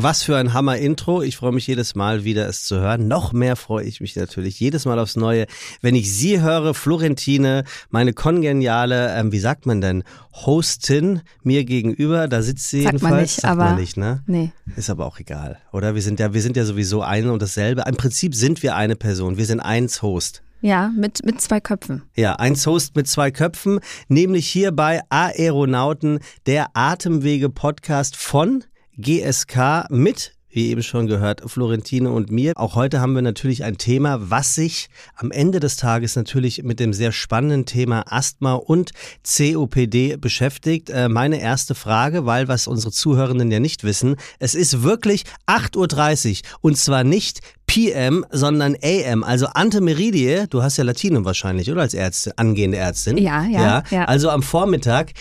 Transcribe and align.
Was 0.00 0.22
für 0.22 0.36
ein 0.36 0.54
Hammer-Intro. 0.54 1.22
Ich 1.22 1.36
freue 1.36 1.50
mich 1.50 1.66
jedes 1.66 1.96
Mal 1.96 2.22
wieder, 2.22 2.46
es 2.46 2.64
zu 2.66 2.78
hören. 2.78 3.08
Noch 3.08 3.32
mehr 3.32 3.56
freue 3.56 3.84
ich 3.84 4.00
mich 4.00 4.14
natürlich 4.14 4.60
jedes 4.60 4.84
Mal 4.84 4.96
aufs 5.00 5.16
Neue, 5.16 5.46
wenn 5.80 5.96
ich 5.96 6.14
sie 6.14 6.40
höre, 6.40 6.72
Florentine, 6.72 7.64
meine 7.90 8.12
kongeniale, 8.12 9.12
ähm, 9.16 9.32
wie 9.32 9.40
sagt 9.40 9.66
man 9.66 9.80
denn, 9.80 10.04
Hostin 10.32 11.22
mir 11.42 11.64
gegenüber. 11.64 12.28
Da 12.28 12.42
sitzt 12.42 12.70
sie 12.70 12.82
sagt 12.82 12.92
jedenfalls. 12.92 13.12
Man 13.12 13.22
nicht, 13.22 13.40
sagt 13.40 13.50
aber 13.52 13.64
man 13.64 13.80
nicht, 13.80 13.96
ne? 13.96 14.22
Nee. 14.28 14.52
Ist 14.76 14.88
aber 14.88 15.04
auch 15.04 15.18
egal, 15.18 15.58
oder? 15.72 15.96
Wir 15.96 16.02
sind 16.02 16.20
ja, 16.20 16.32
wir 16.32 16.42
sind 16.42 16.56
ja 16.56 16.64
sowieso 16.64 17.02
eine 17.02 17.32
und 17.32 17.42
dasselbe. 17.42 17.82
Im 17.88 17.96
Prinzip 17.96 18.36
sind 18.36 18.62
wir 18.62 18.76
eine 18.76 18.94
Person. 18.94 19.36
Wir 19.36 19.46
sind 19.46 19.58
eins 19.58 20.00
Host. 20.02 20.44
Ja, 20.60 20.92
mit, 20.96 21.24
mit 21.24 21.40
zwei 21.40 21.58
Köpfen. 21.58 22.02
Ja, 22.14 22.36
eins 22.36 22.64
Host 22.68 22.94
mit 22.94 23.08
zwei 23.08 23.32
Köpfen, 23.32 23.80
nämlich 24.06 24.48
hier 24.48 24.70
bei 24.70 25.00
Aeronauten, 25.08 26.20
der 26.46 26.68
Atemwege-Podcast 26.74 28.14
von 28.14 28.62
GSK 28.98 29.86
mit 29.90 30.32
wie 30.50 30.70
eben 30.70 30.82
schon 30.82 31.06
gehört, 31.06 31.42
Florentine 31.46 32.10
und 32.10 32.30
mir. 32.30 32.54
Auch 32.56 32.74
heute 32.74 33.00
haben 33.00 33.14
wir 33.14 33.22
natürlich 33.22 33.64
ein 33.64 33.76
Thema, 33.76 34.30
was 34.30 34.54
sich 34.54 34.88
am 35.14 35.30
Ende 35.30 35.60
des 35.60 35.76
Tages 35.76 36.16
natürlich 36.16 36.62
mit 36.62 36.80
dem 36.80 36.92
sehr 36.92 37.12
spannenden 37.12 37.66
Thema 37.66 38.04
Asthma 38.10 38.54
und 38.54 38.92
COPD 39.24 40.16
beschäftigt. 40.16 40.90
Äh, 40.90 41.08
meine 41.08 41.40
erste 41.40 41.74
Frage, 41.74 42.24
weil 42.24 42.48
was 42.48 42.66
unsere 42.66 42.92
Zuhörenden 42.92 43.50
ja 43.50 43.60
nicht 43.60 43.84
wissen, 43.84 44.16
es 44.38 44.54
ist 44.54 44.82
wirklich 44.82 45.24
8.30 45.46 46.42
Uhr 46.42 46.58
und 46.62 46.78
zwar 46.78 47.04
nicht 47.04 47.40
PM, 47.66 48.24
sondern 48.30 48.76
AM, 48.82 49.22
also 49.22 49.46
Ante 49.46 49.82
Meridie. 49.82 50.44
Du 50.48 50.62
hast 50.62 50.78
ja 50.78 50.84
Latinum 50.84 51.26
wahrscheinlich, 51.26 51.70
oder 51.70 51.82
als 51.82 51.92
Ärztin, 51.92 52.32
angehende 52.36 52.78
Ärztin? 52.78 53.18
Ja, 53.18 53.44
ja, 53.44 53.60
ja. 53.60 53.82
ja. 53.90 54.04
Also 54.06 54.30
am 54.30 54.42
Vormittag. 54.42 55.12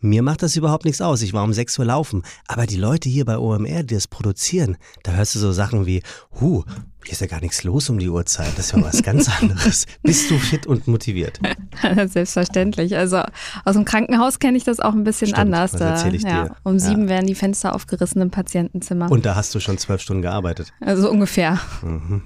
Mir 0.00 0.22
macht 0.22 0.42
das 0.42 0.56
überhaupt 0.56 0.84
nichts 0.84 1.00
aus. 1.00 1.20
Ich 1.22 1.32
war 1.32 1.44
um 1.44 1.52
6 1.52 1.78
Uhr 1.78 1.84
laufen. 1.84 2.22
Aber 2.48 2.66
die 2.66 2.76
Leute 2.76 3.08
hier 3.08 3.24
bei 3.24 3.36
OMR, 3.38 3.82
die 3.82 3.94
das 3.94 4.08
produzieren, 4.08 4.76
da 5.02 5.12
hörst 5.12 5.34
du 5.34 5.38
so 5.38 5.52
Sachen 5.52 5.84
wie, 5.86 6.02
huh, 6.40 6.64
hier 7.04 7.12
ist 7.12 7.20
ja 7.20 7.26
gar 7.26 7.40
nichts 7.40 7.64
los 7.64 7.88
um 7.90 7.98
die 7.98 8.08
Uhrzeit. 8.08 8.52
Das 8.56 8.66
ist 8.66 8.72
ja 8.72 8.82
was 8.82 9.02
ganz 9.02 9.28
anderes. 9.42 9.86
Bist 10.02 10.30
du 10.30 10.38
fit 10.38 10.66
und 10.66 10.86
motiviert? 10.88 11.38
Selbstverständlich. 12.06 12.96
Also 12.96 13.22
aus 13.64 13.74
dem 13.74 13.84
Krankenhaus 13.84 14.38
kenne 14.38 14.56
ich 14.56 14.64
das 14.64 14.80
auch 14.80 14.92
ein 14.94 15.04
bisschen 15.04 15.28
Stimmt, 15.28 15.40
anders. 15.40 15.72
das 15.72 15.80
erzähl 15.82 16.14
ich 16.14 16.22
ja, 16.22 16.44
dir. 16.48 16.56
um 16.62 16.78
sieben 16.78 17.02
Ja. 17.02 17.08
werden 17.10 17.26
die 17.26 17.34
Fenster 17.34 17.74
aufgerissen 17.74 18.20
im 18.22 18.30
Patientenzimmer. 18.30 19.10
Und 19.10 19.26
da 19.26 19.34
hast 19.34 19.54
du 19.54 19.60
schon 19.60 19.78
zwölf 19.78 20.00
Stunden 20.00 20.22
gearbeitet. 20.22 20.72
Also 20.80 21.10
ungefähr. 21.10 21.58
Mhm. 21.82 22.22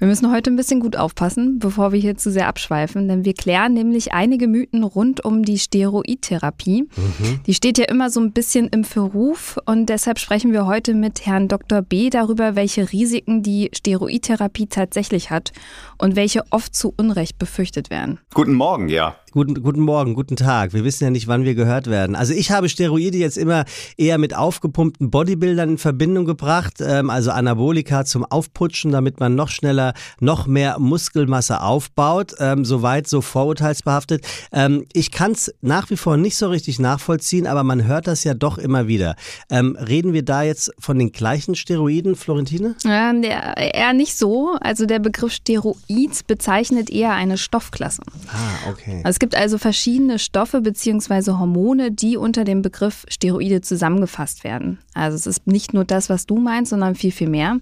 Wir 0.00 0.06
müssen 0.06 0.32
heute 0.32 0.50
ein 0.50 0.56
bisschen 0.56 0.80
gut 0.80 0.96
aufpassen, 0.96 1.58
bevor 1.58 1.92
wir 1.92 2.00
hier 2.00 2.16
zu 2.16 2.30
sehr 2.30 2.48
abschweifen, 2.48 3.06
denn 3.06 3.26
wir 3.26 3.34
klären 3.34 3.74
nämlich 3.74 4.14
einige 4.14 4.48
Mythen 4.48 4.82
rund 4.82 5.22
um 5.22 5.44
die 5.44 5.58
Steroidtherapie. 5.58 6.84
Mhm. 6.84 7.40
Die 7.46 7.52
steht 7.52 7.76
ja 7.76 7.84
immer 7.84 8.08
so 8.08 8.18
ein 8.18 8.32
bisschen 8.32 8.68
im 8.68 8.84
Verruf 8.84 9.58
und 9.66 9.90
deshalb 9.90 10.18
sprechen 10.18 10.54
wir 10.54 10.64
heute 10.64 10.94
mit 10.94 11.26
Herrn 11.26 11.48
Dr. 11.48 11.82
B 11.82 12.08
darüber, 12.08 12.56
welche 12.56 12.90
Risiken 12.90 13.42
die 13.42 13.68
Steroidtherapie 13.74 14.68
tatsächlich 14.68 15.28
hat 15.28 15.52
und 15.98 16.16
welche 16.16 16.44
oft 16.50 16.74
zu 16.74 16.94
Unrecht 16.96 17.38
befürchtet 17.38 17.90
werden. 17.90 18.20
Guten 18.32 18.54
Morgen, 18.54 18.88
ja. 18.88 19.16
Guten, 19.32 19.62
guten 19.62 19.82
Morgen, 19.82 20.14
guten 20.14 20.34
Tag. 20.34 20.72
Wir 20.72 20.82
wissen 20.82 21.04
ja 21.04 21.10
nicht, 21.10 21.28
wann 21.28 21.44
wir 21.44 21.54
gehört 21.54 21.88
werden. 21.88 22.16
Also 22.16 22.34
ich 22.34 22.50
habe 22.50 22.68
Steroide 22.68 23.16
jetzt 23.16 23.38
immer 23.38 23.64
eher 23.96 24.18
mit 24.18 24.34
aufgepumpten 24.34 25.08
Bodybuildern 25.08 25.68
in 25.68 25.78
Verbindung 25.78 26.24
gebracht, 26.24 26.78
ähm, 26.80 27.10
also 27.10 27.30
Anabolika 27.30 28.04
zum 28.04 28.24
Aufputschen, 28.24 28.90
damit 28.90 29.20
man 29.20 29.36
noch 29.36 29.48
schneller, 29.48 29.89
noch 30.20 30.46
mehr 30.46 30.78
Muskelmasse 30.78 31.60
aufbaut. 31.60 32.34
Ähm, 32.38 32.64
soweit 32.64 33.08
so 33.08 33.20
vorurteilsbehaftet. 33.20 34.24
Ähm, 34.52 34.86
ich 34.92 35.10
kann 35.10 35.32
es 35.32 35.52
nach 35.60 35.90
wie 35.90 35.96
vor 35.96 36.16
nicht 36.16 36.36
so 36.36 36.48
richtig 36.48 36.78
nachvollziehen, 36.78 37.46
aber 37.46 37.64
man 37.64 37.84
hört 37.84 38.06
das 38.06 38.24
ja 38.24 38.34
doch 38.34 38.58
immer 38.58 38.86
wieder. 38.86 39.16
Ähm, 39.50 39.76
reden 39.76 40.12
wir 40.12 40.24
da 40.24 40.42
jetzt 40.42 40.72
von 40.78 40.98
den 40.98 41.12
gleichen 41.12 41.54
Steroiden, 41.54 42.16
Florentine? 42.16 42.74
Ähm, 42.86 43.22
der, 43.22 43.56
eher 43.56 43.92
nicht 43.92 44.16
so. 44.16 44.56
Also 44.60 44.86
der 44.86 44.98
Begriff 44.98 45.32
Steroid 45.32 46.26
bezeichnet 46.26 46.90
eher 46.90 47.12
eine 47.12 47.38
Stoffklasse. 47.38 48.02
Ah, 48.28 48.70
okay. 48.70 49.02
Es 49.04 49.18
gibt 49.18 49.34
also 49.34 49.58
verschiedene 49.58 50.18
Stoffe 50.18 50.60
bzw. 50.60 51.32
Hormone, 51.32 51.90
die 51.90 52.16
unter 52.16 52.44
dem 52.44 52.62
Begriff 52.62 53.04
Steroide 53.08 53.60
zusammengefasst 53.60 54.44
werden. 54.44 54.78
Also 55.00 55.16
es 55.16 55.26
ist 55.26 55.46
nicht 55.46 55.72
nur 55.72 55.84
das, 55.84 56.08
was 56.10 56.26
du 56.26 56.38
meinst, 56.38 56.70
sondern 56.70 56.94
viel, 56.94 57.12
viel 57.12 57.28
mehr. 57.28 57.58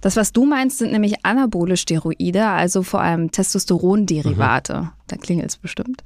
Das, 0.00 0.16
was 0.16 0.32
du 0.32 0.46
meinst, 0.46 0.78
sind 0.78 0.92
nämlich 0.92 1.24
anabole 1.24 1.76
Steroide, 1.76 2.46
also 2.46 2.82
vor 2.82 3.00
allem 3.00 3.30
Testosteronderivate. 3.30 4.92
Da 5.08 5.16
klingelt 5.16 5.48
es 5.48 5.56
bestimmt. 5.56 6.04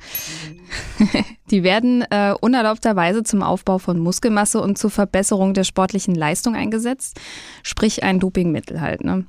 Die 1.50 1.62
werden 1.64 2.02
äh, 2.10 2.34
unerlaubterweise 2.40 3.22
zum 3.24 3.42
Aufbau 3.42 3.78
von 3.78 3.98
Muskelmasse 3.98 4.60
und 4.60 4.78
zur 4.78 4.90
Verbesserung 4.90 5.54
der 5.54 5.64
sportlichen 5.64 6.14
Leistung 6.14 6.54
eingesetzt, 6.54 7.20
sprich 7.62 8.04
ein 8.04 8.20
Dopingmittel 8.20 8.80
halt. 8.80 9.04
Ne? 9.04 9.26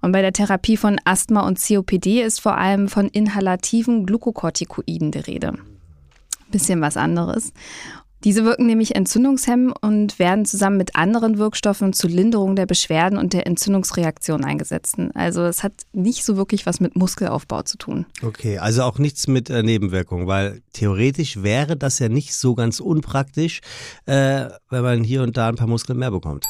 Und 0.00 0.12
bei 0.12 0.20
der 0.20 0.32
Therapie 0.32 0.76
von 0.76 1.00
Asthma 1.04 1.46
und 1.46 1.60
COPD 1.60 2.22
ist 2.22 2.40
vor 2.40 2.58
allem 2.58 2.88
von 2.88 3.08
inhalativen 3.08 4.04
Glukokortikoiden 4.04 5.12
die 5.12 5.18
Rede. 5.20 5.54
Bisschen 6.50 6.80
was 6.82 6.96
anderes. 6.98 7.52
Diese 8.24 8.44
wirken 8.44 8.66
nämlich 8.66 8.94
entzündungshemmend 8.94 9.74
und 9.80 10.18
werden 10.18 10.44
zusammen 10.44 10.76
mit 10.76 10.94
anderen 10.94 11.38
Wirkstoffen 11.38 11.92
zur 11.92 12.10
Linderung 12.10 12.54
der 12.54 12.66
Beschwerden 12.66 13.18
und 13.18 13.32
der 13.32 13.46
Entzündungsreaktion 13.46 14.44
eingesetzt. 14.44 14.96
Also 15.14 15.42
es 15.42 15.62
hat 15.62 15.72
nicht 15.92 16.24
so 16.24 16.36
wirklich 16.36 16.64
was 16.64 16.78
mit 16.78 16.94
Muskelaufbau 16.94 17.62
zu 17.62 17.78
tun. 17.78 18.06
Okay, 18.22 18.58
also 18.58 18.82
auch 18.82 18.98
nichts 18.98 19.26
mit 19.26 19.50
äh, 19.50 19.62
Nebenwirkungen, 19.62 20.26
weil 20.26 20.62
theoretisch 20.72 21.42
wäre 21.42 21.76
das 21.76 21.98
ja 21.98 22.08
nicht 22.08 22.34
so 22.34 22.54
ganz 22.54 22.78
unpraktisch, 22.78 23.60
äh, 24.06 24.46
wenn 24.70 24.82
man 24.82 25.02
hier 25.02 25.22
und 25.22 25.36
da 25.36 25.48
ein 25.48 25.56
paar 25.56 25.66
Muskeln 25.66 25.98
mehr 25.98 26.10
bekommt. 26.10 26.44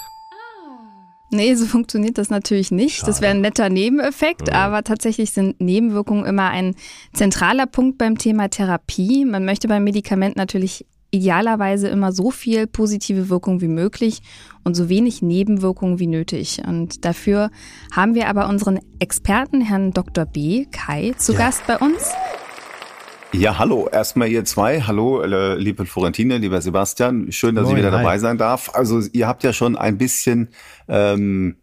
Nee, 1.34 1.54
so 1.54 1.64
funktioniert 1.64 2.18
das 2.18 2.28
natürlich 2.28 2.70
nicht. 2.70 2.98
Schade. 2.98 3.10
Das 3.10 3.22
wäre 3.22 3.30
ein 3.30 3.40
netter 3.40 3.70
Nebeneffekt, 3.70 4.52
aber 4.52 4.84
tatsächlich 4.84 5.30
sind 5.30 5.58
Nebenwirkungen 5.62 6.26
immer 6.26 6.50
ein 6.50 6.74
zentraler 7.14 7.64
Punkt 7.64 7.96
beim 7.96 8.18
Thema 8.18 8.48
Therapie. 8.48 9.24
Man 9.24 9.46
möchte 9.46 9.66
beim 9.66 9.82
Medikament 9.82 10.36
natürlich 10.36 10.84
idealerweise 11.12 11.88
immer 11.88 12.10
so 12.10 12.30
viel 12.30 12.66
positive 12.66 13.28
Wirkung 13.28 13.60
wie 13.60 13.68
möglich 13.68 14.22
und 14.64 14.74
so 14.74 14.88
wenig 14.88 15.22
Nebenwirkungen 15.22 15.98
wie 15.98 16.06
nötig. 16.06 16.62
Und 16.66 17.04
dafür 17.04 17.50
haben 17.94 18.14
wir 18.14 18.28
aber 18.28 18.48
unseren 18.48 18.80
Experten, 18.98 19.60
Herrn 19.60 19.92
Dr. 19.92 20.24
B. 20.24 20.66
Kai, 20.72 21.12
zu 21.18 21.32
Ja. 21.32 21.38
Gast 21.38 21.66
bei 21.66 21.76
uns. 21.78 22.10
Ja, 23.34 23.58
hallo, 23.58 23.88
erstmal 23.90 24.28
ihr 24.28 24.44
zwei. 24.44 24.82
Hallo, 24.82 25.22
äh, 25.22 25.54
liebe 25.56 25.86
Florentine, 25.86 26.38
lieber 26.38 26.60
Sebastian. 26.60 27.30
Schön, 27.30 27.54
dass 27.54 27.64
Moin, 27.64 27.76
ich 27.76 27.82
wieder 27.82 27.92
hi. 27.92 28.02
dabei 28.02 28.18
sein 28.18 28.38
darf. 28.38 28.70
Also 28.74 29.00
ihr 29.12 29.26
habt 29.26 29.42
ja 29.42 29.52
schon 29.52 29.76
ein 29.76 29.98
bisschen 29.98 30.48
ähm, 30.88 31.56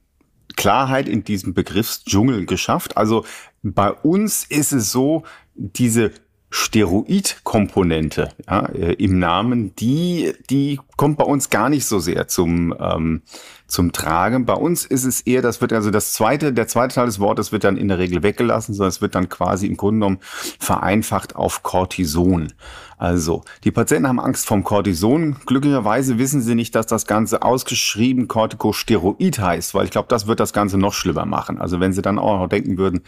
Klarheit 0.58 1.08
in 1.08 1.24
diesem 1.24 1.54
Begriffsdschungel 1.54 2.46
geschafft. 2.46 2.98
Also 2.98 3.26
bei 3.64 3.92
uns 3.92 4.46
ist 4.46 4.74
es 4.74 4.92
so, 4.92 5.24
diese 5.56 6.12
Steroidkomponente 6.50 8.30
ja, 8.48 8.66
äh, 8.68 8.94
im 8.94 9.20
Namen, 9.20 9.76
die, 9.76 10.34
die 10.50 10.80
kommt 11.00 11.18
bei 11.18 11.24
uns 11.24 11.50
gar 11.50 11.70
nicht 11.70 11.86
so 11.86 12.00
sehr 12.00 12.28
zum, 12.28 12.76
ähm, 12.78 13.22
zum 13.68 13.94
Tragen. 13.94 14.46
Bei 14.46 14.56
uns 14.56 14.84
ist 14.84 15.06
es 15.06 15.22
eher, 15.22 15.42
das 15.42 15.62
wird 15.62 15.72
also 15.72 15.92
das 15.92 16.12
zweite, 16.12 16.52
der 16.52 16.68
zweite 16.68 16.96
Teil 16.96 17.06
des 17.06 17.22
Wortes 17.22 17.54
wird 17.54 17.64
dann 17.64 17.78
in 17.78 17.88
der 17.88 18.00
Regel 18.00 18.22
weggelassen, 18.22 18.74
sondern 18.74 18.90
es 18.90 19.02
wird 19.02 19.16
dann 19.16 19.30
quasi 19.30 19.68
im 19.68 19.78
Grunde 19.78 20.02
genommen 20.02 20.20
vereinfacht 20.60 21.38
auf 21.38 21.64
Cortison. 21.64 22.52
Also, 22.98 23.44
die 23.64 23.72
Patienten 23.72 24.10
haben 24.10 24.20
Angst 24.20 24.46
vom 24.46 24.66
Cortison. 24.66 25.38
Glücklicherweise 25.46 26.18
wissen 26.18 26.42
sie 26.42 26.54
nicht, 26.54 26.76
dass 26.76 26.86
das 26.86 27.06
Ganze 27.06 27.44
ausgeschrieben 27.44 28.28
Corticosteroid 28.28 29.40
heißt, 29.40 29.74
weil 29.74 29.86
ich 29.86 29.92
glaube, 29.92 30.10
das 30.10 30.28
wird 30.28 30.42
das 30.42 30.52
Ganze 30.52 30.78
noch 30.78 30.94
schlimmer 30.94 31.24
machen. 31.24 31.62
Also, 31.62 31.80
wenn 31.80 31.94
sie 31.94 32.02
dann 32.02 32.20
auch 32.20 32.38
noch 32.38 32.50
denken 32.50 32.78
würden, 32.78 33.04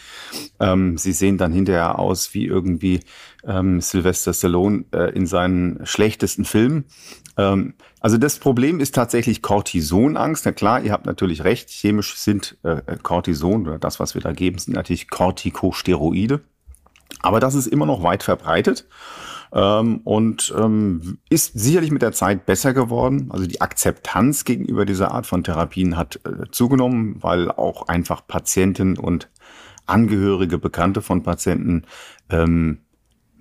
ähm, 0.61 0.97
sie 0.97 1.11
sehen 1.11 1.37
dann 1.37 1.51
hinterher 1.51 1.99
aus 1.99 2.33
wie 2.33 2.45
irgendwie 2.45 3.01
ähm, 3.45 3.81
Sylvester 3.81 4.33
Stallone 4.33 4.85
äh, 4.93 5.11
in 5.13 5.25
seinen 5.25 5.85
schlechtesten 5.85 6.45
Filmen. 6.45 6.85
Ähm, 7.37 7.73
also 7.99 8.17
das 8.17 8.39
Problem 8.39 8.79
ist 8.79 8.95
tatsächlich 8.95 9.41
Cortisonangst. 9.41 10.45
Na 10.45 10.51
klar, 10.51 10.81
ihr 10.81 10.91
habt 10.91 11.05
natürlich 11.05 11.43
recht. 11.43 11.69
Chemisch 11.69 12.15
sind 12.15 12.57
äh, 12.63 12.81
Cortison 13.01 13.67
oder 13.67 13.79
das, 13.79 13.99
was 13.99 14.13
wir 14.15 14.21
da 14.21 14.31
geben, 14.31 14.57
sind 14.57 14.73
natürlich 14.73 15.09
Corticosteroide. 15.09 16.41
Aber 17.21 17.39
das 17.39 17.55
ist 17.55 17.67
immer 17.67 17.85
noch 17.85 18.03
weit 18.03 18.23
verbreitet 18.23 18.87
ähm, 19.53 20.01
und 20.03 20.53
ähm, 20.57 21.19
ist 21.29 21.57
sicherlich 21.59 21.91
mit 21.91 22.01
der 22.01 22.13
Zeit 22.13 22.45
besser 22.45 22.73
geworden. 22.73 23.29
Also 23.31 23.45
die 23.45 23.61
Akzeptanz 23.61 24.45
gegenüber 24.45 24.85
dieser 24.85 25.11
Art 25.11 25.27
von 25.27 25.43
Therapien 25.43 25.97
hat 25.97 26.19
äh, 26.25 26.49
zugenommen, 26.51 27.17
weil 27.21 27.51
auch 27.51 27.87
einfach 27.87 28.25
Patienten 28.27 28.97
und 28.97 29.29
Angehörige, 29.87 30.57
Bekannte 30.57 31.01
von 31.01 31.23
Patienten 31.23 31.83
ähm, 32.29 32.79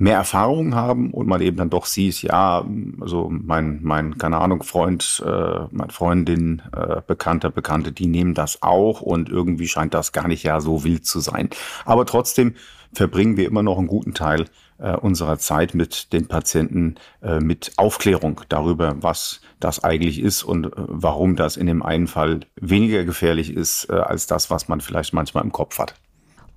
mehr 0.00 0.17
Erfahrung 0.17 0.75
haben 0.75 1.11
und 1.11 1.29
man 1.29 1.43
eben 1.43 1.58
dann 1.58 1.69
doch 1.69 1.85
sieht, 1.85 2.23
ja, 2.23 2.64
also 3.00 3.29
mein, 3.31 3.81
mein, 3.82 4.17
keine 4.17 4.38
Ahnung, 4.38 4.62
Freund, 4.62 5.23
äh, 5.26 5.67
meine 5.70 5.93
Freundin, 5.93 6.62
äh, 6.75 7.02
Bekannter, 7.06 7.50
Bekannte, 7.50 7.93
die 7.93 8.06
nehmen 8.06 8.32
das 8.32 8.62
auch 8.62 9.02
und 9.02 9.29
irgendwie 9.29 9.69
scheint 9.69 9.93
das 9.93 10.12
gar 10.12 10.26
nicht 10.26 10.43
ja 10.43 10.62
so 10.62 10.85
wild 10.85 11.05
zu 11.05 11.20
sein. 11.20 11.50
Aber 11.85 12.06
trotzdem 12.06 12.55
verbringen 12.94 13.37
wir 13.37 13.47
immer 13.47 13.62
noch 13.62 13.76
einen 13.76 13.88
guten 13.88 14.14
Teil 14.14 14.47
äh, 14.79 14.97
unserer 14.97 15.38
Zeit 15.38 15.75
mit 15.75 16.14
den 16.14 16.29
Patienten 16.29 16.94
äh, 17.23 17.38
mit 17.38 17.73
Aufklärung 17.76 18.41
darüber, 18.49 18.97
was 19.02 19.43
das 19.61 19.85
eigentlich 19.85 20.19
ist 20.19 20.43
und 20.44 20.67
äh, 20.67 20.70
warum 20.76 21.37
das 21.37 21.58
in 21.58 21.67
dem 21.67 21.82
einen 21.82 22.06
Fall 22.06 22.41
weniger 22.56 23.05
gefährlich 23.05 23.55
ist 23.55 23.91
äh, 23.91 23.97
als 23.97 24.26
das, 24.26 24.49
was 24.49 24.67
man 24.67 24.81
vielleicht 24.81 25.12
manchmal 25.12 25.44
im 25.44 25.52
Kopf 25.52 25.79
hat. 25.79 25.94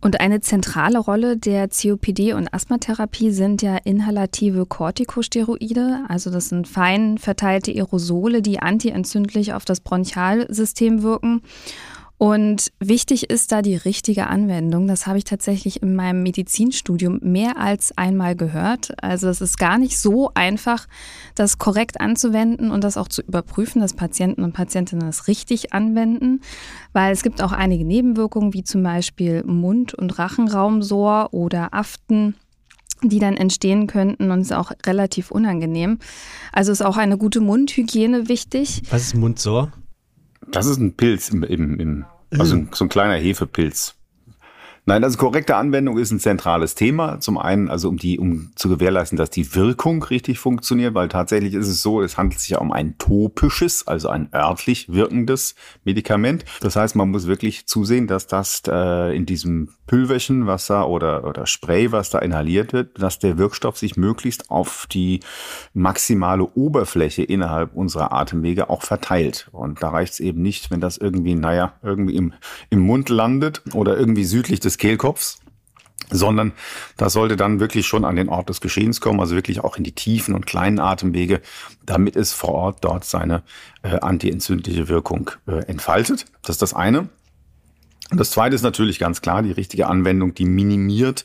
Und 0.04 0.20
eine 0.20 0.42
zentrale 0.42 1.00
Rolle 1.00 1.38
der 1.38 1.70
COPD- 1.70 2.34
und 2.34 2.54
Asthmatherapie 2.54 3.32
sind 3.32 3.62
ja 3.62 3.78
inhalative 3.78 4.66
Corticosteroide. 4.66 6.02
Also 6.10 6.30
das 6.30 6.50
sind 6.50 6.68
fein 6.68 7.18
verteilte 7.18 7.72
Aerosole, 7.72 8.42
die 8.42 8.60
antientzündlich 8.60 9.54
auf 9.54 9.64
das 9.64 9.80
Bronchialsystem 9.80 11.04
wirken. 11.04 11.42
Und 12.18 12.72
wichtig 12.80 13.30
ist 13.30 13.52
da 13.52 13.62
die 13.62 13.76
richtige 13.76 14.28
Anwendung. 14.28 14.88
Das 14.88 15.08
habe 15.08 15.18
ich 15.18 15.24
tatsächlich 15.24 15.82
in 15.82 15.96
meinem 15.96 16.24
Medizinstudium 16.24 17.20
mehr 17.22 17.58
als 17.58 17.98
einmal 17.98 18.36
gehört. 18.36 18.94
Also 19.04 19.28
es 19.28 19.42
ist 19.42 19.58
gar 19.58 19.78
nicht 19.78 19.98
so 19.98 20.32
einfach, 20.34 20.88
das 21.36 21.58
korrekt 21.58 22.00
anzuwenden 22.00 22.72
und 22.72 22.84
das 22.84 22.96
auch 22.96 23.08
zu 23.08 23.22
überprüfen, 23.24 23.82
dass 23.82 23.94
Patienten 23.94 24.44
und 24.44 24.54
Patientinnen 24.54 25.06
das 25.06 25.28
richtig 25.28 25.74
anwenden, 25.74 26.42
weil 26.94 27.12
es 27.12 27.24
gibt 27.24 27.42
auch 27.42 27.52
einige 27.52 27.84
Nebenwirkungen, 27.84 28.54
wie 28.54 28.64
zum 28.64 28.84
Beispiel 28.84 29.44
Mund- 29.44 29.94
und 29.94 30.18
Rachenraumsor 30.18 31.34
oder 31.34 31.74
Aften 31.74 32.36
die 33.06 33.20
dann 33.20 33.36
entstehen 33.36 33.86
könnten 33.86 34.32
und 34.32 34.40
ist 34.40 34.54
auch 34.54 34.72
relativ 34.86 35.30
unangenehm. 35.30 36.00
Also 36.54 36.72
ist 36.72 36.82
auch 36.82 36.96
eine 36.96 37.18
gute 37.18 37.42
Mundhygiene 37.42 38.30
wichtig. 38.30 38.82
Was 38.90 39.02
ist 39.02 39.16
Mundsor? 39.16 39.74
Das 40.54 40.68
ist 40.68 40.78
ein 40.78 40.94
Pilz 40.94 41.30
im, 41.30 41.44
im, 41.44 41.80
im 41.80 42.06
also 42.32 42.56
ein, 42.56 42.70
so 42.72 42.86
ein 42.86 42.90
kleiner 42.90 43.16
Hefepilz. 43.16 43.96
Nein, 44.86 45.06
also 45.06 45.18
korrekte 45.18 45.56
Anwendung 45.56 45.98
ist 45.98 46.12
ein 46.12 46.20
zentrales 46.20 46.76
Thema. 46.76 47.22
Zum 47.22 47.38
einen, 47.38 47.70
also 47.70 47.88
um 47.88 47.96
die, 47.96 48.20
um 48.20 48.52
zu 48.56 48.68
gewährleisten, 48.68 49.18
dass 49.18 49.30
die 49.30 49.56
Wirkung 49.56 50.04
richtig 50.04 50.40
funktioniert, 50.40 50.94
weil 50.94 51.08
tatsächlich 51.08 51.54
ist 51.54 51.70
es 51.70 51.82
so, 51.82 52.02
es 52.02 52.18
handelt 52.18 52.42
sich 52.42 52.50
ja 52.50 52.58
um 52.58 52.74
ein 52.74 52.98
topisches, 52.98 53.88
also 53.88 54.10
ein 54.10 54.28
örtlich 54.34 54.92
wirkendes 54.92 55.56
Medikament. 55.86 56.44
Das 56.60 56.76
heißt, 56.76 56.98
man 56.98 57.12
muss 57.12 57.28
wirklich 57.28 57.66
zusehen, 57.66 58.08
dass 58.08 58.28
das 58.28 58.62
äh, 58.68 59.16
in 59.16 59.26
diesem 59.26 59.70
Pülverchen, 59.88 60.48
was 60.48 60.68
da 60.68 60.84
oder, 60.84 61.26
oder 61.26 61.46
Spray, 61.46 61.94
was 61.94 62.10
da 62.10 62.20
inhaliert 62.20 62.74
wird, 62.74 63.02
dass 63.02 63.20
der 63.20 63.38
Wirkstoff 63.38 63.78
sich 63.78 63.96
möglichst 63.96 64.50
auf 64.50 64.86
die 64.92 65.22
maximale 65.74 66.44
Oberfläche 66.44 67.24
innerhalb 67.24 67.74
unserer 67.74 68.12
Atemwege 68.12 68.70
auch 68.70 68.82
verteilt. 68.82 69.48
Und 69.54 69.82
da 69.82 69.90
reicht 69.90 70.14
es 70.14 70.20
eben 70.20 70.42
nicht, 70.42 70.72
wenn 70.72 70.82
das 70.82 70.98
irgendwie, 70.98 71.36
naja, 71.36 71.74
irgendwie 71.84 72.16
im, 72.16 72.34
im 72.70 72.80
Mund 72.80 73.08
landet 73.10 73.62
oder 73.74 73.98
irgendwie 73.98 74.26
südlich 74.26 74.60
des 74.60 74.73
des 74.74 74.78
Kehlkopfs, 74.78 75.40
sondern 76.10 76.52
das 76.98 77.14
sollte 77.14 77.38
dann 77.38 77.60
wirklich 77.60 77.88
schon 77.88 78.06
an 78.06 78.16
den 78.16 78.30
Ort 78.30 78.50
des 78.50 78.62
Geschehens 78.62 79.02
kommen, 79.02 79.20
also 79.20 79.36
wirklich 79.36 79.62
auch 79.62 79.78
in 79.78 79.84
die 79.84 79.94
tiefen 79.94 80.36
und 80.36 80.46
kleinen 80.46 80.80
Atemwege, 80.80 81.42
damit 81.86 82.16
es 82.16 82.34
vor 82.34 82.54
Ort 82.54 82.84
dort 82.84 83.06
seine 83.06 83.44
äh, 83.84 84.00
antientzündliche 84.00 84.88
Wirkung 84.90 85.32
äh, 85.48 85.66
entfaltet. 85.66 86.26
Das 86.42 86.56
ist 86.56 86.62
das 86.62 86.74
eine. 86.74 87.10
Und 88.12 88.20
das 88.20 88.32
zweite 88.32 88.56
ist 88.56 88.64
natürlich 88.64 89.00
ganz 89.00 89.22
klar 89.22 89.42
die 89.42 89.52
richtige 89.52 89.88
Anwendung, 89.88 90.34
die 90.34 90.46
minimiert 90.46 91.24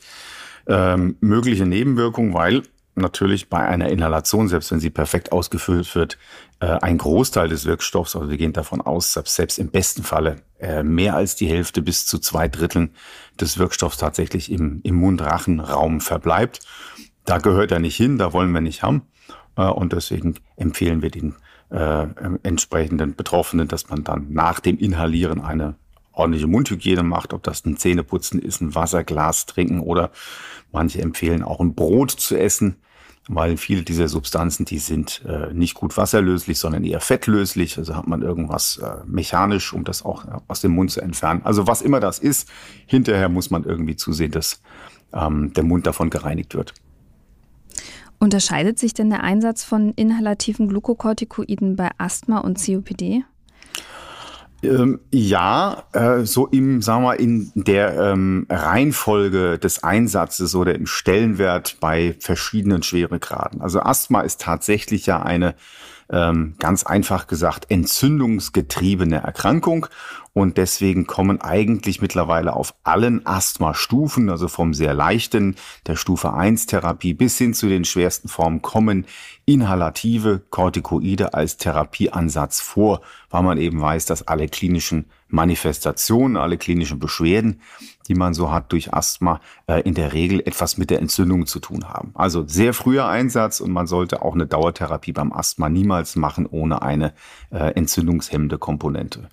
ähm, 0.67 1.17
mögliche 1.19 1.65
Nebenwirkungen, 1.65 2.33
weil 2.33 2.63
natürlich 3.01 3.49
bei 3.49 3.59
einer 3.59 3.89
Inhalation, 3.89 4.47
selbst 4.47 4.71
wenn 4.71 4.79
sie 4.79 4.89
perfekt 4.89 5.31
ausgefüllt 5.31 5.93
wird, 5.95 6.17
äh, 6.59 6.67
ein 6.67 6.97
Großteil 6.97 7.49
des 7.49 7.65
Wirkstoffs, 7.65 8.15
also 8.15 8.29
wir 8.29 8.37
gehen 8.37 8.53
davon 8.53 8.81
aus, 8.81 9.13
selbst 9.13 9.59
im 9.59 9.69
besten 9.69 10.03
Falle 10.03 10.37
äh, 10.59 10.83
mehr 10.83 11.15
als 11.15 11.35
die 11.35 11.47
Hälfte 11.47 11.81
bis 11.81 12.05
zu 12.05 12.19
zwei 12.19 12.47
Dritteln 12.47 12.91
des 13.39 13.57
Wirkstoffs 13.57 13.97
tatsächlich 13.97 14.51
im, 14.51 14.81
im 14.83 14.95
Mund-Rachen-Raum 14.95 16.01
verbleibt. 16.01 16.59
Da 17.25 17.37
gehört 17.37 17.71
er 17.71 17.79
nicht 17.79 17.95
hin, 17.95 18.17
da 18.17 18.33
wollen 18.33 18.51
wir 18.51 18.61
nicht 18.61 18.83
haben. 18.83 19.03
Äh, 19.55 19.63
und 19.63 19.93
deswegen 19.93 20.35
empfehlen 20.57 21.01
wir 21.01 21.11
den 21.11 21.35
äh, 21.69 22.07
entsprechenden 22.43 23.15
Betroffenen, 23.15 23.67
dass 23.67 23.89
man 23.89 24.03
dann 24.03 24.33
nach 24.33 24.59
dem 24.59 24.77
Inhalieren 24.77 25.41
eine 25.41 25.75
ordentliche 26.11 26.47
Mundhygiene 26.47 27.03
macht, 27.03 27.33
ob 27.33 27.43
das 27.43 27.65
ein 27.65 27.77
Zähneputzen 27.77 28.41
ist, 28.41 28.61
ein 28.61 28.75
Wasserglas 28.75 29.45
trinken 29.45 29.79
oder 29.79 30.11
manche 30.71 31.01
empfehlen 31.01 31.43
auch 31.43 31.59
ein 31.59 31.75
Brot 31.75 32.11
zu 32.11 32.37
essen, 32.37 32.77
weil 33.29 33.57
viele 33.57 33.83
dieser 33.83 34.07
Substanzen, 34.07 34.65
die 34.65 34.79
sind 34.79 35.23
äh, 35.23 35.53
nicht 35.53 35.75
gut 35.75 35.95
wasserlöslich, 35.97 36.57
sondern 36.57 36.83
eher 36.83 36.99
fettlöslich. 36.99 37.77
Also 37.77 37.95
hat 37.95 38.07
man 38.07 38.23
irgendwas 38.23 38.77
äh, 38.77 39.05
mechanisch, 39.05 39.71
um 39.71 39.83
das 39.83 40.03
auch 40.03 40.25
aus 40.47 40.61
dem 40.61 40.71
Mund 40.71 40.89
zu 40.89 40.99
entfernen. 40.99 41.41
Also 41.43 41.67
was 41.67 41.83
immer 41.83 41.99
das 41.99 42.17
ist, 42.17 42.49
hinterher 42.87 43.29
muss 43.29 43.51
man 43.51 43.63
irgendwie 43.65 43.95
zusehen, 43.95 44.31
dass 44.31 44.61
ähm, 45.13 45.53
der 45.53 45.63
Mund 45.63 45.85
davon 45.85 46.09
gereinigt 46.09 46.55
wird. 46.55 46.73
Unterscheidet 48.17 48.79
sich 48.79 48.95
denn 48.95 49.11
der 49.11 49.23
Einsatz 49.23 49.63
von 49.63 49.93
inhalativen 49.93 50.67
Glukokortikoiden 50.67 51.75
bei 51.75 51.91
Asthma 51.99 52.39
und 52.39 52.57
COPD? 52.57 53.23
Ähm, 54.61 54.99
ja, 55.11 55.83
äh, 55.93 56.25
so 56.25 56.47
im, 56.47 56.81
sagen 56.81 57.03
wir, 57.03 57.19
in 57.19 57.51
der 57.55 57.97
ähm, 57.97 58.45
Reihenfolge 58.49 59.57
des 59.57 59.83
Einsatzes 59.83 60.53
oder 60.55 60.75
im 60.75 60.85
Stellenwert 60.85 61.77
bei 61.79 62.15
verschiedenen 62.19 62.83
Schweregraden. 62.83 63.61
Also 63.61 63.79
Asthma 63.81 64.21
ist 64.21 64.41
tatsächlich 64.41 65.05
ja 65.05 65.21
eine 65.21 65.55
ähm, 66.11 66.55
ganz 66.59 66.83
einfach 66.83 67.27
gesagt 67.27 67.67
entzündungsgetriebene 67.69 69.17
Erkrankung 69.17 69.87
und 70.39 70.55
deswegen 70.55 71.05
kommen 71.05 71.41
eigentlich 71.41 72.01
mittlerweile 72.01 72.55
auf 72.55 72.73
allen 72.85 73.25
Asthma-Stufen, 73.25 74.29
also 74.29 74.47
vom 74.47 74.73
sehr 74.73 74.93
leichten, 74.93 75.57
der 75.85 75.97
Stufe 75.97 76.31
1 76.31 76.65
Therapie 76.65 77.13
bis 77.13 77.37
hin 77.37 77.53
zu 77.53 77.67
den 77.67 77.83
schwersten 77.83 78.29
Formen, 78.29 78.61
kommen 78.61 79.05
inhalative 79.43 80.41
Corticoide 80.49 81.33
als 81.33 81.57
Therapieansatz 81.57 82.61
vor, 82.61 83.01
weil 83.29 83.43
man 83.43 83.57
eben 83.57 83.81
weiß, 83.81 84.05
dass 84.05 84.29
alle 84.29 84.47
klinischen 84.47 85.09
Manifestationen, 85.27 86.37
alle 86.37 86.57
klinischen 86.57 86.99
Beschwerden, 86.99 87.61
die 88.07 88.15
man 88.15 88.33
so 88.33 88.51
hat 88.51 88.71
durch 88.71 88.93
Asthma, 88.93 89.39
äh, 89.67 89.81
in 89.81 89.93
der 89.93 90.13
Regel 90.13 90.39
etwas 90.39 90.77
mit 90.77 90.89
der 90.89 90.99
Entzündung 90.99 91.45
zu 91.45 91.59
tun 91.59 91.87
haben. 91.87 92.11
Also 92.15 92.47
sehr 92.47 92.73
früher 92.73 93.07
Einsatz 93.07 93.59
und 93.59 93.71
man 93.71 93.85
sollte 93.85 94.23
auch 94.23 94.33
eine 94.33 94.47
Dauertherapie 94.47 95.11
beim 95.11 95.31
Asthma 95.31 95.69
niemals 95.69 96.15
machen 96.15 96.47
ohne 96.47 96.81
eine 96.81 97.13
äh, 97.51 97.73
entzündungshemmende 97.73 98.57
Komponente. 98.57 99.29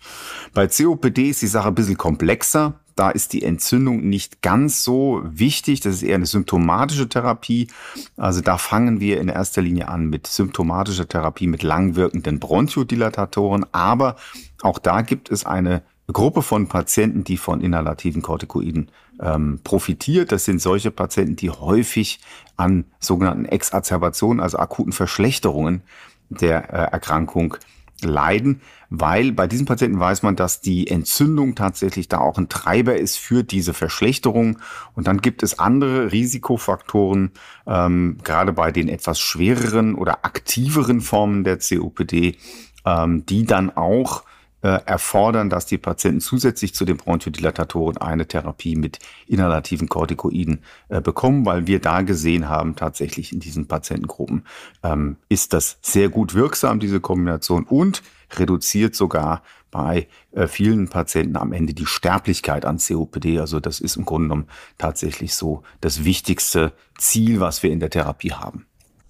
Bei 0.53 0.67
COPD 0.97 1.31
ist 1.31 1.43
die 1.43 1.47
Sache 1.47 1.69
ein 1.69 1.75
bisschen 1.75 1.99
komplexer. 1.99 2.75
Da 2.95 3.11
ist 3.11 3.35
die 3.35 3.43
Entzündung 3.43 4.09
nicht 4.09 4.41
ganz 4.41 4.83
so 4.83 5.21
wichtig. 5.25 5.81
Das 5.81 5.97
ist 5.97 6.03
eher 6.03 6.15
eine 6.15 6.25
symptomatische 6.25 7.09
Therapie. 7.09 7.69
Also 8.17 8.41
da 8.41 8.57
fangen 8.57 9.01
wir 9.01 9.21
in 9.21 9.29
erster 9.29 9.61
Linie 9.61 9.89
an 9.89 10.07
mit 10.07 10.27
symptomatischer 10.27 11.07
Therapie 11.07 11.47
mit 11.47 11.63
langwirkenden 11.63 12.41
Bronchodilatatoren. 12.41 13.67
Aber 13.73 14.17
auch 14.63 14.79
da 14.79 15.03
gibt 15.03 15.31
es 15.31 15.45
eine 15.45 15.83
Gruppe 16.11 16.41
von 16.41 16.69
Patienten, 16.69 17.25
die 17.25 17.37
von 17.37 17.61
inhalativen 17.61 18.23
Corticoiden 18.23 18.91
ähm, 19.21 19.61
profitiert. 19.63 20.33
Das 20.33 20.47
sind 20.47 20.63
solche 20.63 20.91
Patienten, 20.91 21.37
die 21.37 21.51
häufig 21.51 22.21
an 22.57 22.85
sogenannten 22.99 23.45
Exacerbationen, 23.45 24.41
also 24.41 24.59
akuten 24.59 24.93
Verschlechterungen 24.93 25.83
der 26.31 26.73
äh, 26.73 26.93
Erkrankung 26.93 27.59
leiden, 28.03 28.61
weil 28.91 29.33
bei 29.33 29.47
diesen 29.47 29.67
Patienten 29.67 29.99
weiß 29.99 30.23
man, 30.23 30.37
dass 30.37 30.61
die 30.61 30.89
Entzündung 30.89 31.55
tatsächlich 31.55 32.09
da 32.09 32.19
auch 32.19 32.39
ein 32.39 32.49
Treiber 32.49 32.97
ist 32.97 33.17
für 33.17 33.43
diese 33.43 33.75
Verschlechterung. 33.75 34.59
Und 34.95 35.07
dann 35.07 35.21
gibt 35.21 35.43
es 35.43 35.59
andere 35.59 36.13
Risikofaktoren, 36.13 37.33
ähm, 37.67 38.19
gerade 38.23 38.53
bei 38.53 38.73
den 38.73 38.89
etwas 38.89 39.19
schwereren 39.19 39.95
oder 39.95 40.25
aktiveren 40.25 41.01
Formen 41.01 41.45
der 41.45 41.59
COPD, 41.59 42.37
ähm, 42.85 43.27
die 43.27 43.45
dann 43.45 43.71
auch 43.71 44.25
erfordern, 44.69 45.51
dass 45.51 45.67
die 45.67 45.79
Patienten 45.79 46.21
zusätzlich 46.21 46.75
zu 46.75 46.85
den 46.85 46.97
Bronchodilatatoren 46.97 47.99
eine 47.99 48.27
Therapie 48.27 48.77
mit 48.77 48.99
inhalativen 49.27 49.89
Corticoiden 49.89 50.61
äh, 50.89 51.01
bekommen, 51.01 51.47
weil 51.47 51.67
wir 51.67 51.81
da 51.81 52.03
gesehen 52.03 52.49
haben, 52.49 52.77
tatsächlich 52.77 53.33
in 53.33 53.41
diesen 53.41 53.67
Patientengruppen 53.67 54.45
ähm, 54.83 55.17
ist 55.29 55.53
das 55.53 55.79
sehr 55.83 56.09
gut 56.09 56.35
wirksam, 56.35 56.81
diese 56.81 57.01
Kombination, 57.01 57.65
und 57.65 58.03
reduziert 58.35 58.95
sogar 58.95 59.43
bei 59.71 60.09
äh, 60.33 60.47
vielen 60.47 60.89
Patienten 60.89 61.37
am 61.37 61.53
Ende 61.53 61.75
die 61.75 61.87
Sterblichkeit 61.87 62.65
an 62.65 62.79
COPD. 62.79 63.41
Also 63.41 63.61
das 63.61 63.81
ist 63.81 63.97
im 63.97 64.05
Grunde 64.05 64.29
genommen 64.29 64.49
tatsächlich 64.79 65.35
so 65.35 65.63
das 65.81 66.05
wichtigste 66.05 66.73
Ziel, 66.99 67.41
was 67.41 67.63
wir 67.63 67.71
in 67.71 67.81
der 67.81 67.91
Therapie 67.91 68.33
haben. 68.33 68.67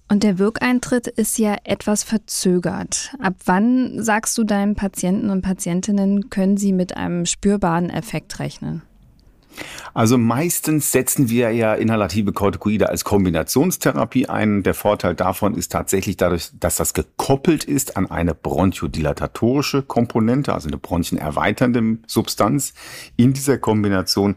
Und 0.09 0.23
der 0.23 0.39
Wirkeintritt 0.39 1.07
ist 1.07 1.37
ja 1.37 1.57
etwas 1.63 2.03
verzögert. 2.03 3.13
Ab 3.19 3.35
wann 3.45 4.01
sagst 4.01 4.37
du 4.37 4.45
deinen 4.45 4.75
Patienten 4.75 5.29
und 5.29 5.41
Patientinnen, 5.41 6.29
können 6.29 6.55
sie 6.55 6.71
mit 6.71 6.95
einem 6.95 7.25
spürbaren 7.25 7.89
Effekt 7.89 8.39
rechnen? 8.39 8.83
Also 9.93 10.17
meistens 10.17 10.91
setzen 10.91 11.29
wir 11.29 11.51
ja 11.51 11.73
inhalative 11.73 12.31
Corticoide 12.31 12.89
als 12.89 13.03
Kombinationstherapie 13.03 14.27
ein. 14.27 14.63
Der 14.63 14.73
Vorteil 14.73 15.15
davon 15.15 15.55
ist 15.55 15.71
tatsächlich 15.71 16.17
dadurch, 16.17 16.51
dass 16.59 16.75
das 16.75 16.93
gekoppelt 16.93 17.63
ist 17.63 17.97
an 17.97 18.09
eine 18.09 18.35
bronchodilatorische 18.35 19.81
Komponente, 19.81 20.53
also 20.53 20.67
eine 20.67 20.77
bronchenerweiternde 20.77 21.97
Substanz. 22.05 22.73
In 23.15 23.33
dieser 23.33 23.57
Kombination 23.57 24.35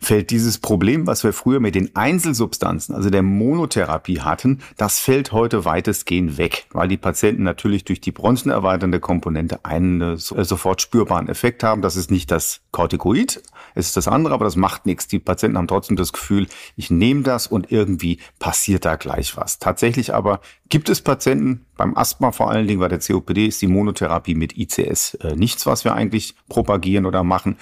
fällt 0.00 0.30
dieses 0.30 0.58
Problem, 0.58 1.06
was 1.06 1.24
wir 1.24 1.32
früher 1.32 1.60
mit 1.60 1.74
den 1.74 1.94
Einzelsubstanzen, 1.96 2.94
also 2.94 3.10
der 3.10 3.22
Monotherapie 3.22 4.20
hatten, 4.20 4.60
das 4.76 4.98
fällt 4.98 5.32
heute 5.32 5.64
weitestgehend 5.64 6.38
weg, 6.38 6.66
weil 6.72 6.88
die 6.88 6.96
Patienten 6.96 7.42
natürlich 7.42 7.84
durch 7.84 8.00
die 8.00 8.12
bronchenerweiternde 8.12 9.00
Komponente 9.00 9.64
einen 9.64 10.00
äh, 10.00 10.16
sofort 10.16 10.80
spürbaren 10.80 11.28
Effekt 11.28 11.62
haben. 11.62 11.82
Das 11.82 11.96
ist 11.96 12.10
nicht 12.10 12.30
das 12.30 12.60
Corticoid, 12.70 13.36
es 13.36 13.49
ist 13.74 13.96
das 13.96 14.08
andere, 14.08 14.34
aber 14.34 14.44
das 14.44 14.56
macht 14.56 14.86
nichts. 14.86 15.08
Die 15.08 15.18
Patienten 15.18 15.58
haben 15.58 15.68
trotzdem 15.68 15.96
das 15.96 16.12
Gefühl, 16.12 16.46
ich 16.76 16.90
nehme 16.90 17.22
das 17.22 17.46
und 17.46 17.70
irgendwie 17.70 18.18
passiert 18.38 18.84
da 18.84 18.96
gleich 18.96 19.36
was. 19.36 19.58
Tatsächlich 19.58 20.14
aber 20.14 20.40
gibt 20.68 20.88
es 20.88 21.00
Patienten, 21.00 21.66
beim 21.76 21.96
Asthma 21.96 22.32
vor 22.32 22.50
allen 22.50 22.66
Dingen, 22.66 22.80
bei 22.80 22.88
der 22.88 23.00
COPD 23.00 23.46
ist 23.46 23.62
die 23.62 23.66
Monotherapie 23.66 24.34
mit 24.34 24.56
ICS 24.56 25.14
äh, 25.14 25.34
nichts, 25.34 25.66
was 25.66 25.84
wir 25.84 25.94
eigentlich 25.94 26.34
propagieren 26.48 27.06
oder 27.06 27.24
machen. 27.24 27.56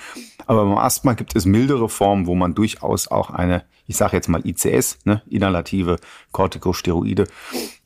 Aber 0.46 0.64
beim 0.64 0.78
Asthma 0.78 1.14
gibt 1.14 1.36
es 1.36 1.44
mildere 1.44 1.88
Formen, 1.88 2.26
wo 2.26 2.34
man 2.34 2.54
durchaus 2.54 3.08
auch 3.08 3.30
eine, 3.30 3.64
ich 3.86 3.96
sage 3.96 4.16
jetzt 4.16 4.28
mal 4.28 4.46
ICS, 4.46 4.98
ne, 5.04 5.22
inhalative 5.28 5.96
Corticosteroide, 6.32 7.26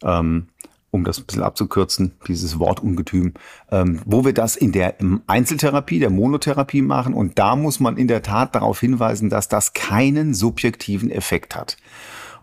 ähm, 0.03 0.49
um 0.93 1.05
das 1.05 1.19
ein 1.19 1.25
bisschen 1.25 1.43
abzukürzen, 1.43 2.13
dieses 2.29 2.59
Wortungetüm, 2.59 3.33
ähm, 3.71 4.01
wo 4.05 4.27
wir 4.27 4.35
das 4.35 4.57
in 4.57 4.73
der 4.73 4.97
Einzeltherapie, 5.27 5.99
der 5.99 6.11
Monotherapie 6.11 6.83
machen. 6.83 7.15
Und 7.15 7.39
da 7.39 7.57
muss 7.57 7.81
man 7.81 7.97
in 7.97 8.09
der 8.09 8.23
Tat 8.23 8.55
darauf 8.55 8.79
hinweisen, 8.79 9.31
dass 9.31 9.49
das 9.49 9.73
keinen 9.73 10.35
subjektiven 10.35 11.11
Effekt 11.11 11.57
hat. 11.57 11.79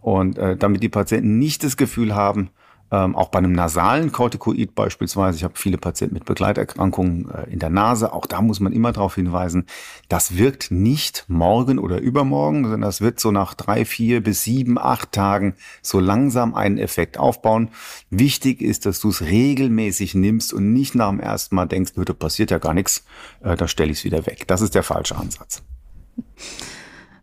Und 0.01 0.39
äh, 0.39 0.57
damit 0.57 0.81
die 0.81 0.89
Patienten 0.89 1.37
nicht 1.37 1.63
das 1.63 1.77
Gefühl 1.77 2.15
haben, 2.15 2.49
ähm, 2.91 3.15
auch 3.15 3.29
bei 3.29 3.39
einem 3.39 3.51
nasalen 3.51 4.11
Corticoid 4.11 4.75
beispielsweise, 4.75 5.37
ich 5.37 5.43
habe 5.43 5.53
viele 5.57 5.77
Patienten 5.77 6.15
mit 6.15 6.25
Begleiterkrankungen 6.25 7.29
äh, 7.29 7.51
in 7.51 7.59
der 7.59 7.69
Nase, 7.69 8.13
auch 8.13 8.25
da 8.25 8.41
muss 8.41 8.59
man 8.59 8.73
immer 8.73 8.91
darauf 8.91 9.15
hinweisen, 9.15 9.65
das 10.07 10.37
wirkt 10.37 10.71
nicht 10.71 11.25
morgen 11.27 11.79
oder 11.79 11.99
übermorgen, 11.99 12.63
sondern 12.63 12.81
das 12.81 13.01
wird 13.01 13.19
so 13.19 13.31
nach 13.31 13.53
drei, 13.53 13.85
vier 13.85 14.21
bis 14.23 14.43
sieben, 14.43 14.77
acht 14.77 15.11
Tagen 15.11 15.55
so 15.81 15.99
langsam 15.99 16.55
einen 16.55 16.77
Effekt 16.77 17.17
aufbauen. 17.17 17.69
Wichtig 18.09 18.61
ist, 18.61 18.85
dass 18.85 18.99
du 18.99 19.09
es 19.09 19.21
regelmäßig 19.21 20.15
nimmst 20.15 20.53
und 20.53 20.73
nicht 20.73 20.95
nach 20.95 21.09
dem 21.09 21.19
ersten 21.19 21.55
Mal 21.55 21.65
denkst, 21.65 21.93
da 21.95 22.13
passiert 22.13 22.51
ja 22.51 22.57
gar 22.57 22.73
nichts, 22.73 23.05
äh, 23.43 23.55
da 23.55 23.67
stelle 23.67 23.91
ich 23.91 23.99
es 23.99 24.03
wieder 24.03 24.25
weg. 24.25 24.47
Das 24.47 24.61
ist 24.61 24.75
der 24.75 24.83
falsche 24.83 25.15
Ansatz. 25.15 25.61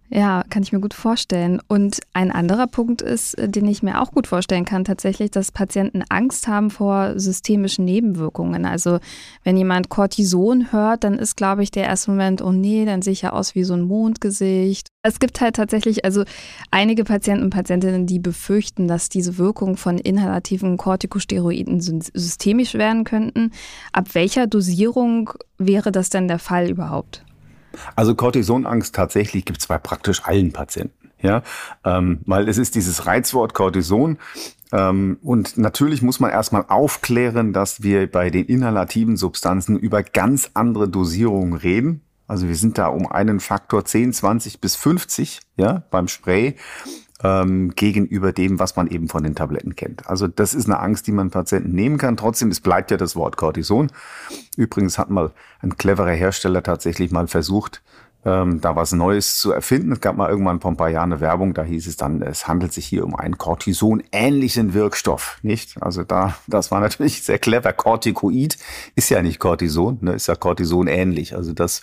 Ja, 0.08 0.44
kann 0.48 0.62
ich 0.62 0.72
mir 0.72 0.80
gut 0.80 0.94
vorstellen. 0.94 1.60
Und 1.66 1.98
ein 2.12 2.30
anderer 2.30 2.68
Punkt 2.68 3.02
ist, 3.02 3.34
äh, 3.34 3.48
den 3.48 3.66
ich 3.66 3.82
mir 3.82 4.00
auch 4.00 4.12
gut 4.12 4.28
vorstellen 4.28 4.64
kann, 4.64 4.84
tatsächlich, 4.84 5.32
dass 5.32 5.50
Patienten 5.50 6.04
Angst 6.08 6.46
haben 6.46 6.70
vor 6.70 7.18
systemischen 7.18 7.84
Nebenwirkungen. 7.84 8.66
Also 8.66 9.00
wenn 9.42 9.56
jemand 9.56 9.88
Cortison 9.88 10.70
hört, 10.70 11.02
dann 11.02 11.18
ist, 11.18 11.36
glaube 11.36 11.64
ich, 11.64 11.72
der 11.72 11.84
erste 11.84 12.12
Moment, 12.12 12.40
oh 12.40 12.52
nee, 12.52 12.84
dann 12.84 13.02
sehe 13.02 13.14
ich 13.14 13.22
ja 13.22 13.32
aus 13.32 13.56
wie 13.56 13.64
so 13.64 13.74
ein 13.74 13.82
Mondgesicht. 13.82 14.88
Es 15.02 15.18
gibt 15.18 15.40
halt 15.40 15.56
tatsächlich 15.56 16.04
also 16.04 16.22
einige 16.70 17.02
Patienten 17.04 17.44
und 17.44 17.50
Patientinnen, 17.50 18.06
die 18.06 18.20
befürchten, 18.20 18.86
dass 18.86 19.08
diese 19.08 19.38
Wirkung 19.38 19.76
von 19.76 19.98
inhalativen 19.98 20.76
Corticosteroiden 20.76 21.80
systemisch 21.80 22.74
werden 22.74 23.02
könnten. 23.02 23.50
Ab 23.92 24.14
welcher 24.14 24.46
Dosierung 24.46 25.32
wäre 25.58 25.90
das 25.90 26.10
denn 26.10 26.28
der 26.28 26.38
Fall 26.38 26.70
überhaupt? 26.70 27.24
Also 27.94 28.14
Cortisonangst 28.14 28.94
tatsächlich 28.94 29.44
gibt 29.44 29.60
es 29.60 29.66
bei 29.66 29.78
praktisch 29.78 30.24
allen 30.24 30.52
Patienten. 30.52 31.10
Ja, 31.22 31.42
ähm, 31.84 32.20
weil 32.26 32.46
es 32.48 32.58
ist 32.58 32.74
dieses 32.74 33.06
Reizwort 33.06 33.54
Cortison. 33.54 34.18
Ähm, 34.72 35.18
und 35.22 35.56
natürlich 35.56 36.02
muss 36.02 36.20
man 36.20 36.30
erstmal 36.30 36.66
aufklären, 36.68 37.52
dass 37.52 37.82
wir 37.82 38.10
bei 38.10 38.28
den 38.30 38.44
inhalativen 38.46 39.16
Substanzen 39.16 39.78
über 39.78 40.02
ganz 40.02 40.50
andere 40.54 40.88
Dosierungen 40.88 41.54
reden. 41.54 42.02
Also 42.26 42.48
wir 42.48 42.56
sind 42.56 42.76
da 42.76 42.88
um 42.88 43.06
einen 43.10 43.40
Faktor 43.40 43.84
10, 43.84 44.12
20 44.12 44.60
bis 44.60 44.76
50, 44.76 45.40
ja, 45.56 45.84
beim 45.90 46.08
Spray 46.08 46.56
ähm, 47.22 47.72
gegenüber 47.74 48.32
dem, 48.32 48.58
was 48.58 48.76
man 48.76 48.88
eben 48.88 49.08
von 49.08 49.22
den 49.22 49.34
Tabletten 49.34 49.74
kennt. 49.74 50.08
Also 50.08 50.26
das 50.28 50.54
ist 50.54 50.66
eine 50.66 50.80
Angst, 50.80 51.06
die 51.06 51.12
man 51.12 51.30
Patienten 51.30 51.72
nehmen 51.72 51.98
kann. 51.98 52.16
Trotzdem, 52.16 52.50
es 52.50 52.60
bleibt 52.60 52.90
ja 52.90 52.96
das 52.96 53.16
Wort 53.16 53.36
Cortison. 53.36 53.90
Übrigens 54.56 54.98
hat 54.98 55.10
mal 55.10 55.32
ein 55.60 55.76
cleverer 55.76 56.12
Hersteller 56.12 56.62
tatsächlich 56.62 57.10
mal 57.10 57.26
versucht, 57.26 57.82
ähm, 58.24 58.60
da 58.60 58.76
was 58.76 58.92
Neues 58.92 59.38
zu 59.38 59.52
erfinden. 59.52 59.92
Es 59.92 60.00
gab 60.00 60.16
mal 60.16 60.28
irgendwann 60.28 60.60
vor 60.60 60.72
ein 60.72 60.76
paar 60.76 60.90
Jahren 60.90 61.12
eine 61.12 61.20
Werbung, 61.20 61.54
da 61.54 61.62
hieß 61.62 61.86
es 61.86 61.96
dann, 61.96 62.20
es 62.22 62.48
handelt 62.48 62.72
sich 62.72 62.84
hier 62.84 63.04
um 63.04 63.14
einen 63.14 63.38
Cortison-ähnlichen 63.38 64.74
Wirkstoff, 64.74 65.38
nicht? 65.42 65.80
Also 65.80 66.02
da, 66.02 66.36
das 66.46 66.70
war 66.70 66.80
natürlich 66.80 67.22
sehr 67.22 67.38
clever. 67.38 67.72
Corticoid 67.72 68.58
ist 68.94 69.08
ja 69.10 69.22
nicht 69.22 69.38
Cortison, 69.38 69.98
ne, 70.00 70.12
ist 70.12 70.26
ja 70.26 70.34
Cortison 70.34 70.88
ähnlich. 70.88 71.36
Also 71.36 71.52
das 71.52 71.82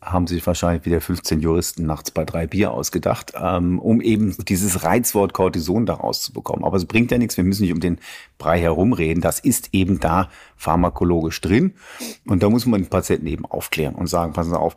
haben 0.00 0.26
sich 0.26 0.46
wahrscheinlich 0.46 0.86
wieder 0.86 1.00
15 1.00 1.40
Juristen 1.40 1.84
nachts 1.84 2.10
bei 2.10 2.24
drei 2.24 2.46
Bier 2.46 2.70
ausgedacht, 2.70 3.32
ähm, 3.36 3.78
um 3.78 4.00
eben 4.00 4.36
dieses 4.46 4.84
Reizwort 4.84 5.32
Cortison 5.32 5.86
daraus 5.86 6.22
zu 6.22 6.32
bekommen. 6.32 6.64
Aber 6.64 6.76
es 6.76 6.84
bringt 6.84 7.10
ja 7.10 7.18
nichts, 7.18 7.36
wir 7.36 7.44
müssen 7.44 7.62
nicht 7.62 7.72
um 7.72 7.80
den 7.80 7.98
Brei 8.38 8.60
herumreden. 8.60 9.20
Das 9.20 9.40
ist 9.40 9.70
eben 9.72 9.98
da 9.98 10.30
pharmakologisch 10.56 11.40
drin. 11.40 11.74
Und 12.26 12.42
da 12.42 12.50
muss 12.50 12.66
man 12.66 12.82
den 12.82 12.90
Patienten 12.90 13.26
eben 13.26 13.44
aufklären 13.44 13.96
und 13.96 14.06
sagen, 14.06 14.32
passen 14.32 14.50
Sie 14.50 14.58
auf, 14.58 14.76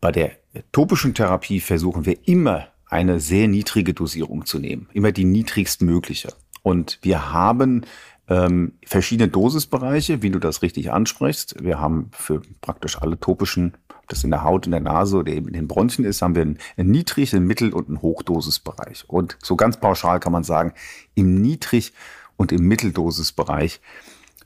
bei 0.00 0.10
der 0.10 0.32
topischen 0.72 1.14
Therapie 1.14 1.60
versuchen 1.60 2.06
wir 2.06 2.16
immer 2.26 2.68
eine 2.86 3.20
sehr 3.20 3.48
niedrige 3.48 3.94
Dosierung 3.94 4.46
zu 4.46 4.58
nehmen, 4.58 4.88
immer 4.92 5.12
die 5.12 5.24
niedrigstmögliche. 5.24 6.34
Und 6.62 6.98
wir 7.02 7.32
haben 7.32 7.84
ähm, 8.28 8.72
verschiedene 8.84 9.28
Dosisbereiche, 9.28 10.22
wie 10.22 10.30
du 10.30 10.38
das 10.38 10.62
richtig 10.62 10.92
ansprichst. 10.92 11.62
Wir 11.62 11.80
haben 11.80 12.10
für 12.12 12.42
praktisch 12.60 13.00
alle 13.00 13.18
topischen 13.18 13.74
das 14.12 14.24
in 14.24 14.30
der 14.30 14.44
Haut, 14.44 14.66
in 14.66 14.72
der 14.72 14.80
Nase 14.80 15.16
oder 15.16 15.32
eben 15.32 15.48
in 15.48 15.54
den 15.54 15.68
Bronchien 15.68 16.04
ist, 16.04 16.22
haben 16.22 16.34
wir 16.34 16.42
einen, 16.42 16.58
einen 16.76 16.90
Niedrig-, 16.90 17.34
einen 17.34 17.46
Mittel- 17.46 17.72
und 17.72 17.88
einen 17.88 18.02
Hochdosisbereich. 18.02 19.04
Und 19.08 19.38
so 19.42 19.56
ganz 19.56 19.78
pauschal 19.78 20.20
kann 20.20 20.32
man 20.32 20.44
sagen, 20.44 20.72
im 21.14 21.40
Niedrig- 21.40 21.92
und 22.36 22.52
im 22.52 22.66
Mitteldosisbereich 22.66 23.80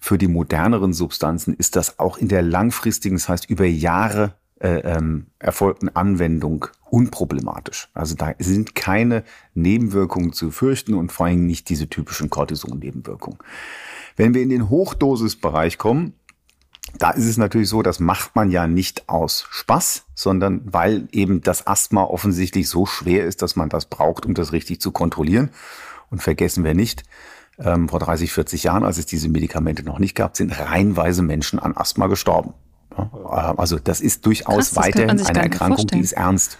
für 0.01 0.19
die 0.19 0.29
moderneren 0.29 0.93
Substanzen 0.93 1.55
ist 1.55 1.77
das 1.77 1.99
auch 1.99 2.19
in 2.19 2.29
der 2.29 2.43
langfristigen, 2.43 3.17
das 3.17 3.29
heißt 3.29 3.51
über 3.51 3.65
Jahre 3.65 4.35
äh, 4.61 4.79
ähm, 4.81 5.27
erfolgten 5.39 5.89
Anwendung 5.95 6.67
unproblematisch. 6.89 7.89
Also 7.93 8.15
da 8.15 8.33
sind 8.39 8.75
keine 8.75 9.25
Nebenwirkungen 9.55 10.33
zu 10.33 10.51
fürchten 10.51 10.95
und 10.95 11.13
vor 11.13 11.27
allem 11.27 11.47
nicht 11.47 11.69
diese 11.69 11.89
typischen 11.89 12.31
Cortison-Nebenwirkungen. 12.31 13.39
Wenn 14.17 14.33
wir 14.33 14.43
in 14.43 14.49
den 14.49 14.71
Hochdosisbereich 14.71 15.77
kommen, 15.77 16.15
da 16.99 17.11
ist 17.11 17.26
es 17.26 17.37
natürlich 17.37 17.69
so, 17.69 17.83
das 17.83 18.00
macht 18.00 18.37
man 18.37 18.50
ja 18.50 18.67
nicht 18.67 19.09
aus 19.09 19.47
Spaß, 19.50 20.05
sondern 20.15 20.62
weil 20.65 21.09
eben 21.12 21.41
das 21.41 21.67
Asthma 21.67 22.05
offensichtlich 22.05 22.69
so 22.69 22.87
schwer 22.87 23.25
ist, 23.25 23.43
dass 23.43 23.57
man 23.57 23.69
das 23.69 23.87
braucht, 23.87 24.26
um 24.26 24.35
das 24.35 24.53
richtig 24.53 24.81
zu 24.81 24.93
kontrollieren. 24.93 25.50
Und 26.11 26.23
vergessen 26.23 26.65
wir 26.65 26.75
nicht, 26.75 27.03
ähm, 27.59 27.88
vor 27.88 27.99
30, 27.99 28.33
40 28.33 28.65
Jahren, 28.65 28.85
als 28.85 28.99
es 28.99 29.07
diese 29.07 29.29
Medikamente 29.29 29.83
noch 29.83 29.99
nicht 29.99 30.15
gab, 30.15 30.37
sind 30.37 30.59
reihenweise 30.59 31.23
Menschen 31.23 31.59
an 31.59 31.76
Asthma 31.76 32.07
gestorben. 32.07 32.55
Ja, 32.97 33.55
also 33.57 33.79
das 33.79 34.00
ist 34.00 34.25
durchaus 34.25 34.75
Krass, 34.75 34.76
weiterhin 34.76 35.21
eine 35.21 35.43
Erkrankung, 35.43 35.87
die 35.88 36.00
ist 36.00 36.12
ernst. 36.12 36.59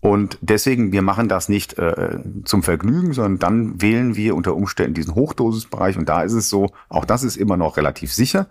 Und 0.00 0.36
deswegen, 0.42 0.92
wir 0.92 1.00
machen 1.00 1.30
das 1.30 1.48
nicht 1.48 1.78
äh, 1.78 2.18
zum 2.44 2.62
Vergnügen, 2.62 3.14
sondern 3.14 3.38
dann 3.38 3.80
wählen 3.80 4.16
wir 4.16 4.36
unter 4.36 4.54
Umständen 4.54 4.92
diesen 4.92 5.14
Hochdosisbereich. 5.14 5.96
Und 5.96 6.10
da 6.10 6.22
ist 6.22 6.34
es 6.34 6.50
so, 6.50 6.72
auch 6.90 7.06
das 7.06 7.22
ist 7.22 7.36
immer 7.36 7.56
noch 7.56 7.78
relativ 7.78 8.12
sicher 8.12 8.46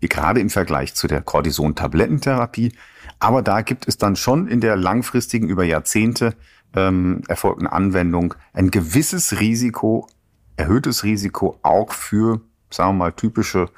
gerade 0.00 0.40
im 0.40 0.50
Vergleich 0.50 0.94
zu 0.94 1.06
der 1.06 1.22
Cortison-Tablettentherapie. 1.22 2.72
Aber 3.18 3.42
da 3.42 3.62
gibt 3.62 3.88
es 3.88 3.96
dann 3.96 4.16
schon 4.16 4.48
in 4.48 4.60
der 4.60 4.76
langfristigen, 4.76 5.48
über 5.48 5.64
Jahrzehnte 5.64 6.34
ähm, 6.74 7.22
erfolgten 7.28 7.66
Anwendung 7.66 8.34
ein 8.52 8.70
gewisses 8.70 9.40
Risiko, 9.40 10.08
erhöhtes 10.56 11.04
Risiko 11.04 11.58
auch 11.62 11.92
für, 11.92 12.40
sagen 12.70 12.90
wir 12.90 13.04
mal, 13.04 13.12
typische 13.12 13.70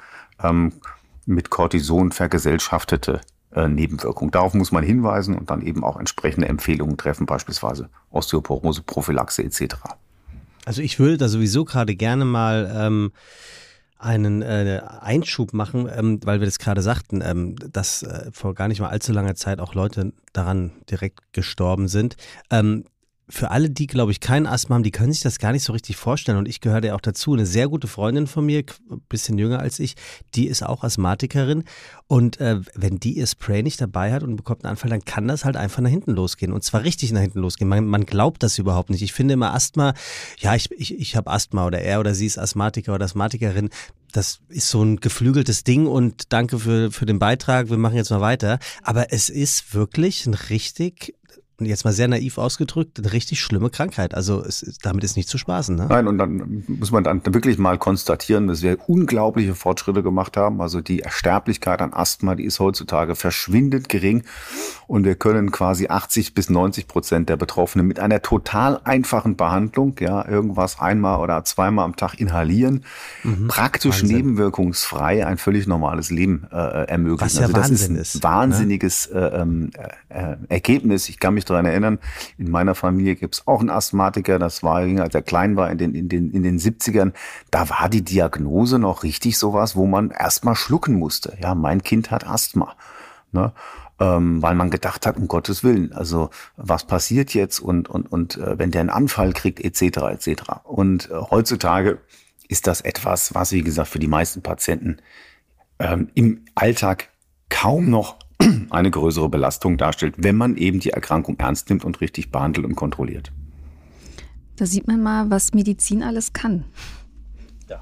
ähm, 0.43 0.73
mit 1.25 1.49
Cortison 1.49 2.11
vergesellschaftete 2.11 3.21
äh, 3.53 3.67
Nebenwirkungen. 3.67 4.31
Darauf 4.31 4.53
muss 4.53 4.71
man 4.71 4.83
hinweisen 4.83 5.35
und 5.35 5.49
dann 5.49 5.61
eben 5.61 5.83
auch 5.83 5.97
entsprechende 5.97 6.47
Empfehlungen 6.47 6.97
treffen, 6.97 7.25
beispielsweise 7.25 7.89
Osteoporose, 8.11 8.81
Prophylaxe 8.81 9.43
etc. 9.43 9.75
Also 10.65 10.81
ich 10.81 10.99
würde 10.99 11.17
da 11.17 11.27
sowieso 11.27 11.65
gerade 11.65 11.95
gerne 11.95 12.25
mal 12.25 12.71
ähm, 12.75 13.11
einen 13.99 14.41
äh, 14.41 14.81
Einschub 15.01 15.53
machen, 15.53 15.89
ähm, 15.93 16.19
weil 16.23 16.39
wir 16.39 16.45
das 16.45 16.59
gerade 16.59 16.81
sagten, 16.81 17.21
ähm, 17.21 17.55
dass 17.55 18.03
äh, 18.03 18.29
vor 18.31 18.53
gar 18.53 18.67
nicht 18.67 18.79
mal 18.79 18.89
allzu 18.89 19.11
langer 19.11 19.35
Zeit 19.35 19.59
auch 19.59 19.73
Leute 19.73 20.13
daran 20.33 20.71
direkt 20.89 21.33
gestorben 21.33 21.87
sind. 21.87 22.15
Ähm, 22.51 22.85
für 23.29 23.51
alle, 23.51 23.69
die, 23.69 23.87
glaube 23.87 24.11
ich, 24.11 24.21
kein 24.21 24.47
Asthma 24.47 24.75
haben, 24.75 24.83
die 24.83 24.91
können 24.91 25.11
sich 25.11 25.21
das 25.21 25.37
gar 25.37 25.51
nicht 25.51 25.63
so 25.63 25.73
richtig 25.73 25.97
vorstellen. 25.97 26.37
Und 26.37 26.47
ich 26.47 26.61
gehöre 26.61 26.83
ja 26.83 26.95
auch 26.95 27.01
dazu. 27.01 27.33
Eine 27.33 27.45
sehr 27.45 27.67
gute 27.67 27.87
Freundin 27.87 28.25
von 28.25 28.45
mir, 28.45 28.63
bisschen 29.09 29.37
jünger 29.37 29.59
als 29.59 29.79
ich, 29.79 29.95
die 30.33 30.47
ist 30.47 30.63
auch 30.63 30.83
Asthmatikerin. 30.83 31.65
Und 32.07 32.39
äh, 32.39 32.61
wenn 32.73 32.99
die 32.99 33.17
ihr 33.17 33.27
Spray 33.27 33.63
nicht 33.63 33.81
dabei 33.81 34.13
hat 34.13 34.23
und 34.23 34.37
bekommt 34.37 34.63
einen 34.63 34.71
Anfall, 34.71 34.89
dann 34.89 35.03
kann 35.03 35.27
das 35.27 35.43
halt 35.43 35.57
einfach 35.57 35.81
nach 35.81 35.89
hinten 35.89 36.11
losgehen. 36.11 36.53
Und 36.53 36.63
zwar 36.63 36.83
richtig 36.83 37.11
nach 37.11 37.21
hinten 37.21 37.39
losgehen. 37.39 37.67
Man, 37.67 37.85
man 37.85 38.05
glaubt 38.05 38.43
das 38.43 38.57
überhaupt 38.57 38.89
nicht. 38.89 39.01
Ich 39.01 39.13
finde 39.13 39.33
immer 39.33 39.53
Asthma, 39.53 39.93
ja, 40.39 40.55
ich, 40.55 40.71
ich, 40.71 40.97
ich 40.97 41.15
habe 41.17 41.29
Asthma 41.29 41.65
oder 41.67 41.81
er 41.81 41.99
oder 41.99 42.15
sie 42.15 42.25
ist 42.25 42.37
Asthmatiker 42.37 42.95
oder 42.95 43.05
Asthmatikerin 43.05 43.69
das 44.13 44.39
ist 44.47 44.69
so 44.69 44.81
ein 44.81 44.97
geflügeltes 44.97 45.63
Ding 45.63 45.85
und 45.85 46.31
danke 46.31 46.59
für, 46.59 46.91
für 46.91 47.05
den 47.05 47.19
Beitrag, 47.19 47.69
wir 47.69 47.77
machen 47.77 47.97
jetzt 47.97 48.09
mal 48.09 48.21
weiter. 48.21 48.57
Aber 48.81 49.11
es 49.11 49.29
ist 49.29 49.73
wirklich 49.73 50.25
ein 50.25 50.33
richtig 50.33 51.13
jetzt 51.65 51.85
mal 51.85 51.91
sehr 51.91 52.07
naiv 52.07 52.37
ausgedrückt, 52.37 52.99
eine 52.99 53.13
richtig 53.13 53.41
schlimme 53.41 53.69
Krankheit. 53.69 54.13
Also 54.13 54.43
es, 54.43 54.77
damit 54.83 55.03
ist 55.03 55.17
nicht 55.17 55.27
zu 55.27 55.37
spaßen. 55.37 55.75
Ne? 55.75 55.87
Nein, 55.89 56.07
und 56.07 56.17
dann 56.17 56.63
muss 56.67 56.91
man 56.91 57.03
dann 57.03 57.21
wirklich 57.25 57.57
mal 57.57 57.77
konstatieren, 57.77 58.47
dass 58.47 58.61
wir 58.61 58.77
unglaubliche 58.87 59.55
Fortschritte 59.55 60.03
gemacht 60.03 60.37
haben. 60.37 60.61
Also 60.61 60.81
die 60.81 61.03
Sterblichkeit 61.07 61.81
an 61.81 61.93
Asthma, 61.93 62.35
die 62.35 62.43
ist 62.43 62.59
heutzutage 62.59 63.15
verschwindend 63.15 63.89
gering. 63.89 64.23
Und 64.85 65.03
wir 65.03 65.15
können 65.15 65.51
quasi 65.51 65.87
80 65.87 66.33
bis 66.33 66.49
90 66.49 66.87
Prozent 66.87 67.29
der 67.29 67.37
Betroffenen 67.37 67.87
mit 67.87 67.99
einer 67.99 68.21
total 68.21 68.79
einfachen 68.83 69.35
Behandlung, 69.35 69.95
ja, 69.99 70.27
irgendwas 70.27 70.79
einmal 70.79 71.19
oder 71.19 71.43
zweimal 71.43 71.85
am 71.85 71.95
Tag 71.95 72.19
inhalieren, 72.19 72.83
mhm. 73.23 73.47
praktisch 73.47 74.01
Wahnsinn. 74.01 74.15
nebenwirkungsfrei 74.15 75.25
ein 75.25 75.37
völlig 75.37 75.67
normales 75.67 76.11
Leben 76.11 76.47
äh, 76.51 76.85
ermöglichen. 76.85 77.25
Was 77.25 77.35
ja 77.35 77.41
also 77.41 77.53
das 77.53 77.69
Wahnsinn 77.69 77.95
ist 77.95 78.15
ein 78.15 78.19
ne? 78.19 78.23
wahnsinniges 78.23 79.09
ne? 79.11 79.71
äh, 80.09 80.17
äh, 80.17 80.37
Ergebnis. 80.49 81.09
Ich 81.09 81.19
kann 81.19 81.33
mich 81.33 81.46
daran 81.49 81.65
erinnern, 81.65 81.99
in 82.37 82.49
meiner 82.49 82.75
Familie 82.75 83.15
gibt 83.15 83.35
es 83.35 83.47
auch 83.47 83.59
einen 83.59 83.69
Asthmatiker, 83.69 84.39
das 84.39 84.63
war, 84.63 84.77
als 84.77 85.15
er 85.15 85.21
klein 85.21 85.55
war, 85.55 85.71
in 85.71 85.77
den, 85.77 85.95
in 85.95 86.09
den, 86.09 86.31
in 86.31 86.43
den 86.43 86.59
70ern, 86.59 87.13
da 87.51 87.69
war 87.69 87.89
die 87.89 88.03
Diagnose 88.03 88.79
noch 88.79 89.03
richtig 89.03 89.37
sowas, 89.37 89.75
wo 89.75 89.85
man 89.85 90.11
erstmal 90.11 90.55
schlucken 90.55 90.95
musste. 90.95 91.37
Ja, 91.41 91.55
mein 91.55 91.83
Kind 91.83 92.11
hat 92.11 92.27
Asthma. 92.27 92.75
Ne? 93.31 93.51
Ähm, 93.99 94.41
weil 94.43 94.53
man 94.53 94.69
gedacht 94.69 95.07
hat, 95.07 95.17
um 95.17 95.27
Gottes 95.27 95.63
Willen, 95.63 95.91
also 95.91 96.29
was 96.55 96.85
passiert 96.85 97.33
jetzt 97.33 97.59
und, 97.59 97.89
und, 97.89 98.11
und 98.11 98.37
äh, 98.37 98.59
wenn 98.59 98.69
der 98.69 98.81
einen 98.81 98.91
Anfall 98.91 99.33
kriegt, 99.33 99.59
etc. 99.59 99.97
etc. 100.11 100.43
Und 100.63 101.09
äh, 101.09 101.15
heutzutage 101.31 101.99
ist 102.47 102.67
das 102.67 102.81
etwas, 102.81 103.33
was, 103.33 103.51
wie 103.51 103.63
gesagt, 103.63 103.89
für 103.89 103.99
die 103.99 104.07
meisten 104.07 104.43
Patienten 104.43 104.97
ähm, 105.79 106.09
im 106.13 106.45
Alltag 106.55 107.09
kaum 107.49 107.89
noch 107.89 108.17
eine 108.69 108.91
größere 108.91 109.29
Belastung 109.29 109.77
darstellt, 109.77 110.15
wenn 110.17 110.35
man 110.35 110.57
eben 110.57 110.79
die 110.79 110.91
Erkrankung 110.91 111.37
ernst 111.37 111.69
nimmt 111.69 111.85
und 111.85 112.01
richtig 112.01 112.31
behandelt 112.31 112.65
und 112.65 112.75
kontrolliert. 112.75 113.31
Da 114.55 114.65
sieht 114.65 114.87
man 114.87 115.01
mal, 115.01 115.29
was 115.29 115.53
Medizin 115.53 116.03
alles 116.03 116.33
kann. 116.33 116.65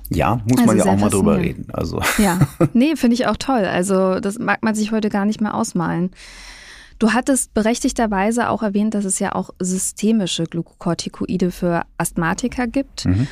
Ja, 0.09 0.41
muss 0.49 0.59
also 0.59 0.65
man 0.65 0.77
ja 0.77 0.85
auch 0.85 0.97
mal 0.97 1.09
drüber 1.09 1.37
reden. 1.37 1.67
Also. 1.71 2.01
Ja, 2.17 2.39
nee, 2.73 2.95
finde 2.95 3.13
ich 3.13 3.27
auch 3.27 3.37
toll. 3.37 3.65
Also 3.65 4.19
das 4.19 4.39
mag 4.39 4.63
man 4.63 4.75
sich 4.75 4.91
heute 4.91 5.09
gar 5.09 5.25
nicht 5.25 5.41
mehr 5.41 5.53
ausmalen. 5.53 6.11
Du 6.97 7.11
hattest 7.11 7.53
berechtigterweise 7.53 8.49
auch 8.49 8.63
erwähnt, 8.63 8.93
dass 8.93 9.05
es 9.05 9.19
ja 9.19 9.35
auch 9.35 9.49
systemische 9.59 10.45
Glukokortikoide 10.45 11.51
für 11.51 11.83
Asthmatiker 11.97 12.67
gibt. 12.67 13.05
Mhm. 13.05 13.27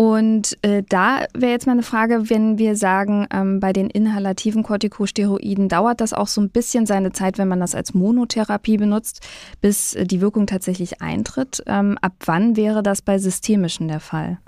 Und 0.00 0.56
äh, 0.62 0.84
da 0.88 1.26
wäre 1.34 1.50
jetzt 1.50 1.66
mal 1.66 1.72
eine 1.72 1.82
Frage, 1.82 2.30
wenn 2.30 2.56
wir 2.56 2.76
sagen, 2.76 3.26
ähm, 3.32 3.58
bei 3.58 3.72
den 3.72 3.90
inhalativen 3.90 4.62
Corticosteroiden 4.62 5.68
dauert 5.68 6.00
das 6.00 6.12
auch 6.12 6.28
so 6.28 6.40
ein 6.40 6.50
bisschen 6.50 6.86
seine 6.86 7.10
Zeit, 7.10 7.36
wenn 7.36 7.48
man 7.48 7.58
das 7.58 7.74
als 7.74 7.94
Monotherapie 7.94 8.76
benutzt, 8.76 9.26
bis 9.60 9.94
äh, 9.94 10.06
die 10.06 10.20
Wirkung 10.20 10.46
tatsächlich 10.46 11.02
eintritt. 11.02 11.64
Ähm, 11.66 11.98
ab 12.00 12.12
wann 12.26 12.54
wäre 12.54 12.84
das 12.84 13.02
bei 13.02 13.18
systemischen 13.18 13.88
der 13.88 13.98
Fall? 13.98 14.38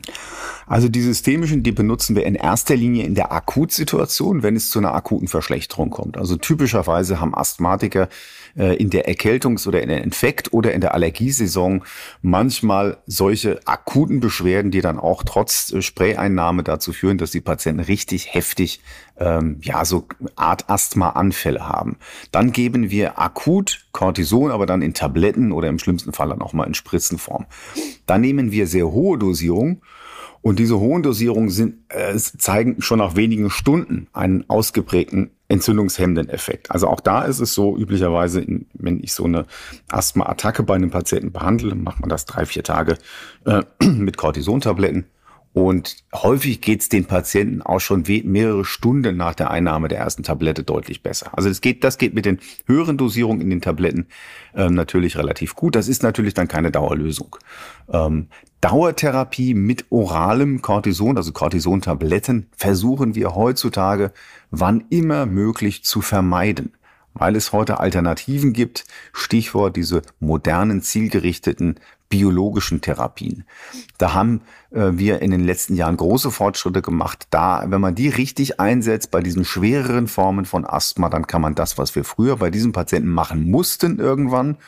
Also 0.68 0.88
die 0.88 1.02
systemischen, 1.02 1.64
die 1.64 1.72
benutzen 1.72 2.14
wir 2.14 2.26
in 2.26 2.36
erster 2.36 2.76
Linie 2.76 3.04
in 3.04 3.16
der 3.16 3.32
Akutsituation, 3.32 4.44
wenn 4.44 4.54
es 4.54 4.70
zu 4.70 4.78
einer 4.78 4.94
akuten 4.94 5.26
Verschlechterung 5.26 5.90
kommt. 5.90 6.16
Also 6.16 6.36
typischerweise 6.36 7.20
haben 7.20 7.34
Asthmatiker 7.34 8.08
in 8.54 8.90
der 8.90 9.08
Erkältungs- 9.08 9.66
oder 9.66 9.82
in 9.82 9.88
der 9.88 10.02
Infekt- 10.02 10.52
oder 10.52 10.72
in 10.72 10.80
der 10.80 10.94
Allergiesaison 10.94 11.84
manchmal 12.22 12.98
solche 13.06 13.60
akuten 13.66 14.20
Beschwerden, 14.20 14.70
die 14.70 14.80
dann 14.80 14.98
auch 14.98 15.22
trotz 15.22 15.72
äh, 15.72 15.82
Sprayeinnahme 15.82 16.62
dazu 16.62 16.92
führen, 16.92 17.18
dass 17.18 17.30
die 17.30 17.40
Patienten 17.40 17.80
richtig 17.80 18.34
heftig 18.34 18.80
ähm, 19.18 19.58
ja 19.62 19.84
so 19.84 20.06
Art 20.36 20.68
Asthma-Anfälle 20.68 21.68
haben. 21.68 21.96
Dann 22.32 22.52
geben 22.52 22.90
wir 22.90 23.18
akut 23.18 23.86
Cortison, 23.92 24.50
aber 24.50 24.66
dann 24.66 24.82
in 24.82 24.94
Tabletten 24.94 25.52
oder 25.52 25.68
im 25.68 25.78
schlimmsten 25.78 26.12
Fall 26.12 26.28
dann 26.28 26.42
auch 26.42 26.52
mal 26.52 26.66
in 26.66 26.74
Spritzenform. 26.74 27.46
Dann 28.06 28.20
nehmen 28.20 28.52
wir 28.52 28.66
sehr 28.66 28.90
hohe 28.90 29.18
Dosierungen 29.18 29.82
und 30.42 30.58
diese 30.58 30.78
hohen 30.78 31.02
Dosierungen 31.02 31.50
sind, 31.50 31.76
äh, 31.88 32.16
zeigen 32.16 32.80
schon 32.80 32.98
nach 32.98 33.16
wenigen 33.16 33.50
Stunden 33.50 34.08
einen 34.12 34.48
ausgeprägten 34.48 35.30
entzündungshemmenden 35.48 36.28
Effekt. 36.28 36.70
Also 36.70 36.86
auch 36.86 37.00
da 37.00 37.22
ist 37.22 37.40
es 37.40 37.54
so, 37.54 37.76
üblicherweise, 37.76 38.46
wenn 38.72 39.02
ich 39.02 39.12
so 39.12 39.24
eine 39.24 39.46
Asthma-Attacke 39.88 40.62
bei 40.62 40.76
einem 40.76 40.90
Patienten 40.90 41.32
behandle, 41.32 41.74
macht 41.74 42.00
man 42.00 42.08
das 42.08 42.24
drei, 42.24 42.46
vier 42.46 42.62
Tage 42.62 42.96
äh, 43.44 43.62
mit 43.84 44.16
Cortisontabletten. 44.16 45.06
Und 45.52 45.96
häufig 46.14 46.60
geht 46.60 46.82
es 46.82 46.88
den 46.88 47.06
Patienten 47.06 47.60
auch 47.60 47.80
schon 47.80 48.04
mehrere 48.24 48.64
Stunden 48.64 49.16
nach 49.16 49.34
der 49.34 49.50
Einnahme 49.50 49.88
der 49.88 49.98
ersten 49.98 50.22
Tablette 50.22 50.62
deutlich 50.62 51.02
besser. 51.02 51.36
Also 51.36 51.48
das 51.48 51.60
geht, 51.60 51.82
das 51.82 51.98
geht 51.98 52.14
mit 52.14 52.24
den 52.24 52.38
höheren 52.66 52.96
Dosierungen 52.96 53.40
in 53.40 53.50
den 53.50 53.60
Tabletten 53.60 54.06
ähm, 54.54 54.74
natürlich 54.74 55.16
relativ 55.16 55.56
gut. 55.56 55.74
Das 55.74 55.88
ist 55.88 56.04
natürlich 56.04 56.34
dann 56.34 56.46
keine 56.46 56.70
Dauerlösung. 56.70 57.36
Ähm, 57.92 58.28
Dauertherapie 58.60 59.54
mit 59.54 59.86
oralem 59.90 60.62
Cortison, 60.62 61.16
also 61.16 61.32
Cortisontabletten, 61.32 62.46
versuchen 62.56 63.14
wir 63.16 63.34
heutzutage 63.34 64.12
wann 64.50 64.84
immer 64.90 65.26
möglich 65.26 65.82
zu 65.82 66.00
vermeiden, 66.00 66.74
weil 67.14 67.34
es 67.34 67.52
heute 67.52 67.80
Alternativen 67.80 68.52
gibt. 68.52 68.84
Stichwort 69.12 69.76
diese 69.76 70.02
modernen, 70.20 70.82
zielgerichteten 70.82 71.80
biologischen 72.10 72.82
Therapien. 72.82 73.44
Da 73.96 74.12
haben 74.12 74.42
äh, 74.72 74.90
wir 74.92 75.22
in 75.22 75.30
den 75.30 75.44
letzten 75.44 75.74
Jahren 75.74 75.96
große 75.96 76.30
Fortschritte 76.30 76.82
gemacht. 76.82 77.28
Da, 77.30 77.64
wenn 77.68 77.80
man 77.80 77.94
die 77.94 78.08
richtig 78.08 78.60
einsetzt 78.60 79.10
bei 79.10 79.22
diesen 79.22 79.46
schwereren 79.46 80.08
Formen 80.08 80.44
von 80.44 80.66
Asthma, 80.66 81.08
dann 81.08 81.26
kann 81.26 81.40
man 81.40 81.54
das, 81.54 81.78
was 81.78 81.94
wir 81.94 82.04
früher 82.04 82.36
bei 82.36 82.50
diesen 82.50 82.72
Patienten 82.72 83.08
machen 83.08 83.50
mussten 83.50 83.98
irgendwann, 83.98 84.58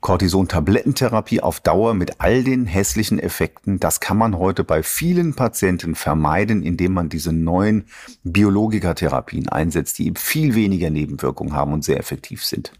Cortison-Tablettentherapie 0.00 1.42
auf 1.42 1.60
Dauer 1.60 1.92
mit 1.92 2.20
all 2.20 2.42
den 2.42 2.64
hässlichen 2.64 3.18
Effekten, 3.18 3.80
das 3.80 4.00
kann 4.00 4.16
man 4.16 4.38
heute 4.38 4.64
bei 4.64 4.82
vielen 4.82 5.34
Patienten 5.34 5.94
vermeiden, 5.94 6.62
indem 6.62 6.94
man 6.94 7.10
diese 7.10 7.32
neuen 7.32 7.84
Biologikatherapien 8.24 9.48
einsetzt, 9.50 9.98
die 9.98 10.06
eben 10.06 10.16
viel 10.16 10.54
weniger 10.54 10.88
Nebenwirkungen 10.88 11.52
haben 11.52 11.74
und 11.74 11.84
sehr 11.84 11.98
effektiv 11.98 12.44
sind. 12.44 12.72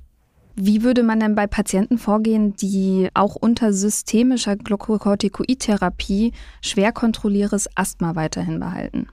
Wie 0.62 0.82
würde 0.82 1.02
man 1.02 1.20
denn 1.20 1.34
bei 1.34 1.46
Patienten 1.46 1.96
vorgehen, 1.96 2.54
die 2.54 3.08
auch 3.14 3.34
unter 3.34 3.72
systemischer 3.72 4.56
Glucocorticoid-Therapie 4.56 6.32
schwer 6.60 6.92
kontrolliertes 6.92 7.70
Asthma 7.76 8.14
weiterhin 8.14 8.60
behalten? 8.60 9.08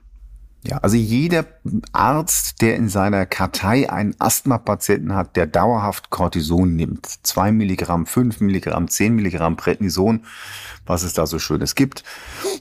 Ja, 0.64 0.78
also 0.78 0.96
jeder 0.96 1.44
Arzt, 1.92 2.60
der 2.62 2.74
in 2.74 2.88
seiner 2.88 3.26
Kartei 3.26 3.88
einen 3.90 4.16
Asthma-Patienten 4.18 5.14
hat, 5.14 5.36
der 5.36 5.46
dauerhaft 5.46 6.10
Cortison 6.10 6.74
nimmt, 6.74 7.06
zwei 7.22 7.52
Milligramm, 7.52 8.06
fünf 8.06 8.40
Milligramm, 8.40 8.88
zehn 8.88 9.14
Milligramm 9.14 9.56
Prednison, 9.56 10.24
was 10.84 11.04
es 11.04 11.12
da 11.12 11.26
so 11.26 11.38
Schönes 11.38 11.76
gibt, 11.76 12.02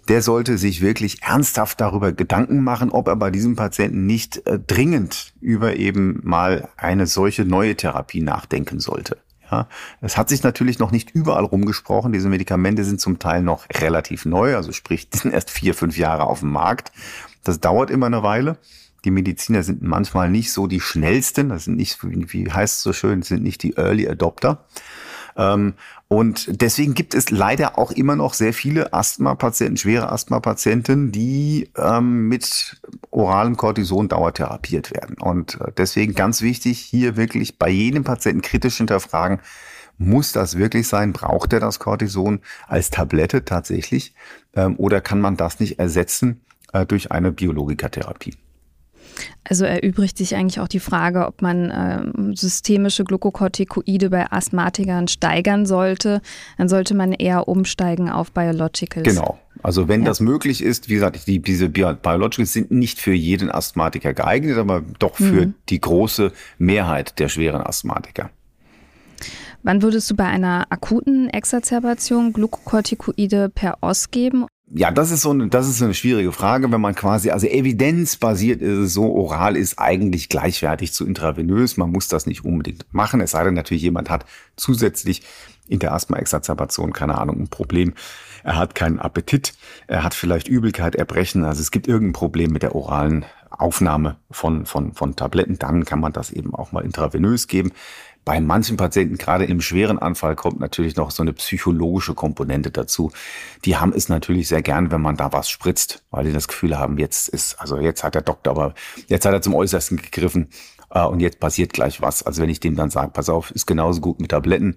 der 0.10 0.22
sollte 0.22 0.60
sich 0.60 0.82
wirklich 0.82 1.24
ernsthaft 1.24 1.82
darüber 1.82 2.12
Gedanken 2.12 2.64
machen, 2.64 2.92
ob 2.92 3.08
er 3.08 3.16
bei 3.16 3.32
diesem 3.32 3.56
Patienten 3.56 4.06
nicht 4.06 4.46
äh, 4.46 4.60
dringend 4.60 5.34
über 5.42 5.76
eben 5.76 6.20
mal 6.24 6.70
eine 6.78 7.08
solche 7.08 7.46
neue 7.46 7.76
Therapie 7.76 8.22
nachdenken 8.22 8.80
sollte. 8.80 9.18
Ja, 9.50 9.68
es 10.02 10.18
hat 10.18 10.28
sich 10.28 10.44
natürlich 10.44 10.78
noch 10.78 10.92
nicht 10.92 11.12
überall 11.12 11.46
rumgesprochen. 11.46 12.12
Diese 12.12 12.28
Medikamente 12.28 12.84
sind 12.84 13.00
zum 13.00 13.18
Teil 13.18 13.42
noch 13.42 13.66
relativ 13.70 14.26
neu, 14.26 14.56
also 14.56 14.74
sprich, 14.74 15.10
die 15.12 15.18
sind 15.18 15.34
erst 15.34 15.50
vier, 15.50 15.74
fünf 15.74 15.98
Jahre 15.98 16.24
auf 16.24 16.42
dem 16.42 16.52
Markt. 16.52 16.92
Das 17.44 17.60
dauert 17.60 17.90
immer 17.90 18.08
eine 18.08 18.24
Weile. 18.24 18.58
Die 19.06 19.12
Mediziner 19.12 19.64
sind 19.64 19.82
manchmal 19.82 20.30
nicht 20.30 20.52
so 20.52 20.68
die 20.68 20.82
schnellsten, 20.82 21.50
das 21.50 21.66
sind 21.66 21.78
nicht, 21.78 21.98
wie 22.04 22.52
heißt 22.52 22.78
es 22.78 22.84
so 22.84 22.94
schön, 22.94 23.22
sind 23.22 23.44
nicht 23.44 23.64
die 23.64 23.78
Early 23.78 24.08
Adopter. 24.08 24.66
Ähm, 25.38 25.76
und 26.08 26.62
deswegen 26.62 26.94
gibt 26.94 27.14
es 27.14 27.30
leider 27.30 27.78
auch 27.78 27.92
immer 27.92 28.16
noch 28.16 28.34
sehr 28.34 28.54
viele 28.54 28.94
Asthma-Patienten, 28.94 29.78
schwere 29.78 30.12
Asthma-Patienten, 30.12 31.12
die 31.12 31.70
ähm, 31.78 32.28
mit 32.28 32.82
oralem 33.12 33.56
Cortison 33.56 34.08
dauertherapiert 34.08 34.94
werden. 34.94 35.18
Und 35.20 35.60
äh, 35.62 35.72
deswegen 35.78 36.16
ganz 36.16 36.42
wichtig, 36.42 36.80
hier 36.80 37.18
wirklich 37.18 37.60
bei 37.60 37.70
jedem 37.70 38.04
Patienten 38.04 38.42
kritisch 38.42 38.78
hinterfragen, 38.78 39.40
muss 40.00 40.32
das 40.32 40.58
wirklich 40.58 40.88
sein? 40.88 41.12
Braucht 41.12 41.54
er 41.54 41.60
das 41.60 41.80
Cortison 41.80 42.40
als 42.68 42.90
Tablette 42.90 43.46
tatsächlich? 43.46 44.14
Ähm, 44.56 44.76
oder 44.78 45.02
kann 45.02 45.22
man 45.22 45.38
das 45.38 45.60
nicht 45.60 45.80
ersetzen 45.80 46.42
äh, 46.74 46.86
durch 46.86 47.12
eine 47.12 47.32
Biologikatherapie. 47.32 48.36
Also 49.44 49.66
erübrigt 49.66 50.18
sich 50.18 50.36
eigentlich 50.36 50.60
auch 50.60 50.68
die 50.68 50.80
Frage, 50.80 51.26
ob 51.26 51.42
man 51.42 51.72
äh, 51.72 52.36
systemische 52.36 53.04
Glukokortikoide 53.04 54.10
bei 54.10 54.32
Asthmatikern 54.32 55.08
steigern 55.08 55.66
sollte. 55.66 56.22
Dann 56.58 56.70
sollte 56.70 56.94
man 56.94 57.14
eher 57.14 57.48
umsteigen 57.48 58.10
auf 58.10 58.32
Biologicals. 58.32 59.08
Genau. 59.08 59.40
Also 59.64 59.88
wenn 59.88 60.02
ja. 60.02 60.08
das 60.08 60.20
möglich 60.20 60.64
ist, 60.64 60.90
wie 60.90 60.96
gesagt, 60.96 61.28
die, 61.28 61.40
diese 61.40 61.70
Biologicals 61.70 62.54
sind 62.54 62.72
nicht 62.72 63.00
für 63.00 63.14
jeden 63.14 63.50
Asthmatiker 63.50 64.14
geeignet, 64.14 64.58
aber 64.58 64.84
doch 65.00 65.16
für 65.16 65.48
mhm. 65.48 65.54
die 65.70 65.82
große 65.82 66.32
Mehrheit 66.58 67.18
der 67.20 67.30
schweren 67.30 67.62
Asthmatiker. 67.62 68.30
Wann 69.64 69.82
würdest 69.82 70.10
du 70.10 70.16
bei 70.16 70.26
einer 70.26 70.68
akuten 70.70 71.30
Exazerbation 71.30 72.34
Glukokortikoide 72.34 73.50
per 73.50 73.78
OS 73.82 74.12
geben? 74.12 74.46
Ja, 74.70 74.92
das 74.92 75.12
ist 75.12 75.22
so 75.22 75.32
eine, 75.32 75.48
das 75.48 75.70
ist 75.70 75.82
eine 75.82 75.94
schwierige 75.94 76.34
Frage, 76.34 76.70
wenn 76.72 76.82
man 76.82 76.94
quasi, 76.94 77.30
also 77.32 77.48
evidenzbasiert 77.48 78.62
ist 78.62 78.78
es 78.78 78.94
so, 78.94 79.14
oral 79.14 79.56
ist 79.56 79.80
eigentlich 79.80 80.28
gleichwertig 80.28 80.92
zu 80.92 81.06
intravenös. 81.06 81.78
Man 81.78 81.90
muss 81.90 82.10
das 82.10 82.26
nicht 82.26 82.44
unbedingt 82.44 82.86
machen, 82.92 83.22
es 83.22 83.32
sei 83.32 83.46
denn 83.46 83.54
natürlich 83.54 83.84
jemand 83.84 84.10
hat 84.10 84.26
zusätzlich 84.58 85.24
in 85.70 85.80
der 85.80 85.94
Asthma-Exazerbation, 85.94 86.92
keine 86.92 87.18
Ahnung, 87.18 87.40
ein 87.40 87.48
Problem. 87.48 87.94
Er 88.44 88.58
hat 88.58 88.76
keinen 88.76 89.00
Appetit, 89.00 89.54
er 89.88 90.04
hat 90.04 90.14
vielleicht 90.14 90.50
Übelkeit, 90.50 90.96
Erbrechen, 90.96 91.46
also 91.46 91.62
es 91.62 91.72
gibt 91.72 91.88
irgendein 91.88 92.14
Problem 92.14 92.52
mit 92.52 92.64
der 92.64 92.76
oralen 92.76 93.26
Aufnahme 93.50 94.18
von, 94.30 94.66
von, 94.66 94.94
von 94.94 95.16
Tabletten, 95.16 95.58
dann 95.60 95.86
kann 95.86 96.00
man 96.00 96.14
das 96.14 96.32
eben 96.32 96.54
auch 96.54 96.72
mal 96.72 96.84
intravenös 96.84 97.48
geben. 97.48 97.72
Bei 98.28 98.42
manchen 98.42 98.76
Patienten, 98.76 99.16
gerade 99.16 99.46
im 99.46 99.62
schweren 99.62 100.00
Anfall, 100.00 100.36
kommt 100.36 100.60
natürlich 100.60 100.98
noch 100.98 101.12
so 101.12 101.24
eine 101.24 101.32
psychologische 101.32 102.14
Komponente 102.14 102.72
dazu. 102.72 103.10
Die 103.64 103.78
haben 103.78 103.94
es 103.94 104.10
natürlich 104.10 104.50
sehr 104.50 104.62
gern, 104.62 104.92
wenn 104.92 105.00
man 105.00 105.16
da 105.16 105.32
was 105.32 105.50
spritzt, 105.50 106.04
weil 106.12 106.26
die 106.26 106.34
das 106.34 106.50
Gefühl 106.50 106.78
haben, 106.78 106.98
jetzt 106.98 107.30
ist, 107.30 107.58
also 107.58 107.78
jetzt 107.78 108.04
hat 108.04 108.16
der 108.16 108.24
Doktor 108.24 108.52
aber, 108.52 108.74
jetzt 109.08 109.26
hat 109.26 109.32
er 109.32 109.42
zum 109.42 109.56
Äußersten 109.56 109.96
gegriffen 109.96 110.50
äh, 110.90 111.06
und 111.06 111.22
jetzt 111.22 111.40
passiert 111.40 111.72
gleich 111.72 112.02
was. 112.02 112.22
Also 112.22 112.42
wenn 112.42 112.50
ich 112.50 112.60
dem 112.60 112.76
dann 112.76 112.90
sage, 112.90 113.12
pass 113.12 113.30
auf, 113.30 113.50
ist 113.52 113.66
genauso 113.66 114.02
gut 114.02 114.20
mit 114.20 114.32
Tabletten, 114.32 114.76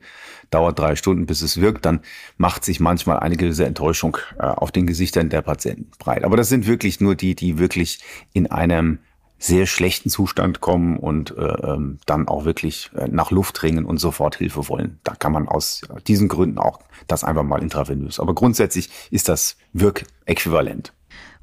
dauert 0.51 0.79
drei 0.79 0.95
Stunden, 0.95 1.27
bis 1.27 1.43
es 1.43 1.61
wirkt, 1.61 1.85
dann 1.87 2.03
macht 2.37 2.65
sich 2.65 2.79
manchmal 2.79 3.19
eine 3.19 3.37
gewisse 3.37 3.65
Enttäuschung 3.65 4.17
äh, 4.39 4.45
auf 4.45 4.71
den 4.71 4.87
Gesichtern 4.87 5.29
der 5.29 5.43
Patienten 5.43 5.91
breit. 5.99 6.23
Aber 6.23 6.37
das 6.37 6.51
sind 6.51 6.69
wirklich 6.69 7.01
nur 7.01 7.17
die, 7.17 7.35
die 7.35 7.59
wirklich 7.59 7.99
in 8.33 8.49
einem 8.49 9.01
sehr 9.41 9.67
schlechten 9.67 10.11
Zustand 10.11 10.61
kommen 10.61 10.99
und 10.99 11.37
äh, 11.37 11.43
ähm, 11.43 11.99
dann 12.07 12.29
auch 12.29 12.45
wirklich 12.45 12.91
äh, 12.95 13.09
nach 13.09 13.31
Luft 13.31 13.63
ringen 13.63 13.87
und 13.87 13.99
sofort 13.99 14.37
Hilfe 14.37 14.69
wollen. 14.69 15.01
Da 15.03 15.15
kann 15.15 15.33
man 15.33 15.49
aus 15.49 15.81
diesen 16.07 16.29
Gründen 16.29 16.59
auch 16.59 16.79
das 17.09 17.25
einfach 17.25 17.43
mal 17.43 17.63
intravenös. 17.63 18.21
Aber 18.21 18.35
grundsätzlich 18.35 18.91
ist 19.11 19.29
das 19.29 19.57
wirkäquivalent. 19.73 20.93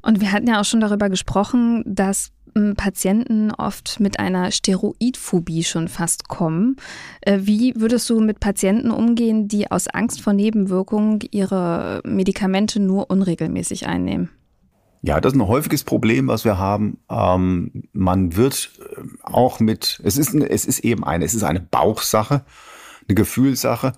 Und 0.00 0.20
wir 0.20 0.30
hatten 0.30 0.46
ja 0.46 0.60
auch 0.60 0.64
schon 0.64 0.80
darüber 0.80 1.10
gesprochen, 1.10 1.82
dass 1.84 2.30
hm, 2.54 2.76
Patienten 2.76 3.50
oft 3.50 3.98
mit 3.98 4.20
einer 4.20 4.52
Steroidphobie 4.52 5.64
schon 5.64 5.88
fast 5.88 6.28
kommen. 6.28 6.76
Äh, 7.20 7.40
wie 7.42 7.74
würdest 7.76 8.08
du 8.08 8.20
mit 8.20 8.38
Patienten 8.38 8.92
umgehen, 8.92 9.48
die 9.48 9.70
aus 9.70 9.88
Angst 9.88 10.20
vor 10.20 10.34
Nebenwirkungen 10.34 11.18
ihre 11.32 12.00
Medikamente 12.04 12.78
nur 12.78 13.10
unregelmäßig 13.10 13.88
einnehmen? 13.88 14.30
Ja, 15.02 15.20
das 15.20 15.32
ist 15.32 15.38
ein 15.38 15.46
häufiges 15.46 15.84
Problem, 15.84 16.28
was 16.28 16.44
wir 16.44 16.58
haben. 16.58 16.98
Ähm, 17.08 17.84
man 17.92 18.36
wird 18.36 18.70
äh, 18.80 19.02
auch 19.22 19.60
mit, 19.60 20.00
es 20.02 20.16
ist, 20.16 20.34
es 20.34 20.66
ist 20.66 20.80
eben 20.80 21.04
eine, 21.04 21.24
es 21.24 21.34
ist 21.34 21.44
eine 21.44 21.60
Bauchsache, 21.60 22.44
eine 23.08 23.14
Gefühlssache. 23.14 23.92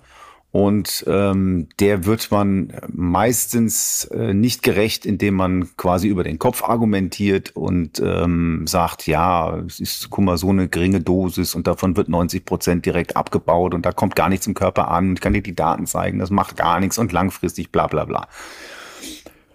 Und 0.51 1.05
ähm, 1.07 1.69
der 1.79 2.05
wird 2.05 2.29
man 2.29 2.73
meistens 2.89 4.03
äh, 4.11 4.33
nicht 4.33 4.63
gerecht, 4.63 5.05
indem 5.05 5.35
man 5.35 5.77
quasi 5.77 6.09
über 6.09 6.25
den 6.25 6.39
Kopf 6.39 6.61
argumentiert 6.63 7.55
und 7.55 8.01
ähm, 8.03 8.67
sagt, 8.67 9.07
ja, 9.07 9.59
es 9.59 9.79
ist, 9.79 10.09
guck 10.09 10.25
mal, 10.25 10.37
so 10.37 10.49
eine 10.49 10.67
geringe 10.67 10.99
Dosis 10.99 11.55
und 11.55 11.67
davon 11.67 11.95
wird 11.95 12.09
90 12.09 12.43
Prozent 12.43 12.85
direkt 12.85 13.15
abgebaut 13.15 13.73
und 13.73 13.85
da 13.85 13.93
kommt 13.93 14.17
gar 14.17 14.27
nichts 14.27 14.45
im 14.45 14.53
Körper 14.53 14.89
an. 14.89 15.13
Ich 15.13 15.21
kann 15.21 15.31
dir 15.31 15.41
die 15.41 15.55
Daten 15.55 15.85
zeigen, 15.85 16.19
das 16.19 16.31
macht 16.31 16.57
gar 16.57 16.81
nichts 16.81 16.97
und 16.97 17.13
langfristig 17.13 17.71
bla 17.71 17.87
bla 17.87 18.03
bla. 18.03 18.27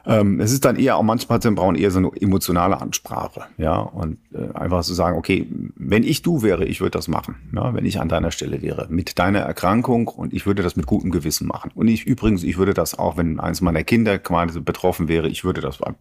Ähm, 0.06 0.38
es 0.38 0.52
ist 0.52 0.64
dann 0.64 0.76
eher, 0.76 0.96
auch 0.96 1.02
manche 1.02 1.26
Patienten 1.26 1.56
brauchen 1.56 1.74
eher 1.74 1.90
so 1.90 1.98
eine 1.98 2.10
emotionale 2.20 2.80
Ansprache, 2.80 3.46
ja, 3.58 3.76
und 3.78 4.18
äh, 4.32 4.56
einfach 4.56 4.82
zu 4.82 4.90
so 4.90 4.94
sagen, 4.94 5.18
okay, 5.18 5.48
wenn 5.74 6.04
ich 6.04 6.22
du 6.22 6.42
wäre, 6.42 6.64
ich 6.64 6.80
würde 6.80 6.92
das 6.92 7.08
machen, 7.08 7.34
ja, 7.52 7.74
wenn 7.74 7.84
ich 7.84 8.00
an 8.00 8.08
deiner 8.08 8.30
Stelle 8.30 8.62
wäre, 8.62 8.86
mit 8.88 9.18
deiner 9.18 9.40
Erkrankung 9.40 10.06
und 10.06 10.32
ich 10.32 10.46
würde 10.46 10.62
das 10.62 10.76
mit 10.76 10.86
gutem 10.86 11.10
Gewissen 11.10 11.48
machen. 11.48 11.72
Und 11.74 11.88
ich 11.88 12.06
übrigens, 12.06 12.44
ich 12.44 12.56
würde 12.56 12.72
das 12.72 12.96
auch, 12.96 13.16
wenn 13.16 13.40
eines 13.40 13.60
meiner 13.60 13.82
Kinder 13.82 14.18
quasi 14.20 14.60
betroffen 14.60 15.08
wäre, 15.08 15.28
ich 15.28 15.44
würde 15.44 15.60
das 15.60 15.78
bei, 15.78 15.92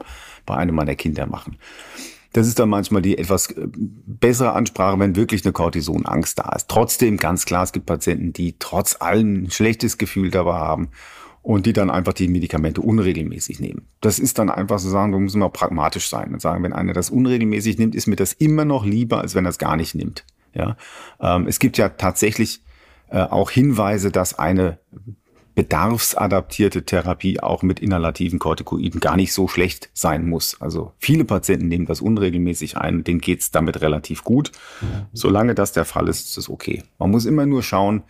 bei 0.46 0.56
einem 0.56 0.76
meiner 0.76 0.96
Kinder 0.96 1.26
machen. 1.26 1.58
Das 2.34 2.48
ist 2.48 2.60
dann 2.60 2.70
manchmal 2.70 3.02
die 3.02 3.18
etwas 3.18 3.50
äh, 3.52 3.66
bessere 3.66 4.54
Ansprache, 4.54 5.00
wenn 5.00 5.16
wirklich 5.16 5.46
eine 5.46 5.54
Cortisonangst 5.54 6.38
da 6.38 6.50
ist. 6.56 6.68
Trotzdem 6.68 7.18
ganz 7.18 7.46
klar, 7.46 7.64
es 7.64 7.72
gibt 7.72 7.88
Patienten, 7.88 8.34
die 8.34 8.56
trotz 8.60 9.02
allem 9.02 9.46
ein 9.46 9.52
schlechtes 9.52 9.98
Gefühl 9.98 10.30
dabei 10.30 10.54
haben 10.54 10.90
und 11.46 11.68
die 11.68 11.74
dann 11.74 11.92
einfach 11.92 12.14
die 12.14 12.28
Medikamente 12.28 12.82
unregelmäßig 12.82 13.60
nehmen. 13.60 13.88
Das 14.02 14.18
ist 14.18 14.40
dann 14.40 14.50
einfach 14.50 14.80
so 14.80 14.90
sagen, 14.90 15.12
da 15.12 15.20
müssen 15.20 15.44
auch 15.44 15.54
pragmatisch 15.54 16.10
sein 16.10 16.34
und 16.34 16.42
sagen, 16.42 16.64
wenn 16.64 16.74
einer 16.74 16.94
das 16.94 17.12
unregelmäßig 17.12 17.78
nimmt, 17.78 17.94
ist 17.94 18.08
mir 18.08 18.16
das 18.16 18.34
immer 18.34 18.66
noch 18.66 18.84
lieber, 18.84 19.22
als 19.22 19.36
wenn 19.36 19.46
er 19.46 19.50
es 19.50 19.60
gar 19.60 19.78
nicht 19.78 19.94
nimmt. 19.94 20.26
Ja, 20.56 20.76
ähm, 21.22 21.46
es 21.46 21.60
gibt 21.60 21.78
ja 21.78 21.90
tatsächlich 21.90 22.64
äh, 23.12 23.20
auch 23.20 23.52
Hinweise, 23.52 24.10
dass 24.10 24.40
eine 24.40 24.80
bedarfsadaptierte 25.54 26.84
Therapie 26.84 27.40
auch 27.40 27.62
mit 27.62 27.80
inhalativen 27.80 28.40
Corticoiden 28.40 29.00
gar 29.00 29.16
nicht 29.16 29.32
so 29.32 29.48
schlecht 29.48 29.92
sein 29.94 30.28
muss. 30.28 30.60
Also 30.60 30.94
viele 30.98 31.26
Patienten 31.26 31.68
nehmen 31.68 31.86
das 31.86 32.02
unregelmäßig 32.02 32.78
ein, 32.78 33.04
denen 33.04 33.22
geht's 33.22 33.52
damit 33.52 33.82
relativ 33.82 34.24
gut. 34.24 34.52
Solange 35.14 35.54
das 35.54 35.74
der 35.74 35.86
Fall 35.86 36.10
ist, 36.10 36.26
ist 36.26 36.38
es 36.38 36.50
okay. 36.50 36.82
Man 36.98 37.12
muss 37.12 37.26
immer 37.26 37.46
nur 37.46 37.62
schauen, 37.62 38.02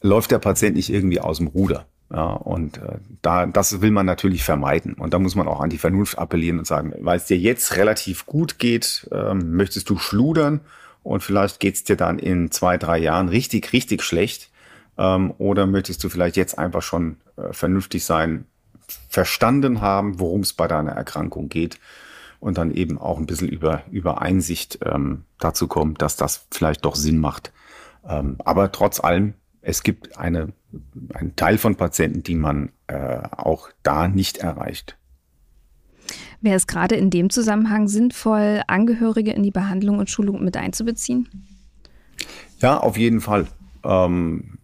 läuft 0.00 0.30
der 0.30 0.38
Patient 0.38 0.76
nicht 0.76 0.90
irgendwie 0.90 1.20
aus 1.20 1.38
dem 1.38 1.48
Ruder. 1.48 1.86
Ja, 2.10 2.24
und 2.24 2.78
äh, 2.78 2.98
da, 3.20 3.46
das 3.46 3.82
will 3.82 3.90
man 3.90 4.06
natürlich 4.06 4.42
vermeiden. 4.42 4.94
Und 4.94 5.12
da 5.12 5.18
muss 5.18 5.34
man 5.34 5.46
auch 5.46 5.60
an 5.60 5.70
die 5.70 5.78
Vernunft 5.78 6.18
appellieren 6.18 6.58
und 6.58 6.66
sagen, 6.66 6.94
weil 7.00 7.18
es 7.18 7.26
dir 7.26 7.36
jetzt 7.36 7.76
relativ 7.76 8.24
gut 8.24 8.58
geht, 8.58 9.08
ähm, 9.12 9.54
möchtest 9.54 9.90
du 9.90 9.98
schludern 9.98 10.60
und 11.02 11.22
vielleicht 11.22 11.60
geht's 11.60 11.84
dir 11.84 11.96
dann 11.96 12.18
in 12.18 12.50
zwei, 12.50 12.78
drei 12.78 12.98
Jahren 12.98 13.28
richtig, 13.28 13.72
richtig 13.72 14.02
schlecht. 14.02 14.50
Ähm, 14.96 15.34
oder 15.36 15.66
möchtest 15.66 16.02
du 16.02 16.08
vielleicht 16.08 16.36
jetzt 16.36 16.58
einfach 16.58 16.82
schon 16.82 17.18
äh, 17.36 17.52
vernünftig 17.52 18.04
sein, 18.04 18.46
verstanden 19.08 19.82
haben, 19.82 20.18
worum 20.18 20.40
es 20.40 20.54
bei 20.54 20.66
deiner 20.66 20.92
Erkrankung 20.92 21.50
geht 21.50 21.78
und 22.40 22.56
dann 22.56 22.70
eben 22.70 22.98
auch 22.98 23.18
ein 23.18 23.26
bisschen 23.26 23.48
über, 23.48 23.82
über 23.90 24.22
Einsicht 24.22 24.78
ähm, 24.84 25.24
dazu 25.38 25.68
kommt, 25.68 26.00
dass 26.02 26.16
das 26.16 26.46
vielleicht 26.50 26.84
doch 26.84 26.94
Sinn 26.94 27.18
macht. 27.18 27.52
Ähm, 28.08 28.36
aber 28.44 28.72
trotz 28.72 29.00
allem 29.00 29.34
es 29.60 29.82
gibt 29.82 30.18
eine, 30.18 30.52
einen 31.12 31.36
Teil 31.36 31.58
von 31.58 31.76
Patienten, 31.76 32.22
die 32.22 32.34
man 32.34 32.70
äh, 32.86 33.20
auch 33.36 33.70
da 33.82 34.08
nicht 34.08 34.38
erreicht. 34.38 34.96
Wäre 36.40 36.56
es 36.56 36.66
gerade 36.66 36.94
in 36.94 37.10
dem 37.10 37.30
Zusammenhang 37.30 37.88
sinnvoll, 37.88 38.62
Angehörige 38.66 39.32
in 39.32 39.42
die 39.42 39.50
Behandlung 39.50 39.98
und 39.98 40.08
Schulung 40.08 40.42
mit 40.44 40.56
einzubeziehen? 40.56 41.28
Ja, 42.60 42.78
auf 42.78 42.96
jeden 42.96 43.20
Fall. 43.20 43.46
Ähm, 43.84 44.57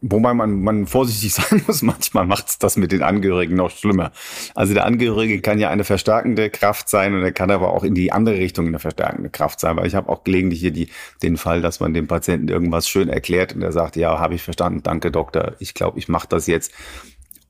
Wobei 0.00 0.34
man, 0.34 0.62
man 0.62 0.86
vorsichtig 0.86 1.34
sein 1.34 1.62
muss, 1.66 1.82
manchmal 1.82 2.26
macht 2.26 2.48
es 2.48 2.58
das 2.58 2.76
mit 2.76 2.92
den 2.92 3.02
Angehörigen 3.02 3.56
noch 3.56 3.70
schlimmer. 3.70 4.12
Also 4.54 4.74
der 4.74 4.84
Angehörige 4.84 5.40
kann 5.40 5.58
ja 5.58 5.70
eine 5.70 5.84
verstärkende 5.84 6.50
Kraft 6.50 6.88
sein 6.88 7.14
und 7.14 7.22
er 7.22 7.32
kann 7.32 7.50
aber 7.50 7.70
auch 7.70 7.84
in 7.84 7.94
die 7.94 8.12
andere 8.12 8.36
Richtung 8.36 8.66
eine 8.66 8.78
verstärkende 8.78 9.30
Kraft 9.30 9.60
sein. 9.60 9.76
Weil 9.76 9.86
ich 9.86 9.94
habe 9.94 10.08
auch 10.08 10.24
gelegentlich 10.24 10.60
hier 10.60 10.72
die, 10.72 10.88
den 11.22 11.36
Fall, 11.36 11.62
dass 11.62 11.80
man 11.80 11.94
dem 11.94 12.06
Patienten 12.06 12.48
irgendwas 12.48 12.88
schön 12.88 13.08
erklärt 13.08 13.54
und 13.54 13.62
er 13.62 13.72
sagt, 13.72 13.96
ja, 13.96 14.18
habe 14.18 14.34
ich 14.34 14.42
verstanden, 14.42 14.82
danke 14.82 15.10
Doktor, 15.10 15.54
ich 15.58 15.74
glaube, 15.74 15.98
ich 15.98 16.08
mache 16.08 16.28
das 16.28 16.46
jetzt. 16.46 16.72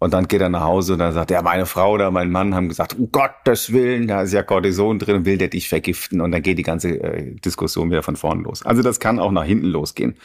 Und 0.01 0.15
dann 0.15 0.29
geht 0.29 0.41
er 0.41 0.49
nach 0.49 0.63
Hause 0.63 0.95
und 0.95 0.99
dann 1.01 1.13
sagt 1.13 1.31
er, 1.31 1.43
meine 1.43 1.67
Frau 1.67 1.93
oder 1.93 2.11
mein 2.11 2.31
Mann 2.31 2.55
haben 2.55 2.71
gesagt, 2.71 2.99
um 2.99 3.13
Gottes 3.13 3.71
Willen, 3.73 4.09
da 4.09 4.23
ist 4.23 4.33
ja 4.33 4.43
Cortison 4.43 4.99
drin, 4.99 5.27
will 5.27 5.37
der 5.37 5.49
dich 5.49 5.69
vergiften. 5.69 6.23
Und 6.23 6.33
dann 6.33 6.41
geht 6.41 6.57
die 6.57 6.63
ganze 6.63 7.03
äh, 7.03 7.35
Diskussion 7.35 7.91
wieder 7.91 8.03
von 8.03 8.17
vorn 8.17 8.43
los. 8.43 8.65
Also 8.65 8.81
das 8.81 8.99
kann 8.99 9.19
auch 9.19 9.31
nach 9.31 9.45
hinten 9.45 9.67
losgehen. 9.67 10.17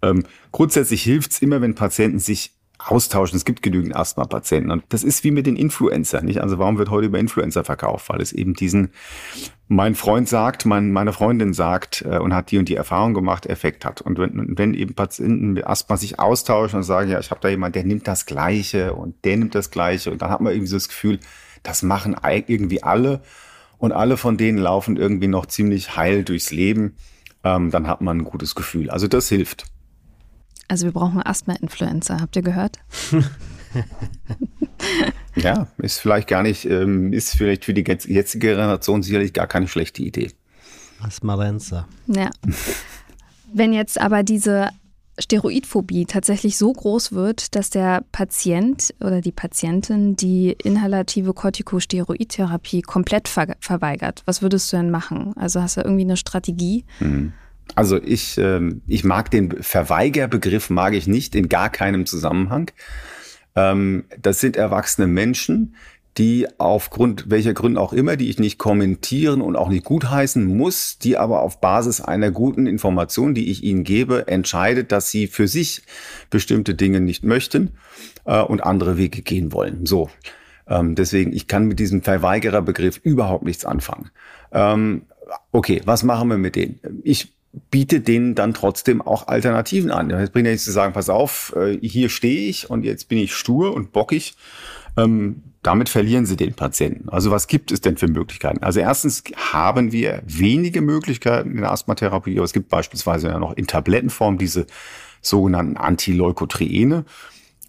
Ähm, 0.00 0.24
grundsätzlich 0.50 1.02
hilft's 1.02 1.42
immer, 1.42 1.60
wenn 1.60 1.74
Patienten 1.74 2.20
sich 2.20 2.57
austauschen. 2.78 3.36
Es 3.36 3.44
gibt 3.44 3.62
genügend 3.62 3.94
Asthma-Patienten. 3.94 4.70
Und 4.70 4.84
das 4.90 5.02
ist 5.02 5.24
wie 5.24 5.30
mit 5.30 5.46
den 5.46 5.56
Influencer, 5.56 6.22
nicht? 6.22 6.40
Also 6.40 6.58
warum 6.58 6.78
wird 6.78 6.90
heute 6.90 7.06
über 7.06 7.18
Influencer 7.18 7.64
verkauft? 7.64 8.08
Weil 8.08 8.20
es 8.20 8.32
eben 8.32 8.54
diesen, 8.54 8.90
mein 9.66 9.94
Freund 9.94 10.28
sagt, 10.28 10.64
mein, 10.64 10.92
meine 10.92 11.12
Freundin 11.12 11.52
sagt 11.52 12.04
äh, 12.08 12.18
und 12.18 12.34
hat 12.34 12.50
die 12.50 12.58
und 12.58 12.68
die 12.68 12.76
Erfahrung 12.76 13.14
gemacht, 13.14 13.46
Effekt 13.46 13.84
hat. 13.84 14.00
Und 14.00 14.18
wenn, 14.18 14.56
wenn 14.56 14.74
eben 14.74 14.94
Patienten 14.94 15.52
mit 15.52 15.66
Asthma 15.66 15.96
sich 15.96 16.20
austauschen 16.20 16.78
und 16.78 16.84
sagen, 16.84 17.10
ja, 17.10 17.18
ich 17.18 17.30
habe 17.30 17.40
da 17.40 17.48
jemand, 17.48 17.74
der 17.74 17.84
nimmt 17.84 18.06
das 18.06 18.26
Gleiche 18.26 18.94
und 18.94 19.24
der 19.24 19.36
nimmt 19.36 19.54
das 19.54 19.70
Gleiche. 19.70 20.12
Und 20.12 20.22
dann 20.22 20.30
hat 20.30 20.40
man 20.40 20.52
irgendwie 20.52 20.70
so 20.70 20.76
das 20.76 20.88
Gefühl, 20.88 21.18
das 21.64 21.82
machen 21.82 22.16
irgendwie 22.46 22.82
alle. 22.82 23.20
Und 23.78 23.92
alle 23.92 24.16
von 24.16 24.36
denen 24.36 24.58
laufen 24.58 24.96
irgendwie 24.96 25.28
noch 25.28 25.46
ziemlich 25.46 25.96
heil 25.96 26.24
durchs 26.24 26.52
Leben. 26.52 26.96
Ähm, 27.44 27.70
dann 27.70 27.88
hat 27.88 28.00
man 28.00 28.18
ein 28.18 28.24
gutes 28.24 28.54
Gefühl. 28.54 28.90
Also 28.90 29.08
das 29.08 29.28
hilft. 29.28 29.66
Also 30.68 30.84
wir 30.84 30.92
brauchen 30.92 31.22
Asthma-Influencer, 31.22 32.20
habt 32.20 32.36
ihr 32.36 32.42
gehört? 32.42 32.78
ja, 35.36 35.66
ist 35.78 35.98
vielleicht 36.00 36.28
gar 36.28 36.42
nicht, 36.42 36.66
ähm, 36.66 37.12
ist 37.12 37.36
vielleicht 37.36 37.64
für 37.64 37.74
die 37.74 37.84
jetzige 37.84 38.48
Generation 38.48 39.02
sicherlich 39.02 39.32
gar 39.32 39.46
keine 39.46 39.66
schlechte 39.66 40.02
Idee. 40.02 40.30
Asmarenza. 41.00 41.88
Ja. 42.06 42.30
Wenn 43.52 43.72
jetzt 43.72 44.00
aber 44.00 44.22
diese 44.22 44.70
Steroidphobie 45.18 46.06
tatsächlich 46.06 46.56
so 46.56 46.72
groß 46.72 47.12
wird, 47.12 47.54
dass 47.56 47.70
der 47.70 48.04
Patient 48.12 48.94
oder 49.00 49.20
die 49.20 49.32
Patientin 49.32 50.16
die 50.16 50.56
inhalative 50.62 51.34
Corticosteroidtherapie 51.34 52.82
komplett 52.82 53.28
ver 53.28 53.56
verweigert, 53.60 54.22
was 54.26 54.42
würdest 54.42 54.72
du 54.72 54.76
denn 54.76 54.90
machen? 54.90 55.34
Also 55.36 55.60
hast 55.60 55.76
du 55.76 55.80
irgendwie 55.80 56.04
eine 56.04 56.16
Strategie? 56.16 56.84
Mhm. 57.00 57.32
Also 57.74 58.02
ich, 58.02 58.38
äh, 58.38 58.60
ich 58.86 59.04
mag 59.04 59.30
den 59.30 59.62
Verweigerbegriff, 59.62 60.70
mag 60.70 60.94
ich 60.94 61.06
nicht 61.06 61.34
in 61.34 61.48
gar 61.48 61.70
keinem 61.70 62.06
Zusammenhang. 62.06 62.70
Ähm, 63.56 64.04
das 64.20 64.40
sind 64.40 64.56
erwachsene 64.56 65.06
Menschen, 65.06 65.74
die 66.18 66.48
aufgrund 66.58 67.30
welcher 67.30 67.54
Gründe 67.54 67.80
auch 67.80 67.92
immer, 67.92 68.16
die 68.16 68.28
ich 68.28 68.40
nicht 68.40 68.58
kommentieren 68.58 69.40
und 69.40 69.54
auch 69.54 69.68
nicht 69.68 69.84
gutheißen 69.84 70.44
muss, 70.44 70.98
die 70.98 71.16
aber 71.16 71.42
auf 71.42 71.60
Basis 71.60 72.00
einer 72.00 72.32
guten 72.32 72.66
Information, 72.66 73.34
die 73.34 73.50
ich 73.50 73.62
ihnen 73.62 73.84
gebe, 73.84 74.26
entscheidet, 74.26 74.90
dass 74.90 75.10
sie 75.10 75.28
für 75.28 75.46
sich 75.46 75.82
bestimmte 76.28 76.74
Dinge 76.74 77.00
nicht 77.00 77.22
möchten 77.22 77.70
äh, 78.24 78.40
und 78.40 78.64
andere 78.64 78.96
Wege 78.96 79.22
gehen 79.22 79.52
wollen. 79.52 79.86
So. 79.86 80.10
Ähm, 80.66 80.96
deswegen, 80.96 81.32
ich 81.32 81.46
kann 81.46 81.66
mit 81.66 81.78
diesem 81.78 82.02
Verweigererbegriff 82.02 82.98
überhaupt 83.02 83.44
nichts 83.44 83.64
anfangen. 83.64 84.10
Ähm, 84.50 85.02
okay, 85.52 85.82
was 85.84 86.02
machen 86.02 86.30
wir 86.30 86.38
mit 86.38 86.56
denen? 86.56 86.80
Ich 87.04 87.32
biete 87.70 88.00
denen 88.00 88.34
dann 88.34 88.54
trotzdem 88.54 89.02
auch 89.02 89.26
Alternativen 89.26 89.90
an. 89.90 90.10
Es 90.10 90.30
bringt 90.30 90.46
ja 90.46 90.52
nichts 90.52 90.64
zu 90.64 90.72
sagen, 90.72 90.92
pass 90.92 91.08
auf, 91.08 91.54
äh, 91.56 91.78
hier 91.80 92.08
stehe 92.08 92.48
ich 92.48 92.70
und 92.70 92.84
jetzt 92.84 93.08
bin 93.08 93.18
ich 93.18 93.34
stur 93.34 93.74
und 93.74 93.92
bockig. 93.92 94.36
Ähm, 94.96 95.42
damit 95.62 95.88
verlieren 95.88 96.24
sie 96.24 96.36
den 96.36 96.54
Patienten. 96.54 97.08
Also 97.08 97.30
was 97.30 97.46
gibt 97.46 97.72
es 97.72 97.80
denn 97.80 97.96
für 97.96 98.08
Möglichkeiten? 98.08 98.62
Also 98.62 98.80
erstens 98.80 99.24
haben 99.36 99.92
wir 99.92 100.22
wenige 100.24 100.80
Möglichkeiten 100.80 101.50
in 101.50 101.58
der 101.58 101.72
Asthmatherapie, 101.72 102.36
aber 102.36 102.44
es 102.44 102.52
gibt 102.52 102.68
beispielsweise 102.68 103.28
ja 103.28 103.38
noch 103.38 103.56
in 103.56 103.66
Tablettenform 103.66 104.38
diese 104.38 104.66
sogenannten 105.20 105.76
Antileukotriene. 105.76 107.04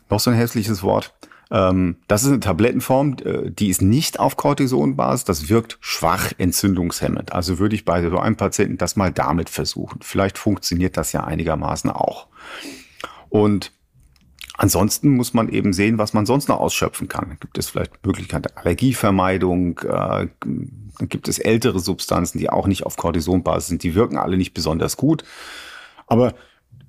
Noch 0.10 0.20
so 0.20 0.30
ein 0.30 0.36
hässliches 0.36 0.84
Wort. 0.84 1.14
Ähm, 1.52 1.98
das 2.08 2.24
ist 2.24 2.30
eine 2.30 2.40
Tablettenform, 2.40 3.18
äh, 3.24 3.50
die 3.52 3.70
ist 3.70 3.82
nicht 3.82 4.20
auf 4.20 4.38
Cortisonbasis, 4.38 5.26
das 5.26 5.50
wirkt 5.50 5.78
schwach 5.82 6.32
entzündungshemmend. 6.38 7.34
Also 7.34 7.60
würde 7.60 7.76
ich 7.76 7.86
bei 7.86 8.08
so 8.08 8.20
einem 8.20 8.36
Patienten 8.36 8.78
das 8.78 8.96
mal 8.96 9.12
damit 9.12 9.50
versuchen. 9.50 10.00
Vielleicht 10.02 10.38
funktioniert 10.38 10.98
das 10.98 11.12
ja 11.12 11.24
einigermaßen 11.24 11.90
auch. 11.90 12.28
Und 13.30 13.72
Ansonsten 14.62 15.16
muss 15.16 15.34
man 15.34 15.48
eben 15.48 15.72
sehen, 15.72 15.98
was 16.00 16.12
man 16.12 16.26
sonst 16.26 16.50
noch 16.50 16.60
ausschöpfen 16.60 17.08
kann. 17.08 17.38
Gibt 17.40 17.58
es 17.58 17.70
vielleicht 17.70 18.06
Möglichkeiten 18.06 18.42
der 18.42 18.58
Allergievermeidung? 18.58 19.80
Äh, 19.80 20.28
gibt 21.00 21.30
es 21.30 21.40
ältere 21.40 21.80
Substanzen, 21.80 22.40
die 22.40 22.50
auch 22.50 22.68
nicht 22.68 22.86
auf 22.86 22.98
Cortisonbasis 22.98 23.70
sind? 23.70 23.84
Die 23.84 23.96
wirken 23.96 24.18
alle 24.18 24.36
nicht 24.36 24.54
besonders 24.54 24.98
gut. 24.98 25.24
Aber 26.08 26.34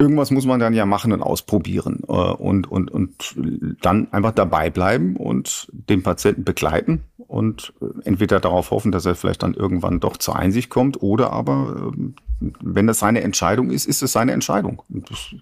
irgendwas 0.01 0.31
muss 0.31 0.47
man 0.47 0.59
dann 0.59 0.73
ja 0.73 0.87
machen 0.87 1.13
und 1.13 1.23
ausprobieren 1.23 2.01
äh, 2.09 2.13
und, 2.13 2.71
und, 2.71 2.91
und 2.91 3.37
dann 3.83 4.11
einfach 4.13 4.33
dabei 4.33 4.71
bleiben 4.71 5.17
und 5.17 5.69
den 5.73 6.03
Patienten 6.03 6.43
begleiten 6.43 7.05
und 7.19 7.75
äh, 7.83 7.87
entweder 8.05 8.41
darauf 8.41 8.71
hoffen, 8.71 8.93
dass 8.93 9.05
er 9.05 9.15
vielleicht 9.15 9.43
dann 9.43 9.55
irgendwann 9.55 10.01
doch 10.01 10.17
zur 10.17 10.37
Einsicht 10.37 10.71
kommt 10.71 11.03
oder 11.03 11.33
aber, 11.33 11.93
äh, 11.93 12.47
wenn 12.61 12.87
das 12.87 12.99
seine 12.99 13.21
Entscheidung 13.21 13.71
ist, 13.71 13.87
ist 13.87 14.03
es 14.03 14.13
seine 14.13 14.33
Entscheidung. 14.33 14.83
Das, 14.89 15.35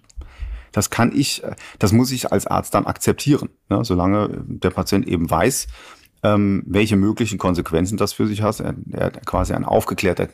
das 0.73 0.89
kann 0.89 1.13
ich, 1.15 1.41
das 1.79 1.93
muss 1.93 2.11
ich 2.11 2.31
als 2.31 2.45
Arzt 2.45 2.75
dann 2.75 2.85
akzeptieren, 2.85 3.49
ne? 3.69 3.83
solange 3.83 4.43
der 4.45 4.69
Patient 4.69 5.07
eben 5.07 5.29
weiß, 5.29 5.67
ähm, 6.21 6.63
welche 6.67 6.97
möglichen 6.97 7.37
Konsequenzen 7.37 7.97
das 7.97 8.11
für 8.11 8.27
sich 8.27 8.41
hat. 8.41 8.59
Er, 8.59 8.75
er 8.91 9.11
quasi 9.11 9.53
ein 9.53 9.63
aufgeklärter 9.63 10.27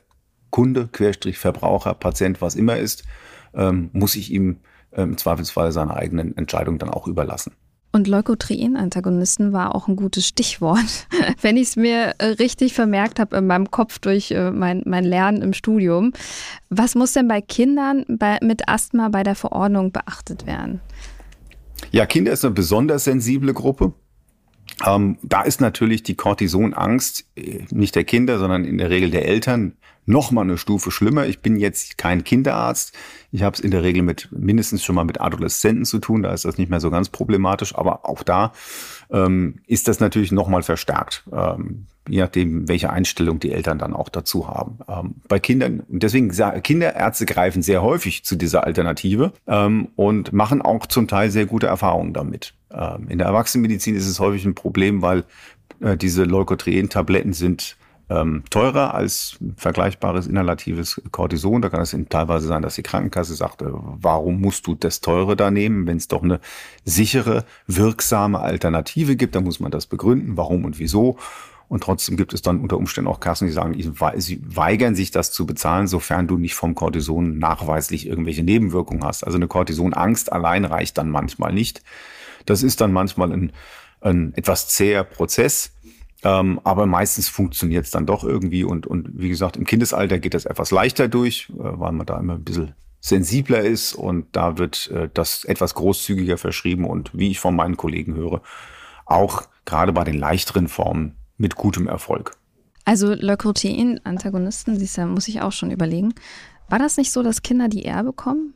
Kunde, 0.50 0.90
Querstrich 0.92 1.38
Verbraucher, 1.38 1.94
Patient, 1.94 2.42
was 2.42 2.56
immer 2.56 2.78
ist, 2.78 3.04
ähm, 3.56 3.89
muss 3.94 4.15
ich 4.15 4.32
ihm 4.32 4.58
ähm, 4.94 5.12
im 5.12 5.18
Zweifelsfall 5.18 5.72
seine 5.72 5.96
eigenen 5.96 6.38
Entscheidungen 6.38 6.80
dann 6.80 6.89
auch 6.89 7.08
überlassen. 7.08 7.54
Und 7.96 8.10
Leukotrien-Antagonisten 8.10 9.54
war 9.54 9.74
auch 9.74 9.88
ein 9.88 9.96
gutes 9.96 10.28
Stichwort, 10.28 11.08
wenn 11.41 11.56
ich 11.56 11.70
es 11.70 11.76
mir 11.78 12.15
äh, 12.18 12.26
richtig 12.26 12.74
vermerkt 12.74 13.20
habe 13.20 13.38
in 13.38 13.48
meinem 13.48 13.72
Kopf 13.72 14.00
durch 14.00 14.32
äh, 14.32 14.52
mein, 14.52 14.84
mein 14.86 15.06
Lernen 15.06 15.41
im 15.41 15.54
Studium. 15.54 16.12
Was 16.70 16.96
muss 16.96 17.13
denn 17.13 17.30
bei 17.30 17.39
Kindern 17.39 18.04
bei, 18.10 18.38
mit 18.41 18.68
Asthma 18.68 19.08
bei 19.08 19.24
der 19.24 19.36
Verordnung 19.36 19.94
beachtet 19.94 20.46
werden? 20.46 20.82
Ja, 21.91 22.06
Kinder 22.06 22.34
ist 22.34 22.44
eine 22.44 22.54
besonders 22.54 23.06
sensible 23.06 23.54
Gruppe. 23.54 23.94
Ähm, 24.86 25.18
da 25.24 25.44
ist 25.44 25.62
natürlich 25.62 26.04
die 26.04 26.15
Cortisonangst 26.15 27.26
äh, 27.38 27.63
nicht 27.72 27.96
der 27.96 28.04
Kinder, 28.04 28.39
sondern 28.39 28.65
in 28.65 28.78
der 28.78 28.89
Regel 28.89 29.10
der 29.10 29.26
Eltern 29.26 29.78
noch 30.06 30.32
mal 30.32 30.41
eine 30.41 30.58
Stufe 30.58 30.91
schlimmer. 30.91 31.26
Ich 31.26 31.39
bin 31.39 31.58
jetzt 31.58 31.98
kein 31.98 32.24
Kinderarzt. 32.24 32.94
Ich 33.32 33.44
habe 33.44 33.56
es 33.56 33.60
in 33.60 33.72
der 33.72 33.84
Regel 33.84 34.04
mit 34.04 34.30
mindestens 34.32 34.84
schon 34.84 34.96
mal 34.96 35.04
mit 35.04 35.20
Adoleszenten 35.20 35.86
zu 35.86 36.00
tun. 36.00 36.24
Da 36.24 36.34
ist 36.34 36.46
das 36.46 36.58
nicht 36.58 36.70
mehr 36.70 36.80
so 36.80 36.91
ganz 36.91 37.10
problematisch. 37.10 37.76
Aber 37.76 38.08
auch 38.08 38.24
da 38.24 38.54
ähm, 39.12 39.60
ist 39.68 39.88
das 39.88 40.00
natürlich 40.00 40.32
noch 40.32 40.48
mal 40.48 40.63
verstärkt, 40.63 41.24
ähm, 41.32 41.88
je 42.08 42.20
nachdem, 42.22 42.68
welche 42.68 42.91
Einstellung 42.91 43.39
die 43.39 43.52
Eltern 43.52 43.80
dann 43.80 43.94
auch 43.94 44.10
dazu 44.10 44.48
haben. 44.48 44.80
Ähm, 44.88 45.15
bei 45.28 45.39
Kindern, 45.39 45.84
deswegen 45.88 46.32
Kinderärzte 46.62 47.26
greifen 47.26 47.62
sehr 47.62 47.82
häufig 47.82 48.24
zu 48.24 48.36
dieser 48.36 48.63
Alternative 48.63 49.34
ähm, 49.48 49.89
und 49.96 50.34
machen 50.34 50.62
auch 50.62 50.86
zum 50.86 51.08
Teil 51.08 51.32
sehr 51.32 51.46
gute 51.46 51.68
Erfahrungen 51.68 52.13
damit. 52.13 52.54
Ähm, 52.72 53.08
in 53.10 53.18
der 53.18 53.28
Erwachsenenmedizin 53.28 53.96
ist 53.96 54.08
es 54.08 54.20
häufig 54.20 54.46
ein 54.46 54.56
Problem, 54.56 55.02
weil 55.02 55.24
äh, 55.82 55.98
diese 55.98 56.24
Leukotrien-Tabletten 56.24 57.34
sind 57.34 57.78
ähm, 58.10 58.44
teurer 58.50 58.94
als 58.94 59.38
vergleichbares 59.58 60.28
inhalatives 60.28 61.02
Cortison. 61.12 61.62
Da 61.62 61.70
kann 61.70 61.82
es 61.82 61.96
teilweise 62.10 62.48
sein, 62.48 62.62
dass 62.62 62.76
die 62.76 62.84
Krankenkasse 62.84 63.36
sagt, 63.36 63.62
äh, 63.62 63.65
warum 63.70 64.41
musst 64.41 64.68
du 64.68 64.76
das 64.76 65.02
teure 65.02 65.36
da 65.36 65.52
nehmen, 65.52 65.88
wenn 65.88 65.98
es 65.98 66.08
doch 66.08 66.24
eine 66.24 66.39
sichere, 66.84 67.46
wirksame 67.68 68.39
Alternative 68.39 69.15
gibt, 69.15 69.36
dann 69.36 69.44
muss 69.44 69.60
man 69.60 69.72
das 69.72 69.88
begründen, 69.88 70.38
warum 70.38 70.65
und 70.65 70.80
wieso. 70.80 71.18
Und 71.68 71.82
trotzdem 71.82 72.15
gibt 72.15 72.34
es 72.34 72.44
dann 72.44 72.60
unter 72.60 72.78
Umständen 72.78 73.10
auch 73.10 73.20
Kassen, 73.20 73.48
die 73.48 73.54
sagen, 73.54 73.76
sie 74.18 74.39
weigern 74.46 74.94
sich 74.94 75.10
das 75.10 75.32
zu 75.32 75.48
bezahlen, 75.48 75.88
sofern 75.88 76.28
du 76.28 76.38
nicht 76.38 76.54
vom 76.54 76.76
Cortison 76.76 77.39
nachweislich 77.39 78.06
irgendwelche 78.06 78.44
Nebenwirkungen 78.44 79.04
hast. 79.04 79.24
Also 79.24 79.38
eine 79.38 79.48
Cortisonangst 79.48 80.32
allein 80.32 80.65
reicht 80.65 80.98
dann 81.00 81.10
manchmal 81.10 81.54
nicht. 81.54 81.82
Das 82.46 82.62
ist 82.62 82.82
dann 82.82 82.94
manchmal 82.94 83.32
ein, 83.32 83.52
ein 84.02 84.34
etwas 84.36 84.68
zäher 84.70 85.04
Prozess. 85.04 85.72
Ähm, 86.26 86.60
aber 86.64 86.88
meistens 86.88 87.30
funktioniert 87.30 87.86
es 87.86 87.92
dann 87.92 88.08
doch 88.08 88.24
irgendwie. 88.24 88.64
Und, 88.64 88.88
und 88.88 89.10
wie 89.14 89.30
gesagt, 89.30 89.58
im 89.58 89.66
Kindesalter 89.66 90.18
geht 90.18 90.34
das 90.34 90.46
etwas 90.46 90.72
leichter 90.72 91.08
durch, 91.08 91.50
äh, 91.52 91.54
weil 91.58 91.92
man 91.92 92.08
da 92.08 92.20
immer 92.20 92.34
ein 92.34 92.44
bisschen 92.44 92.74
sensibler 93.00 93.62
ist 93.62 93.94
und 93.94 94.26
da 94.32 94.58
wird 94.58 94.90
äh, 94.90 95.08
das 95.14 95.44
etwas 95.44 95.76
großzügiger 95.76 96.40
verschrieben 96.40 96.86
und 96.86 97.12
wie 97.14 97.30
ich 97.30 97.40
von 97.40 97.56
meinen 97.56 97.78
Kollegen 97.78 98.16
höre, 98.16 98.42
auch 99.06 99.44
gerade 99.66 99.94
bei 99.94 100.04
den 100.04 100.18
leichteren 100.18 100.68
Formen 100.68 101.16
mit 101.38 101.56
gutem 101.56 101.88
Erfolg. 101.88 102.32
Also 102.86 103.14
Leukotrien-Antagonisten, 103.14 104.80
muss 105.12 105.28
ich 105.28 105.42
auch 105.42 105.52
schon 105.52 105.70
überlegen. 105.70 106.16
War 106.70 106.80
das 106.80 106.98
nicht 106.98 107.12
so, 107.12 107.22
dass 107.22 107.44
Kinder 107.44 107.68
die 107.68 107.86
R 107.86 108.04
bekommen? 108.04 108.56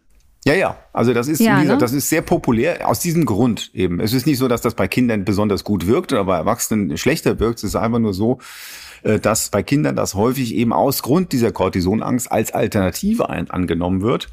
Ja, 0.49 0.55
ja. 0.55 0.77
Also 0.93 1.13
das 1.13 1.27
ist, 1.27 1.39
ja, 1.39 1.57
wie 1.57 1.61
gesagt, 1.61 1.79
ne? 1.79 1.85
das 1.85 1.93
ist 1.93 2.09
sehr 2.09 2.23
populär 2.23 2.87
aus 2.87 2.99
diesem 2.99 3.25
Grund 3.25 3.69
eben. 3.73 3.99
Es 3.99 4.13
ist 4.13 4.25
nicht 4.25 4.39
so, 4.39 4.47
dass 4.47 4.61
das 4.61 4.73
bei 4.73 4.87
Kindern 4.87 5.23
besonders 5.23 5.63
gut 5.63 5.85
wirkt 5.85 6.11
oder 6.11 6.25
bei 6.25 6.37
Erwachsenen 6.37 6.97
schlechter 6.97 7.39
wirkt. 7.39 7.59
Es 7.59 7.65
ist 7.65 7.75
einfach 7.75 7.99
nur 7.99 8.15
so, 8.15 8.39
äh, 9.03 9.19
dass 9.19 9.49
bei 9.49 9.61
Kindern 9.61 9.95
das 9.95 10.15
häufig 10.15 10.55
eben 10.55 10.73
aus 10.73 11.03
Grund 11.03 11.31
dieser 11.33 11.51
Cortisonangst 11.51 12.31
als 12.31 12.51
Alternative 12.51 13.29
angenommen 13.29 14.01
wird. 14.01 14.29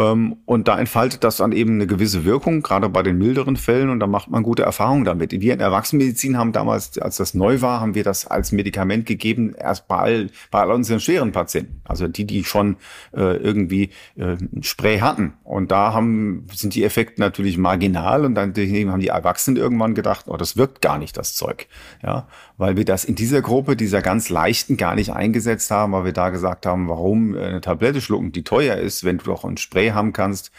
Ähm, 0.00 0.36
und 0.46 0.68
da 0.68 0.78
entfaltet 0.78 1.24
das 1.24 1.36
dann 1.36 1.52
eben 1.52 1.74
eine 1.74 1.86
gewisse 1.86 2.24
Wirkung, 2.24 2.62
gerade 2.62 2.88
bei 2.88 3.02
den 3.02 3.18
milderen 3.18 3.56
Fällen, 3.56 3.90
und 3.90 4.00
da 4.00 4.06
macht 4.06 4.30
man 4.30 4.42
gute 4.42 4.62
Erfahrungen 4.62 5.04
damit. 5.04 5.32
Wir 5.32 5.52
in 5.52 5.60
Erwachsenenmedizin 5.60 6.38
haben 6.38 6.52
damals, 6.52 6.98
als 6.98 7.18
das 7.18 7.34
neu 7.34 7.60
war, 7.60 7.80
haben 7.80 7.94
wir 7.94 8.04
das 8.04 8.26
als 8.26 8.52
Medikament 8.52 9.06
gegeben, 9.06 9.54
erst 9.54 9.88
bei 9.88 9.96
all, 9.96 10.30
bei 10.50 10.60
all 10.60 10.70
unseren 10.70 11.00
schweren 11.00 11.32
Patienten. 11.32 11.82
Also 11.84 12.08
die, 12.08 12.24
die 12.24 12.44
schon 12.44 12.76
äh, 13.12 13.36
irgendwie 13.36 13.90
äh, 14.16 14.36
Spray 14.62 15.00
hatten. 15.00 15.34
Und 15.44 15.70
da 15.70 15.92
haben, 15.92 16.46
sind 16.54 16.74
die 16.74 16.84
Effekte 16.84 17.20
natürlich 17.20 17.58
marginal 17.58 18.24
und 18.24 18.34
dann 18.34 18.54
haben 18.54 19.00
die 19.00 19.08
Erwachsenen 19.08 19.56
irgendwann 19.56 19.94
gedacht, 19.94 20.26
oh, 20.28 20.36
das 20.36 20.56
wirkt 20.56 20.80
gar 20.80 20.98
nicht, 20.98 21.16
das 21.16 21.34
Zeug. 21.34 21.66
Ja, 22.02 22.26
weil 22.56 22.76
wir 22.76 22.84
das 22.84 23.04
in 23.04 23.14
dieser 23.14 23.42
Gruppe, 23.42 23.76
dieser 23.76 24.02
ganz 24.02 24.28
leichten, 24.30 24.76
gar 24.76 24.94
nicht 24.94 25.12
eingesetzt 25.12 25.70
haben, 25.70 25.92
weil 25.92 26.04
wir 26.04 26.12
da 26.12 26.30
gesagt 26.30 26.66
haben, 26.66 26.88
warum 26.88 27.36
eine 27.36 27.60
Tablette 27.60 28.00
schlucken, 28.00 28.32
die 28.32 28.44
teuer 28.44 28.76
ist, 28.76 29.04
wenn 29.04 29.18
du 29.18 29.24
doch 29.24 29.44
ein 29.44 29.56
Spray 29.56 29.89
haben 29.94 30.12
kannst, 30.12 30.50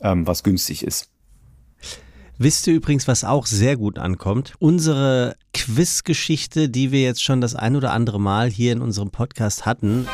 ähm, 0.00 0.26
was 0.26 0.42
günstig 0.42 0.84
ist. 0.84 1.10
Wisst 2.40 2.68
ihr 2.68 2.74
übrigens, 2.74 3.08
was 3.08 3.24
auch 3.24 3.46
sehr 3.46 3.76
gut 3.76 3.98
ankommt? 3.98 4.54
Unsere 4.60 5.34
Quizgeschichte, 5.52 6.68
die 6.68 6.92
wir 6.92 7.02
jetzt 7.02 7.22
schon 7.22 7.40
das 7.40 7.56
ein 7.56 7.74
oder 7.74 7.92
andere 7.92 8.20
Mal 8.20 8.48
hier 8.48 8.72
in 8.72 8.80
unserem 8.80 9.10
Podcast 9.10 9.66
hatten. 9.66 10.06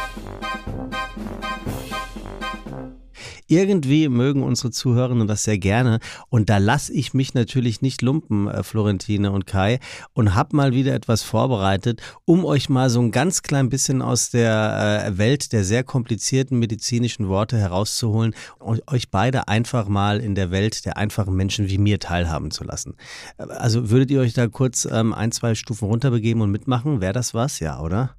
Irgendwie 3.55 4.09
mögen 4.09 4.43
unsere 4.43 4.73
Zuhörenden 4.73 5.29
das 5.29 5.45
sehr 5.45 5.59
gerne. 5.59 6.01
Und 6.29 6.51
da 6.51 6.59
lasse 6.59 6.93
ich 6.93 7.15
mich 7.15 7.35
natürlich 7.35 7.83
nicht 7.83 8.03
lumpen, 8.03 8.49
äh, 8.49 8.63
Florentine 8.65 9.31
und 9.31 9.47
Kai, 9.47 9.79
und 10.13 10.35
habe 10.35 10.57
mal 10.57 10.73
wieder 10.73 10.93
etwas 10.93 11.23
vorbereitet, 11.23 12.03
um 12.25 12.45
euch 12.45 12.69
mal 12.69 12.91
so 12.91 13.01
ein 13.01 13.13
ganz 13.13 13.43
klein 13.43 13.69
bisschen 13.69 14.03
aus 14.03 14.31
der 14.31 15.07
äh, 15.07 15.19
Welt 15.19 15.53
der 15.53 15.63
sehr 15.63 15.85
komplizierten 15.85 16.59
medizinischen 16.59 17.29
Worte 17.29 17.57
herauszuholen 17.57 18.35
und 18.59 18.83
euch 18.91 19.11
beide 19.11 19.47
einfach 19.47 19.87
mal 19.89 20.21
in 20.21 20.35
der 20.35 20.51
Welt 20.51 20.85
der 20.85 20.97
einfachen 20.97 21.35
Menschen 21.35 21.69
wie 21.69 21.79
mir 21.79 22.01
teilhaben 22.01 22.51
zu 22.51 22.65
lassen. 22.65 22.97
Also 23.39 23.91
würdet 23.91 24.11
ihr 24.11 24.21
euch 24.21 24.35
da 24.35 24.49
kurz 24.49 24.85
ähm, 24.91 25.15
ein, 25.15 25.31
zwei 25.31 25.55
Stufen 25.55 25.87
runterbegeben 25.87 26.43
und 26.43 26.51
mitmachen? 26.51 27.01
Wäre 27.01 27.13
das 27.13 27.35
was? 27.35 27.61
Ja, 27.61 27.81
oder? 27.81 28.17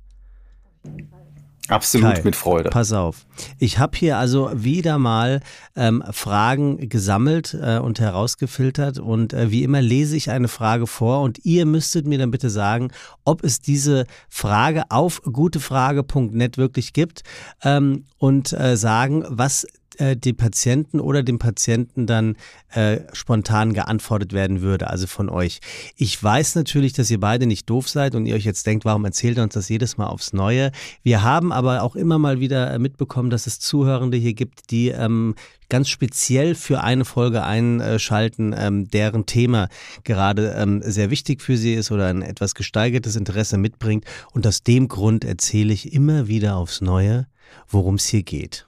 Absolut 1.67 2.15
Kai, 2.15 2.21
mit 2.23 2.36
Freude. 2.36 2.69
Pass 2.69 2.93
auf. 2.93 3.25
Ich 3.58 3.80
habe 3.80 3.97
hier 3.97 4.17
also 4.17 4.51
wieder 4.54 4.99
mal 4.99 5.41
ähm, 5.75 6.04
Fragen 6.12 6.89
gesammelt 6.89 7.58
äh, 7.60 7.80
und 7.80 7.99
herausgefiltert 7.99 8.99
und 8.99 9.34
äh, 9.34 9.49
wie 9.49 9.63
immer 9.63 9.82
lese 9.82 10.15
ich 10.15 10.30
eine 10.30 10.47
Frage 10.47 10.86
vor 10.86 11.21
und 11.21 11.43
ihr 11.43 11.65
müsstet 11.65 12.06
mir 12.06 12.19
dann 12.19 12.32
bitte 12.32 12.49
sagen, 12.49 12.91
ob 13.23 13.43
es 13.43 13.62
diese 13.62 14.06
Frage 14.30 14.84
auf 14.89 15.21
gutefrage.net 15.23 16.58
wirklich 16.58 16.93
gibt 16.93 17.23
ähm, 17.63 18.06
und 18.17 18.54
äh, 18.54 18.78
sagen, 18.78 19.23
was 19.28 19.65
äh, 20.00 20.16
die 20.16 20.34
Patienten 20.34 21.00
oder 21.00 21.24
dem 21.24 21.40
Patienten 21.40 22.06
dann 22.06 22.36
äh, 22.70 23.00
spontan 23.14 23.74
geantwortet 23.74 24.34
werden 24.34 24.62
würde, 24.62 24.90
also 24.90 25.08
von 25.08 25.30
euch. 25.30 25.60
Ich 25.96 26.22
weiß 26.22 26.56
natürlich, 26.56 26.94
dass 26.94 27.10
ihr 27.10 27.20
beide 27.20 27.46
nicht 27.48 27.70
doof 27.70 27.90
seid 27.90 28.16
und 28.16 28.26
ihr 28.26 28.36
euch 28.36 28.46
jetzt 28.46 28.66
denkt, 28.68 28.86
warum 28.86 29.06
erzählt 29.06 29.38
ihr 29.38 29.44
uns 29.44 29.54
das 29.54 29.70
jedes 29.70 29.98
Mal 29.98 30.08
aufs 30.08 30.34
Neue? 30.34 30.72
Wir 31.04 31.24
haben 31.24 31.52
aber 31.52 31.84
auch 31.84 31.96
immer 31.96 32.20
mal 32.20 32.40
wieder 32.40 32.72
äh, 32.72 32.80
mitbekommen, 32.80 33.30
dass 33.30 33.48
es 33.48 33.60
Zuhörende 33.60 34.18
hier 34.18 34.34
gibt, 34.34 34.72
die 34.72 34.90
ähm, 34.90 35.36
ganz 35.70 35.90
speziell 35.90 36.56
für 36.56 36.82
eine 36.82 37.06
Folge 37.06 37.44
einschalten, 37.44 38.54
ähm, 38.58 38.90
deren 38.90 39.26
Thema 39.26 39.70
gerade 40.04 40.56
ähm, 40.58 40.82
sehr 40.84 41.10
wichtig 41.10 41.42
für 41.42 41.58
sie 41.58 41.74
ist 41.74 41.92
oder 41.92 42.08
ein 42.08 42.22
etwas 42.22 42.56
gesteigertes 42.56 43.16
Interesse 43.16 43.58
mitbringt. 43.58 44.06
Und 44.32 44.46
aus 44.48 44.64
dem 44.64 44.88
Grund 44.88 45.26
erzähle 45.26 45.74
ich 45.74 45.94
immer 45.94 46.28
wieder 46.28 46.58
aufs 46.58 46.82
Neue, 46.82 47.28
worum 47.68 47.96
es 47.96 48.06
hier 48.08 48.24
geht. 48.24 48.68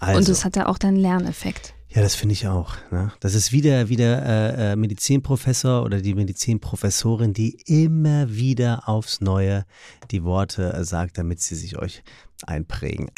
Also. 0.00 0.18
Und 0.18 0.28
es 0.28 0.44
hat 0.44 0.56
ja 0.56 0.66
auch 0.66 0.78
dann 0.78 0.96
Lerneffekt. 0.96 1.74
Ja, 1.90 2.02
das 2.02 2.14
finde 2.14 2.34
ich 2.34 2.46
auch. 2.46 2.76
Ne? 2.90 3.12
Das 3.20 3.34
ist 3.34 3.50
wieder 3.50 3.88
wieder 3.88 4.24
äh, 4.24 4.72
äh, 4.72 4.76
Medizinprofessor 4.76 5.84
oder 5.84 6.02
die 6.02 6.14
Medizinprofessorin, 6.14 7.32
die 7.32 7.58
immer 7.66 8.30
wieder 8.30 8.88
aufs 8.88 9.20
Neue 9.20 9.64
die 10.10 10.22
Worte 10.22 10.72
äh, 10.74 10.84
sagt, 10.84 11.16
damit 11.16 11.40
sie 11.40 11.54
sich 11.54 11.78
euch 11.78 12.02
einprägen. 12.46 13.10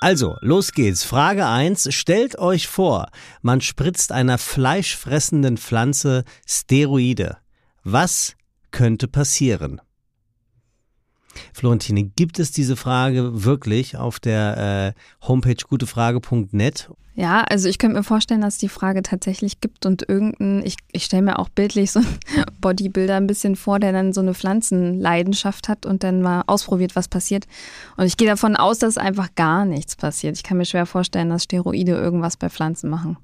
Also, 0.00 0.36
los 0.40 0.72
geht's. 0.72 1.04
Frage 1.04 1.46
1. 1.46 1.94
Stellt 1.94 2.36
euch 2.38 2.66
vor, 2.66 3.08
man 3.40 3.60
spritzt 3.60 4.12
einer 4.12 4.36
fleischfressenden 4.36 5.56
Pflanze 5.56 6.24
Steroide. 6.46 7.38
Was 7.84 8.34
könnte 8.70 9.08
passieren? 9.08 9.80
Florentine, 11.52 12.04
gibt 12.04 12.38
es 12.38 12.52
diese 12.52 12.76
Frage 12.76 13.44
wirklich 13.44 13.96
auf 13.96 14.20
der 14.20 14.94
äh, 14.94 15.26
Homepage 15.26 15.56
gutefrage.net? 15.68 16.90
Ja, 17.14 17.42
also 17.42 17.68
ich 17.68 17.78
könnte 17.78 17.98
mir 17.98 18.04
vorstellen, 18.04 18.40
dass 18.40 18.54
es 18.54 18.60
die 18.60 18.70
Frage 18.70 19.02
tatsächlich 19.02 19.60
gibt 19.60 19.84
und 19.84 20.08
irgendein, 20.08 20.64
ich, 20.64 20.76
ich 20.92 21.04
stelle 21.04 21.22
mir 21.22 21.38
auch 21.38 21.50
bildlich 21.50 21.92
so 21.92 22.00
einen 22.00 22.18
Bodybuilder 22.60 23.16
ein 23.16 23.26
bisschen 23.26 23.54
vor, 23.54 23.78
der 23.78 23.92
dann 23.92 24.14
so 24.14 24.22
eine 24.22 24.32
Pflanzenleidenschaft 24.32 25.68
hat 25.68 25.84
und 25.84 26.04
dann 26.04 26.22
mal 26.22 26.42
ausprobiert, 26.46 26.96
was 26.96 27.08
passiert. 27.08 27.46
Und 27.98 28.06
ich 28.06 28.16
gehe 28.16 28.28
davon 28.28 28.56
aus, 28.56 28.78
dass 28.78 28.96
einfach 28.96 29.34
gar 29.34 29.66
nichts 29.66 29.94
passiert. 29.94 30.36
Ich 30.36 30.42
kann 30.42 30.56
mir 30.56 30.64
schwer 30.64 30.86
vorstellen, 30.86 31.28
dass 31.28 31.44
Steroide 31.44 31.92
irgendwas 31.92 32.38
bei 32.38 32.48
Pflanzen 32.48 32.88
machen. 32.88 33.18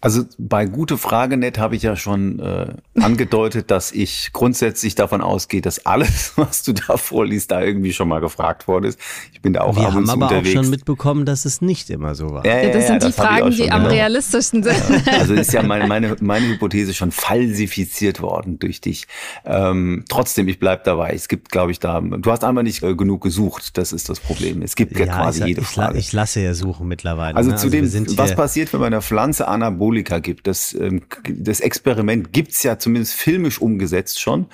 Also 0.00 0.24
bei 0.36 0.66
gute 0.66 0.98
Frage 0.98 1.36
net 1.36 1.56
habe 1.56 1.76
ich 1.76 1.82
ja 1.82 1.94
schon 1.94 2.40
äh, 2.40 2.74
angedeutet, 3.00 3.70
dass 3.70 3.92
ich 3.92 4.30
grundsätzlich 4.32 4.94
davon 4.94 5.20
ausgehe, 5.20 5.60
dass 5.60 5.84
alles, 5.84 6.32
was 6.36 6.62
du 6.62 6.72
da 6.72 6.96
vorliest, 6.96 7.50
da 7.50 7.62
irgendwie 7.62 7.92
schon 7.92 8.08
mal 8.08 8.20
gefragt 8.20 8.68
worden 8.68 8.84
ist. 8.84 8.98
Ich 9.32 9.42
bin 9.42 9.52
da 9.52 9.62
auch 9.62 9.76
Wir 9.76 9.82
ab 9.82 9.88
und 9.88 10.08
haben 10.08 10.10
aber 10.10 10.26
unterwegs. 10.26 10.56
auch 10.56 10.62
schon 10.62 10.70
mitbekommen, 10.70 11.26
dass 11.26 11.44
es 11.44 11.60
nicht 11.60 11.90
immer 11.90 12.14
so 12.14 12.32
war. 12.32 12.46
Ja, 12.46 12.60
Ja, 12.60 12.72
das 12.72 12.86
sind 12.86 13.02
die 13.02 13.06
das 13.06 13.16
Fragen, 13.16 13.50
die 13.50 13.70
am 13.70 13.82
genau. 13.82 13.94
realistischsten 13.94 14.62
sind. 14.62 14.74
Also 15.06 15.34
ist 15.34 15.52
ja 15.52 15.62
meine, 15.62 15.86
meine, 15.86 16.16
meine 16.20 16.48
Hypothese 16.48 16.94
schon 16.94 17.10
falsifiziert 17.10 18.20
worden 18.20 18.58
durch 18.58 18.80
dich. 18.80 19.06
Ähm, 19.44 20.04
trotzdem, 20.08 20.48
ich 20.48 20.58
bleib 20.58 20.84
dabei. 20.84 21.12
Es 21.14 21.28
gibt, 21.28 21.50
glaube 21.50 21.72
ich, 21.72 21.80
da, 21.80 22.00
du 22.00 22.30
hast 22.30 22.44
einmal 22.44 22.64
nicht 22.64 22.82
äh, 22.82 22.94
genug 22.94 23.22
gesucht. 23.22 23.76
Das 23.78 23.92
ist 23.92 24.08
das 24.08 24.20
Problem. 24.20 24.62
Es 24.62 24.76
gibt 24.76 24.98
ja, 24.98 25.06
quasi 25.06 25.40
ich, 25.40 25.46
jede 25.46 25.62
Frage. 25.62 25.98
ich 25.98 26.12
lasse 26.12 26.40
ja 26.40 26.54
suchen 26.54 26.88
mittlerweile. 26.88 27.36
Also 27.36 27.50
ne? 27.50 27.56
zu 27.56 27.70
dem, 27.70 27.82
wir 27.82 27.88
sind 27.88 28.16
was 28.18 28.34
passiert, 28.34 28.72
wenn 28.72 28.80
man 28.80 28.92
einer 28.92 29.02
Pflanze 29.02 29.48
Anabolika 29.48 30.18
gibt, 30.18 30.46
das, 30.46 30.74
ähm, 30.74 31.02
das 31.28 31.60
Experiment 31.60 32.32
gibt's 32.32 32.62
ja 32.62 32.78
zumindest 32.84 33.14
filmisch 33.14 33.60
umgesetzt 33.60 34.20
schon. 34.20 34.46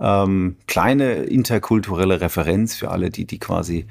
Ähm, 0.00 0.56
kleine 0.66 1.12
interkulturelle 1.24 2.20
Referenz 2.20 2.74
für 2.74 2.90
alle, 2.90 3.10
die, 3.10 3.26
die 3.26 3.38
quasi 3.38 3.86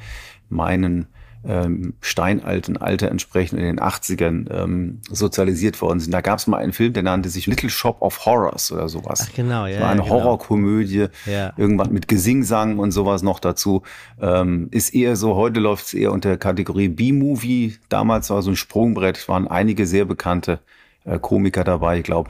meinen, 0.50 1.08
ähm, 1.46 1.94
steinalten 2.00 2.78
Alter 2.78 3.12
entsprechend 3.12 3.60
in 3.60 3.66
den 3.66 3.80
80ern 3.80 4.50
ähm, 4.50 5.02
sozialisiert 5.10 5.82
worden 5.82 6.00
sind. 6.00 6.14
Da 6.14 6.22
gab's 6.22 6.48
mal 6.48 6.58
einen 6.58 6.72
Film, 6.72 6.94
der 6.94 7.04
nannte 7.04 7.30
sich 7.30 7.48
Little 7.48 7.70
Shop 7.70 8.02
of 8.02 8.26
Horrors 8.26 8.72
oder 8.72 8.88
sowas. 8.88 9.28
Ach, 9.30 9.36
genau, 9.36 9.66
ja, 9.66 9.74
Das 9.74 9.82
war 9.82 9.90
eine 9.90 10.00
ja, 10.02 10.04
genau. 10.06 10.16
Horrorkomödie, 10.16 11.08
Ja. 11.26 11.54
irgendwas 11.58 11.90
mit 11.90 12.08
Gesingsang 12.08 12.80
und 12.80 12.92
sowas 12.92 13.24
noch 13.24 13.40
dazu. 13.40 13.84
Ähm, 14.22 14.70
ist 14.72 14.94
eher 14.94 15.16
so, 15.16 15.36
heute 15.36 15.60
läuft 15.60 15.88
es 15.88 15.94
eher 15.94 16.12
unter 16.14 16.30
der 16.30 16.38
Kategorie 16.38 16.88
B-Movie. 16.88 17.76
Damals 17.90 18.30
war 18.30 18.42
so 18.42 18.52
ein 18.52 18.56
Sprungbrett, 18.56 19.28
waren 19.28 19.48
einige 19.48 19.86
sehr 19.86 20.06
bekannte 20.06 20.60
äh, 21.04 21.20
Komiker 21.20 21.66
dabei. 21.66 21.98
Ich 21.98 22.04
glaube, 22.04 22.30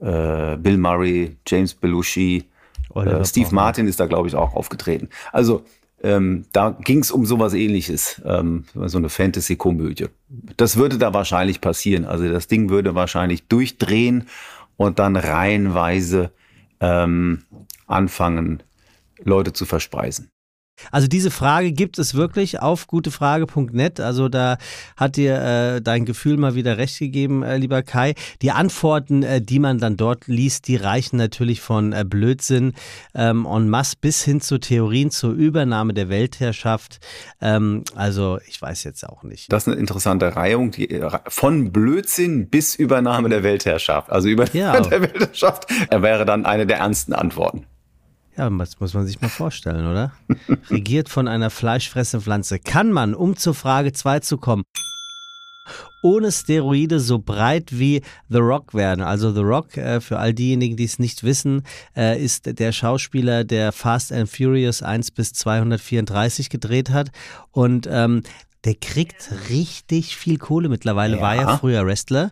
äh, 0.00 0.56
Bill 0.56 0.78
Murray, 0.78 1.36
James 1.46 1.74
Belushi, 1.74 2.44
äh, 2.94 3.24
Steve 3.24 3.46
Baumann. 3.46 3.64
Martin 3.64 3.86
ist 3.86 4.00
da, 4.00 4.06
glaube 4.06 4.28
ich, 4.28 4.34
auch 4.34 4.54
aufgetreten. 4.54 5.08
Also 5.32 5.64
ähm, 6.02 6.46
da 6.52 6.70
ging 6.70 7.00
es 7.00 7.10
um 7.10 7.26
sowas 7.26 7.52
ähnliches, 7.52 8.20
ähm, 8.24 8.64
so 8.74 8.98
eine 8.98 9.10
Fantasy-Komödie. 9.10 10.06
Das 10.56 10.76
würde 10.76 10.96
da 10.96 11.12
wahrscheinlich 11.12 11.60
passieren. 11.60 12.06
Also 12.06 12.28
das 12.30 12.48
Ding 12.48 12.70
würde 12.70 12.94
wahrscheinlich 12.94 13.48
durchdrehen 13.48 14.26
und 14.76 14.98
dann 14.98 15.16
reihenweise 15.16 16.32
ähm, 16.80 17.42
anfangen, 17.86 18.62
Leute 19.22 19.52
zu 19.52 19.66
verspeisen. 19.66 20.30
Also 20.90 21.08
diese 21.08 21.30
Frage 21.30 21.72
gibt 21.72 21.98
es 21.98 22.14
wirklich 22.14 22.60
auf 22.60 22.86
gutefrage.net. 22.86 24.00
Also 24.00 24.28
da 24.28 24.58
hat 24.96 25.16
dir 25.16 25.40
äh, 25.40 25.82
dein 25.82 26.04
Gefühl 26.04 26.36
mal 26.36 26.54
wieder 26.54 26.78
recht 26.78 26.98
gegeben, 26.98 27.42
äh, 27.42 27.56
lieber 27.56 27.82
Kai. 27.82 28.14
Die 28.42 28.50
Antworten, 28.50 29.22
äh, 29.22 29.40
die 29.40 29.58
man 29.58 29.78
dann 29.78 29.96
dort 29.96 30.26
liest, 30.26 30.68
die 30.68 30.76
reichen 30.76 31.16
natürlich 31.16 31.60
von 31.60 31.92
äh, 31.92 32.04
Blödsinn 32.04 32.74
ähm, 33.14 33.46
en 33.46 33.68
masse 33.68 33.96
bis 34.00 34.22
hin 34.22 34.40
zu 34.40 34.58
Theorien 34.58 35.10
zur 35.10 35.32
Übernahme 35.32 35.94
der 35.94 36.08
Weltherrschaft. 36.08 37.00
Ähm, 37.40 37.84
also 37.94 38.38
ich 38.46 38.60
weiß 38.60 38.84
jetzt 38.84 39.08
auch 39.08 39.22
nicht. 39.22 39.52
Das 39.52 39.64
ist 39.64 39.72
eine 39.72 39.80
interessante 39.80 40.36
Reihung, 40.36 40.70
die, 40.70 40.90
äh, 40.90 41.10
von 41.28 41.72
Blödsinn 41.72 42.48
bis 42.48 42.74
Übernahme 42.74 43.28
der 43.28 43.42
Weltherrschaft. 43.42 44.10
Also 44.10 44.28
Übernahme 44.28 44.58
Ja. 44.58 44.80
der 44.80 45.02
Weltherrschaft 45.02 45.66
er 45.88 46.02
wäre 46.02 46.24
dann 46.24 46.46
eine 46.46 46.66
der 46.66 46.78
ernsten 46.78 47.12
Antworten. 47.12 47.66
Ja, 48.36 48.48
das 48.48 48.80
muss 48.80 48.94
man 48.94 49.06
sich 49.06 49.20
mal 49.20 49.28
vorstellen, 49.28 49.86
oder? 49.86 50.12
Regiert 50.70 51.08
von 51.08 51.28
einer 51.28 51.50
fleischfressenden 51.50 52.24
Pflanze. 52.24 52.58
Kann 52.58 52.92
man, 52.92 53.14
um 53.14 53.36
zur 53.36 53.54
Frage 53.54 53.92
2 53.92 54.20
zu 54.20 54.38
kommen, 54.38 54.62
ohne 56.02 56.32
Steroide 56.32 57.00
so 57.00 57.18
breit 57.18 57.78
wie 57.78 58.02
The 58.28 58.38
Rock 58.38 58.74
werden. 58.74 59.02
Also 59.02 59.32
The 59.32 59.40
Rock, 59.40 59.76
äh, 59.76 60.00
für 60.00 60.18
all 60.18 60.32
diejenigen, 60.32 60.76
die 60.76 60.84
es 60.84 60.98
nicht 60.98 61.22
wissen, 61.22 61.62
äh, 61.96 62.22
ist 62.22 62.58
der 62.58 62.72
Schauspieler, 62.72 63.44
der 63.44 63.72
Fast 63.72 64.12
and 64.12 64.28
Furious 64.28 64.82
1 64.82 65.10
bis 65.10 65.32
234 65.34 66.48
gedreht 66.48 66.90
hat. 66.90 67.10
Und 67.50 67.88
ähm, 67.90 68.22
der 68.64 68.74
kriegt 68.74 69.30
richtig 69.48 70.16
viel 70.16 70.36
Kohle 70.36 70.68
mittlerweile, 70.68 71.16
Ja. 71.16 71.22
war 71.22 71.34
ja 71.34 71.56
früher 71.56 71.86
Wrestler. 71.86 72.30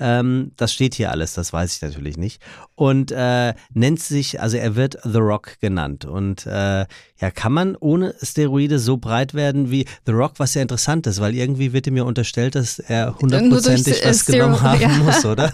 Ähm, 0.00 0.52
das 0.56 0.72
steht 0.72 0.94
hier 0.94 1.10
alles, 1.10 1.34
das 1.34 1.52
weiß 1.52 1.76
ich 1.76 1.82
natürlich 1.82 2.16
nicht. 2.16 2.40
Und 2.74 3.12
äh, 3.12 3.52
nennt 3.74 4.00
sich, 4.00 4.40
also 4.40 4.56
er 4.56 4.74
wird 4.74 4.96
The 5.04 5.18
Rock 5.18 5.60
genannt. 5.60 6.06
Und 6.06 6.46
äh, 6.46 6.86
ja, 7.20 7.30
kann 7.34 7.52
man 7.52 7.76
ohne 7.76 8.14
Steroide 8.22 8.78
so 8.78 8.96
breit 8.96 9.34
werden 9.34 9.70
wie 9.70 9.86
The 10.06 10.12
Rock, 10.12 10.34
was 10.38 10.54
ja 10.54 10.62
interessant 10.62 11.06
ist, 11.06 11.20
weil 11.20 11.34
irgendwie 11.34 11.72
wird 11.74 11.86
ihm 11.86 11.96
ja 11.98 12.04
unterstellt, 12.04 12.54
dass 12.54 12.78
er 12.78 13.14
hundertprozentig 13.20 14.02
was 14.04 14.24
genommen 14.24 14.54
Stero- 14.54 14.62
haben 14.62 14.80
ja. 14.80 14.88
muss, 14.88 15.24
oder? 15.26 15.52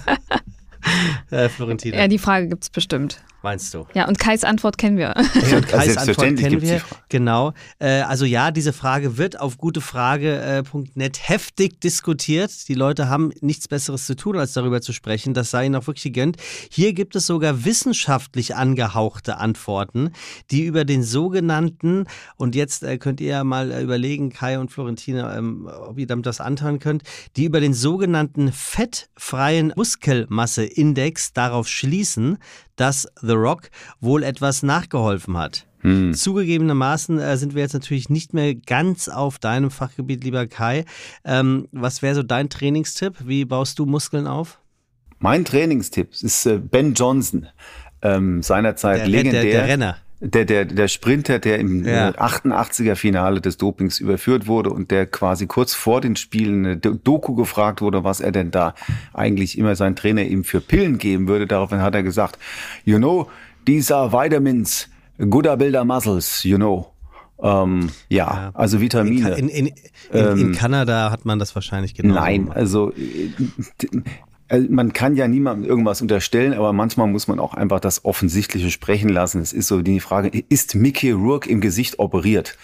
äh, 1.30 1.48
Florentina. 1.48 1.96
Ja, 1.98 2.08
die 2.08 2.18
Frage 2.18 2.48
gibt's 2.48 2.70
bestimmt. 2.70 3.22
Meinst 3.42 3.74
du? 3.74 3.86
Ja, 3.94 4.08
und 4.08 4.18
Kais 4.18 4.44
Antwort 4.44 4.78
kennen 4.78 4.96
wir. 4.96 5.14
Ja, 5.50 5.56
und 5.56 5.68
Kais 5.68 5.96
Antwort 5.96 6.36
kennen 6.36 6.60
wir. 6.60 6.80
Genau. 7.08 7.52
Äh, 7.78 8.00
also 8.02 8.24
ja, 8.24 8.50
diese 8.50 8.72
Frage 8.72 9.18
wird 9.18 9.40
auf 9.40 9.58
gutefrage.net 9.58 11.28
heftig 11.28 11.80
diskutiert. 11.80 12.68
Die 12.68 12.74
Leute 12.74 13.08
haben 13.08 13.32
nichts 13.40 13.68
Besseres 13.68 14.06
zu 14.06 14.16
tun, 14.16 14.38
als 14.38 14.52
darüber 14.52 14.80
zu 14.80 14.92
sprechen. 14.92 15.34
Das 15.34 15.50
sei 15.50 15.66
ihnen 15.66 15.76
auch 15.76 15.86
wirklich 15.86 16.04
gegönnt. 16.04 16.36
Hier 16.70 16.92
gibt 16.92 17.16
es 17.16 17.26
sogar 17.26 17.64
wissenschaftlich 17.64 18.56
angehauchte 18.56 19.38
Antworten, 19.38 20.12
die 20.50 20.64
über 20.64 20.84
den 20.84 21.02
sogenannten, 21.02 22.06
und 22.36 22.54
jetzt 22.54 22.82
äh, 22.82 22.98
könnt 22.98 23.20
ihr 23.20 23.28
ja 23.28 23.44
mal 23.44 23.70
äh, 23.70 23.82
überlegen, 23.82 24.30
Kai 24.30 24.58
und 24.58 24.70
Florentine, 24.70 25.34
ähm, 25.36 25.68
ob 25.88 25.98
ihr 25.98 26.06
damit 26.06 26.26
das 26.26 26.40
anhören 26.40 26.78
könnt, 26.78 27.02
die 27.36 27.44
über 27.44 27.60
den 27.60 27.74
sogenannten 27.74 28.52
fettfreien 28.52 29.72
Muskelmasseindex 29.76 31.32
darauf 31.32 31.68
schließen, 31.68 32.38
dass 32.76 33.08
The 33.20 33.32
Rock 33.32 33.70
wohl 34.00 34.22
etwas 34.22 34.62
nachgeholfen 34.62 35.36
hat. 35.36 35.66
Hm. 35.80 36.14
Zugegebenermaßen 36.14 37.18
äh, 37.18 37.36
sind 37.36 37.54
wir 37.54 37.62
jetzt 37.62 37.74
natürlich 37.74 38.08
nicht 38.08 38.34
mehr 38.34 38.54
ganz 38.54 39.08
auf 39.08 39.38
deinem 39.38 39.70
Fachgebiet, 39.70 40.22
lieber 40.22 40.46
Kai. 40.46 40.84
Ähm, 41.24 41.68
was 41.72 42.02
wäre 42.02 42.14
so 42.14 42.22
dein 42.22 42.48
Trainingstipp? 42.48 43.16
Wie 43.26 43.44
baust 43.44 43.78
du 43.78 43.86
Muskeln 43.86 44.26
auf? 44.26 44.60
Mein 45.18 45.44
Trainingstipp 45.44 46.10
ist 46.22 46.46
äh, 46.46 46.58
Ben 46.58 46.94
Johnson, 46.94 47.48
ähm, 48.00 48.42
seinerzeit 48.42 49.00
Der, 49.00 49.08
legendär. 49.08 49.42
der, 49.42 49.52
der 49.52 49.68
Renner. 49.68 49.96
Der, 50.24 50.44
der, 50.44 50.64
der 50.66 50.86
Sprinter, 50.86 51.40
der 51.40 51.58
im 51.58 51.84
Ja. 51.84 52.10
äh, 52.10 52.12
88er 52.12 52.94
Finale 52.94 53.40
des 53.40 53.56
Dopings 53.56 53.98
überführt 53.98 54.46
wurde 54.46 54.70
und 54.70 54.92
der 54.92 55.06
quasi 55.06 55.46
kurz 55.48 55.74
vor 55.74 56.00
den 56.00 56.14
Spielen 56.14 56.64
eine 56.64 56.76
Do- 56.76 56.94
Doku 56.94 57.34
gefragt 57.34 57.80
wurde, 57.80 58.04
was 58.04 58.20
er 58.20 58.30
denn 58.30 58.52
da 58.52 58.74
eigentlich 59.12 59.58
immer 59.58 59.74
sein 59.74 59.96
Trainer 59.96 60.22
ihm 60.22 60.44
für 60.44 60.60
Pillen 60.60 60.98
geben 60.98 61.26
würde. 61.26 61.48
Daraufhin 61.48 61.80
hat 61.82 61.96
er 61.96 62.04
gesagt, 62.04 62.38
you 62.84 62.98
know, 62.98 63.28
these 63.66 63.92
are 63.94 64.12
vitamins, 64.12 64.88
gooder 65.18 65.56
builder 65.56 65.84
muscles, 65.84 66.44
you 66.44 66.56
know. 66.56 66.86
Ähm, 67.42 67.88
ja, 68.08 68.52
also 68.54 68.76
In, 68.76 68.82
Vitamine. 68.82 69.30
In, 69.36 69.48
in, 69.48 69.66
in, 70.12 70.38
in 70.38 70.52
Kanada 70.52 71.10
hat 71.10 71.24
man 71.24 71.40
das 71.40 71.56
wahrscheinlich 71.56 71.94
genau. 71.94 72.14
Nein, 72.14 72.48
also 72.52 72.92
äh, 74.52 74.60
man 74.68 74.92
kann 74.92 75.16
ja 75.16 75.26
niemandem 75.26 75.68
irgendwas 75.68 76.02
unterstellen, 76.02 76.52
aber 76.52 76.72
manchmal 76.72 77.08
muss 77.08 77.26
man 77.26 77.40
auch 77.40 77.54
einfach 77.54 77.80
das 77.80 78.04
Offensichtliche 78.04 78.70
sprechen 78.70 79.08
lassen. 79.08 79.40
Es 79.40 79.52
ist 79.52 79.68
so 79.68 79.80
die 79.82 80.00
Frage, 80.00 80.30
ist 80.48 80.74
Mickey 80.74 81.10
Rourke 81.10 81.48
im 81.48 81.60
Gesicht 81.60 81.98
operiert? 81.98 82.56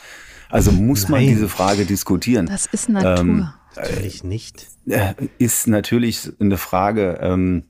Also 0.50 0.70
muss 0.72 1.08
man 1.08 1.20
Nein. 1.20 1.30
diese 1.30 1.48
Frage 1.48 1.84
diskutieren. 1.84 2.46
Das 2.46 2.66
ist 2.66 2.88
Natur. 2.88 3.18
Ähm, 3.18 3.48
Natürlich 3.76 4.24
nicht. 4.24 4.66
Äh, 4.86 5.14
Ist 5.38 5.68
natürlich 5.68 6.30
eine 6.40 6.56
Frage, 6.56 7.18
ähm, 7.20 7.64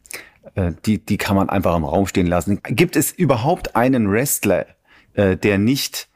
äh, 0.54 0.72
die, 0.86 1.04
die 1.04 1.18
kann 1.18 1.36
man 1.36 1.48
einfach 1.50 1.76
im 1.76 1.84
Raum 1.84 2.06
stehen 2.06 2.26
lassen. 2.26 2.60
Gibt 2.62 2.96
es 2.96 3.12
überhaupt 3.12 3.76
einen 3.76 4.10
Wrestler, 4.10 4.66
äh, 5.14 5.36
der 5.36 5.58
nicht 5.58 6.08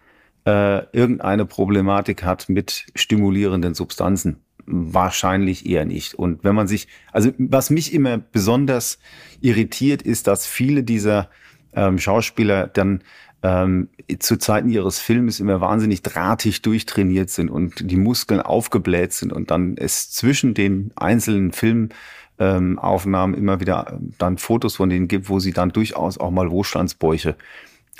äh, 0.46 0.86
irgendeine 0.96 1.46
Problematik 1.46 2.22
hat 2.22 2.48
mit 2.48 2.86
stimulierenden 2.94 3.74
Substanzen? 3.74 4.36
Wahrscheinlich 4.66 5.66
eher 5.66 5.84
nicht. 5.84 6.14
Und 6.14 6.44
wenn 6.44 6.54
man 6.54 6.68
sich, 6.68 6.88
also 7.12 7.32
was 7.38 7.70
mich 7.70 7.92
immer 7.92 8.18
besonders 8.18 8.98
irritiert, 9.40 10.02
ist, 10.02 10.26
dass 10.26 10.46
viele 10.46 10.82
dieser 10.82 11.30
ähm, 11.74 11.98
Schauspieler 11.98 12.68
dann 12.68 13.02
ähm, 13.42 13.88
zu 14.18 14.36
Zeiten 14.36 14.68
ihres 14.68 15.00
Filmes 15.00 15.40
immer 15.40 15.60
wahnsinnig 15.60 16.02
drahtig 16.02 16.62
durchtrainiert 16.62 17.30
sind 17.30 17.50
und 17.50 17.90
die 17.90 17.96
Muskeln 17.96 18.40
aufgebläht 18.40 19.12
sind 19.12 19.32
und 19.32 19.50
dann 19.50 19.76
es 19.76 20.10
zwischen 20.10 20.54
den 20.54 20.92
einzelnen 20.94 21.52
Filmaufnahmen 21.52 23.34
ähm, 23.34 23.40
immer 23.40 23.60
wieder 23.60 23.92
ähm, 23.92 24.14
dann 24.18 24.38
Fotos 24.38 24.76
von 24.76 24.90
denen 24.90 25.08
gibt, 25.08 25.28
wo 25.28 25.40
sie 25.40 25.52
dann 25.52 25.70
durchaus 25.70 26.18
auch 26.18 26.30
mal 26.30 26.50
Wohlstandsbäuche 26.50 27.36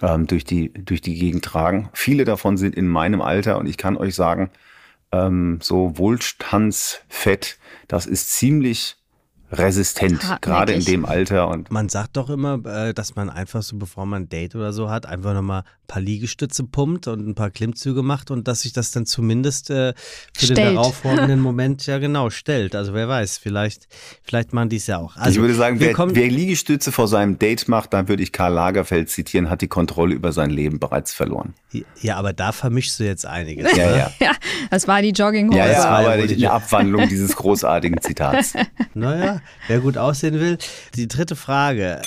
ähm, 0.00 0.26
durch 0.26 0.44
die 0.44 0.72
durch 0.72 1.00
die 1.00 1.14
Gegend 1.14 1.44
tragen. 1.44 1.88
Viele 1.92 2.24
davon 2.24 2.56
sind 2.56 2.76
in 2.76 2.86
meinem 2.86 3.20
Alter 3.20 3.58
und 3.58 3.66
ich 3.66 3.76
kann 3.76 3.96
euch 3.96 4.14
sagen, 4.14 4.50
ähm, 5.12 5.58
so 5.62 5.96
Wohlstandsfett, 5.98 7.58
das 7.88 8.06
ist 8.06 8.32
ziemlich 8.32 8.96
resistent, 9.52 10.22
Hartnäckig. 10.22 10.40
gerade 10.40 10.72
in 10.72 10.84
dem 10.84 11.04
Alter 11.04 11.48
und 11.48 11.70
Man 11.70 11.88
sagt 11.90 12.16
doch 12.16 12.30
immer, 12.30 12.64
äh, 12.64 12.94
dass 12.94 13.14
man 13.14 13.28
einfach 13.28 13.62
so, 13.62 13.76
bevor 13.76 14.06
man 14.06 14.22
ein 14.22 14.28
Date 14.28 14.54
oder 14.54 14.72
so 14.72 14.88
hat, 14.88 15.06
einfach 15.06 15.34
nochmal 15.34 15.64
paar 15.93 16.01
Liegestütze 16.03 16.64
pumpt 16.64 17.07
und 17.07 17.28
ein 17.28 17.34
paar 17.34 17.51
Klimmzüge 17.51 18.03
macht 18.03 18.30
und 18.30 18.49
dass 18.49 18.62
sich 18.62 18.72
das 18.72 18.93
dann 18.93 19.05
zumindest 19.05 19.68
äh, 19.70 19.93
für 20.34 20.47
den 20.47 20.57
Stellt. 20.57 20.76
darauffolgenden 20.76 21.38
Moment 21.49 21.84
ja 21.86 21.99
genau 21.99 22.30
stellt. 22.30 22.74
Also 22.74 22.95
wer 22.95 23.09
weiß, 23.09 23.36
vielleicht, 23.38 23.88
vielleicht 24.22 24.53
machen 24.55 24.70
die 24.70 24.76
es 24.76 24.86
ja 24.86 24.97
auch. 24.99 25.16
Also, 25.16 25.30
ich 25.32 25.40
würde 25.40 25.55
sagen, 25.55 25.80
wer, 25.80 25.93
kommen, 25.93 26.14
wer 26.16 26.28
Liegestütze 26.28 26.93
vor 26.93 27.09
seinem 27.09 27.38
Date 27.38 27.68
macht, 27.68 27.93
dann 27.93 28.09
würde 28.09 28.22
ich 28.22 28.32
Karl 28.32 28.55
Lagerfeld 28.55 29.11
zitieren, 29.11 29.51
hat 29.51 29.61
die 29.61 29.68
Kontrolle 29.68 30.14
über 30.14 30.32
sein 30.32 30.49
Leben 30.51 30.78
bereits 30.80 31.12
verloren. 31.12 31.53
ja, 32.01 32.16
aber 32.16 32.32
da 32.32 32.53
vermischst 32.53 32.99
du 32.99 33.05
jetzt 33.05 33.26
einiges. 33.26 33.76
Ja, 33.76 33.97
ja. 33.97 34.12
ja, 34.20 34.32
das 34.70 34.88
war 34.88 35.03
die 35.03 35.11
Jogginghose. 35.11 35.59
Ja, 35.59 35.66
ja, 35.70 35.84
war 35.90 36.03
ja 36.03 36.09
aber 36.14 36.26
die, 36.26 36.36
die- 36.36 36.47
eine 36.47 36.55
Abwandlung 36.55 37.07
dieses 37.09 37.36
großartigen 37.36 38.01
Zitats. 38.01 38.55
Naja, 38.95 39.40
wer 39.68 39.80
gut 39.80 39.99
aussehen 39.99 40.40
will. 40.40 40.57
Die 40.95 41.07
dritte 41.07 41.36
Frage. 41.36 42.01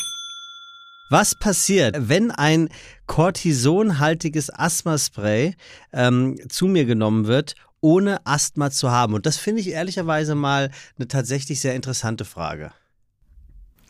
Was 1.09 1.35
passiert, 1.35 1.95
wenn 1.99 2.31
ein 2.31 2.69
cortisonhaltiges 3.05 4.49
Asthmaspray 4.51 5.55
ähm, 5.93 6.35
zu 6.49 6.65
mir 6.65 6.85
genommen 6.85 7.27
wird, 7.27 7.53
ohne 7.79 8.25
Asthma 8.25 8.71
zu 8.71 8.89
haben? 8.89 9.13
Und 9.13 9.27
das 9.27 9.37
finde 9.37 9.61
ich 9.61 9.69
ehrlicherweise 9.69 10.33
mal 10.33 10.71
eine 10.97 11.07
tatsächlich 11.07 11.59
sehr 11.59 11.75
interessante 11.75 12.25
Frage. 12.25 12.71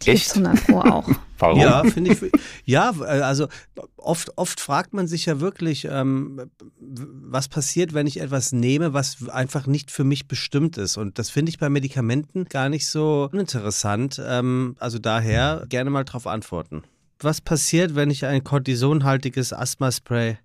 Echt? 0.04 0.34
Pro 0.68 0.82
auch. 0.82 1.08
Warum? 1.40 1.60
Ja, 1.60 1.84
finde 1.84 2.14
ich. 2.14 2.32
Ja, 2.66 2.94
äh, 3.00 3.22
also 3.22 3.48
oft, 3.96 4.38
oft 4.38 4.60
fragt 4.60 4.94
man 4.94 5.08
sich 5.08 5.26
ja 5.26 5.40
wirklich, 5.40 5.88
ähm, 5.90 6.52
was 6.80 7.48
passiert, 7.48 7.94
wenn 7.94 8.08
ich 8.08 8.20
etwas 8.20 8.52
nehme, 8.52 8.94
was 8.94 9.30
einfach 9.30 9.68
nicht 9.68 9.90
für 9.90 10.04
mich 10.04 10.28
bestimmt 10.28 10.78
ist. 10.78 10.98
Und 10.98 11.18
das 11.18 11.30
finde 11.30 11.50
ich 11.50 11.60
bei 11.60 11.70
Medikamenten 11.70 12.46
gar 12.46 12.68
nicht 12.68 12.88
so 12.88 13.30
uninteressant. 13.32 14.22
Ähm, 14.24 14.76
also 14.80 15.00
daher 15.00 15.66
gerne 15.70 15.90
mal 15.90 16.04
drauf 16.04 16.28
antworten. 16.28 16.84
Was 17.20 17.42
passiert, 17.42 17.96
wenn 17.96 18.12
ich 18.12 18.26
ein 18.26 18.44
kortisonhaltiges 18.44 19.54
Asthmaspray 19.54 20.38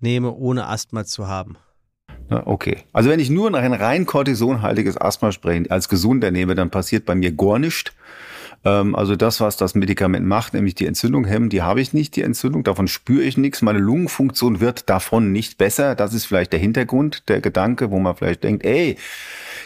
nehme, 0.00 0.32
ohne 0.32 0.66
Asthma 0.66 1.04
zu 1.04 1.28
haben? 1.28 1.56
Okay. 2.30 2.78
Also 2.92 3.10
wenn 3.10 3.20
ich 3.20 3.30
nur 3.30 3.52
ein 3.54 3.72
rein 3.72 4.06
kortisonhaltiges 4.06 5.00
Asthmaspray 5.00 5.68
als 5.68 5.88
gesunder 5.88 6.30
nehme, 6.30 6.54
dann 6.54 6.70
passiert 6.70 7.04
bei 7.04 7.14
mir 7.14 7.32
gar 7.32 7.58
nichts. 7.58 7.92
Ähm, 8.64 8.94
Also 8.94 9.16
das, 9.16 9.40
was 9.40 9.56
das 9.56 9.74
Medikament 9.74 10.26
macht, 10.26 10.54
nämlich 10.54 10.74
die 10.74 10.86
Entzündung 10.86 11.24
hemmen, 11.24 11.48
die 11.48 11.62
habe 11.62 11.80
ich 11.80 11.92
nicht, 11.92 12.16
die 12.16 12.22
Entzündung, 12.22 12.64
davon 12.64 12.88
spüre 12.88 13.22
ich 13.22 13.36
nichts. 13.38 13.62
Meine 13.62 13.78
Lungenfunktion 13.78 14.60
wird 14.60 14.90
davon 14.90 15.32
nicht 15.32 15.58
besser. 15.58 15.94
Das 15.94 16.12
ist 16.14 16.26
vielleicht 16.26 16.52
der 16.52 16.60
Hintergrund, 16.60 17.28
der 17.28 17.40
Gedanke, 17.40 17.90
wo 17.90 17.98
man 17.98 18.16
vielleicht 18.16 18.44
denkt, 18.44 18.64
ey, 18.64 18.96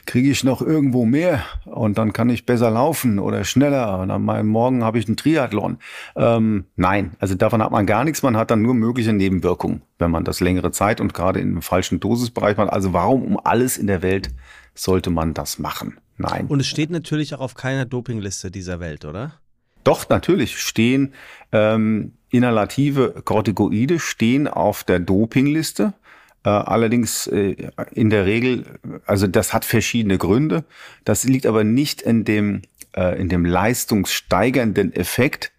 kriege 0.07 0.31
ich 0.31 0.45
noch 0.45 0.61
irgendwo 0.63 1.05
mehr 1.05 1.45
und 1.65 1.99
dann 1.99 2.13
kann 2.13 2.29
ich 2.31 2.47
besser 2.47 2.71
laufen 2.71 3.19
oder 3.19 3.45
schneller 3.45 3.99
und 4.01 4.11
am 4.11 4.47
Morgen 4.47 4.85
habe 4.85 4.99
ich 4.99 5.07
einen 5.07 5.17
Triathlon. 5.17 5.79
Ähm, 6.17 6.67
nein, 6.77 7.13
also 7.19 7.35
davon 7.35 7.63
hat 7.63 7.71
man 7.71 7.87
gar 7.87 8.05
nichts. 8.05 8.23
Man 8.23 8.37
hat 8.37 8.51
dann 8.51 8.63
nur 8.63 8.75
mögliche 8.75 9.13
Nebenwirkungen, 9.13 9.83
wenn 9.99 10.11
man 10.11 10.25
das 10.25 10.41
längere 10.41 10.73
Zeit 10.73 11.01
und 11.01 11.15
gerade 11.15 11.41
in 11.41 11.49
einem 11.49 11.63
falschen 11.63 12.01
Dosisbereich 12.01 12.57
macht. 12.57 12.71
Also 12.71 12.93
warum 12.93 13.23
um 13.23 13.41
alles 13.43 13.79
in 13.79 13.87
der 13.87 14.03
Welt 14.03 14.31
sollte 14.75 15.11
man 15.11 15.35
das 15.35 15.59
machen? 15.59 15.99
Nein. 16.17 16.47
Und 16.47 16.61
es 16.61 16.67
steht 16.67 16.91
natürlich 16.91 17.35
auch 17.35 17.41
auf 17.41 17.55
keiner 17.55 17.85
Dopingliste 17.85 18.51
dieser 18.51 18.81
Welt, 18.81 19.05
oder? 19.05 19.41
Doch, 19.83 20.09
natürlich 20.09 20.59
stehen 20.59 21.13
ähm, 21.53 22.13
inhalative 22.31 23.23
Corticoide 23.25 23.99
stehen 23.99 24.49
auf 24.49 24.85
der 24.85 24.99
Dopingliste. 24.99 25.93
Äh, 26.45 26.49
allerdings 26.49 27.27
äh, 27.27 27.57
in 27.93 28.11
der 28.11 28.27
Regel, 28.27 28.65
also 29.07 29.27
das 29.27 29.53
hat 29.53 29.65
verschiedene 29.65 30.19
Gründe. 30.19 30.65
Das 31.05 31.25
liegt 31.25 31.47
aber 31.47 31.65
nicht 31.65 32.03
in 32.03 32.25
dem, 32.25 32.63
äh, 32.97 33.21
in 33.21 33.29
dem 33.29 33.45
leistungssteigernden 33.45 34.93
Effekt, 34.93 35.53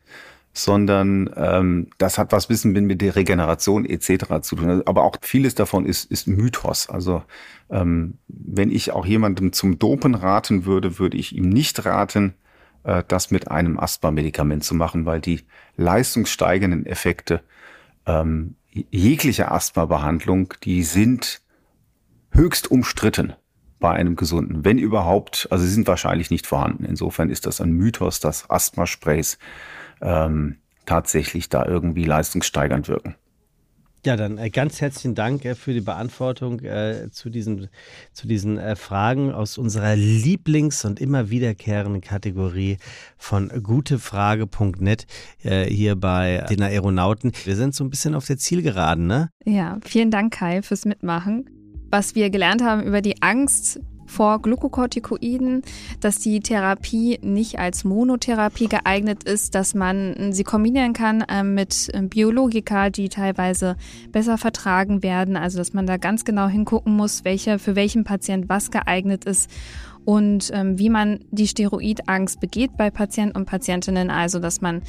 sondern 0.57 1.29
ähm, 1.35 1.89
das 1.97 2.17
hat 2.17 2.31
was 2.31 2.47
bisschen 2.47 2.71
mit 2.71 3.01
der 3.01 3.15
Regeneration 3.15 3.85
etc. 3.85 4.41
zu 4.41 4.55
tun. 4.55 4.81
Aber 4.85 5.03
auch 5.03 5.17
vieles 5.21 5.53
davon 5.53 5.85
ist, 5.85 6.09
ist 6.09 6.27
Mythos. 6.27 6.89
Also 6.89 7.23
ähm, 7.69 8.17
wenn 8.27 8.71
ich 8.71 8.91
auch 8.91 9.05
jemandem 9.05 9.51
zum 9.51 9.77
Dopen 9.77 10.15
raten 10.15 10.65
würde, 10.65 10.97
würde 10.97 11.17
ich 11.17 11.35
ihm 11.35 11.49
nicht 11.49 11.85
raten, 11.85 12.35
äh, 12.83 13.03
das 13.05 13.31
mit 13.31 13.51
einem 13.51 13.77
Asthma-Medikament 13.77 14.63
zu 14.63 14.75
machen, 14.75 15.05
weil 15.05 15.19
die 15.19 15.41
leistungssteigenden 15.75 16.85
Effekte 16.85 17.41
ähm, 18.05 18.55
jeglicher 18.71 19.51
Asthma-Behandlung, 19.51 20.53
die 20.63 20.83
sind 20.83 21.41
höchst 22.31 22.71
umstritten 22.71 23.33
bei 23.79 23.91
einem 23.91 24.15
Gesunden, 24.15 24.63
wenn 24.63 24.77
überhaupt, 24.77 25.49
also 25.51 25.65
sie 25.65 25.71
sind 25.71 25.87
wahrscheinlich 25.87 26.31
nicht 26.31 26.47
vorhanden. 26.47 26.85
Insofern 26.85 27.29
ist 27.29 27.45
das 27.45 27.59
ein 27.59 27.73
Mythos, 27.73 28.21
dass 28.21 28.49
Asthmasprays 28.49 29.37
ähm, 30.05 30.57
tatsächlich 30.85 31.49
da 31.49 31.65
irgendwie 31.65 32.05
leistungssteigernd 32.05 32.87
wirken. 32.87 33.15
Ja, 34.05 34.15
dann 34.15 34.37
äh, 34.37 34.51
ganz 34.51 34.81
herzlichen 34.81 35.15
Dank 35.15 35.43
äh, 35.45 35.55
für 35.55 35.73
die 35.73 35.81
Beantwortung 35.81 36.59
äh, 36.59 37.09
zu 37.09 37.31
diesen, 37.31 37.69
zu 38.13 38.27
diesen 38.27 38.59
äh, 38.59 38.75
Fragen 38.75 39.31
aus 39.31 39.57
unserer 39.57 39.95
Lieblings- 39.95 40.85
und 40.85 41.01
immer 41.01 41.31
wiederkehrenden 41.31 42.01
Kategorie 42.01 42.77
von 43.17 43.49
gutefrage.net 43.63 45.07
äh, 45.43 45.65
hier 45.65 45.95
bei 45.95 46.45
den 46.51 46.61
Aeronauten. 46.61 47.31
Wir 47.45 47.55
sind 47.55 47.73
so 47.73 47.83
ein 47.83 47.89
bisschen 47.89 48.13
auf 48.13 48.27
der 48.27 48.37
Zielgeraden, 48.37 49.07
ne? 49.07 49.29
Ja, 49.43 49.79
vielen 49.83 50.11
Dank, 50.11 50.33
Kai, 50.33 50.61
fürs 50.61 50.85
Mitmachen. 50.85 51.49
Was 51.89 52.13
wir 52.13 52.29
gelernt 52.29 52.61
haben 52.61 52.83
über 52.83 53.01
die 53.01 53.23
Angst 53.23 53.79
vor 54.15 54.41
Glukokortikoiden, 54.41 55.61
dass 55.99 56.19
die 56.19 56.39
Therapie 56.39 57.19
nicht 57.21 57.59
als 57.59 57.83
Monotherapie 57.83 58.69
geeignet 58.69 59.25
ist, 59.25 59.55
dass 59.55 59.75
man 59.75 60.31
sie 60.31 60.45
kombinieren 60.45 60.93
kann 60.93 61.21
äh, 61.21 61.43
mit 61.43 61.89
äh, 61.93 62.01
Biologika, 62.01 62.89
die 62.89 63.09
teilweise 63.09 63.75
besser 64.11 64.37
vertragen 64.37 65.03
werden, 65.03 65.35
also 65.35 65.57
dass 65.57 65.73
man 65.73 65.85
da 65.85 65.97
ganz 65.97 66.23
genau 66.23 66.47
hingucken 66.47 66.95
muss, 66.95 67.25
welche, 67.25 67.59
für 67.59 67.75
welchen 67.75 68.05
Patient 68.05 68.47
was 68.47 68.71
geeignet 68.71 69.25
ist 69.25 69.49
und 70.05 70.51
ähm, 70.53 70.77
wie 70.77 70.89
man 70.89 71.19
die 71.31 71.47
Steroidangst 71.47 72.39
begeht 72.39 72.77
bei 72.77 72.91
Patienten 72.91 73.35
und 73.35 73.45
Patientinnen. 73.45 74.09
Also, 74.09 74.39
dass 74.39 74.61
man, 74.61 74.83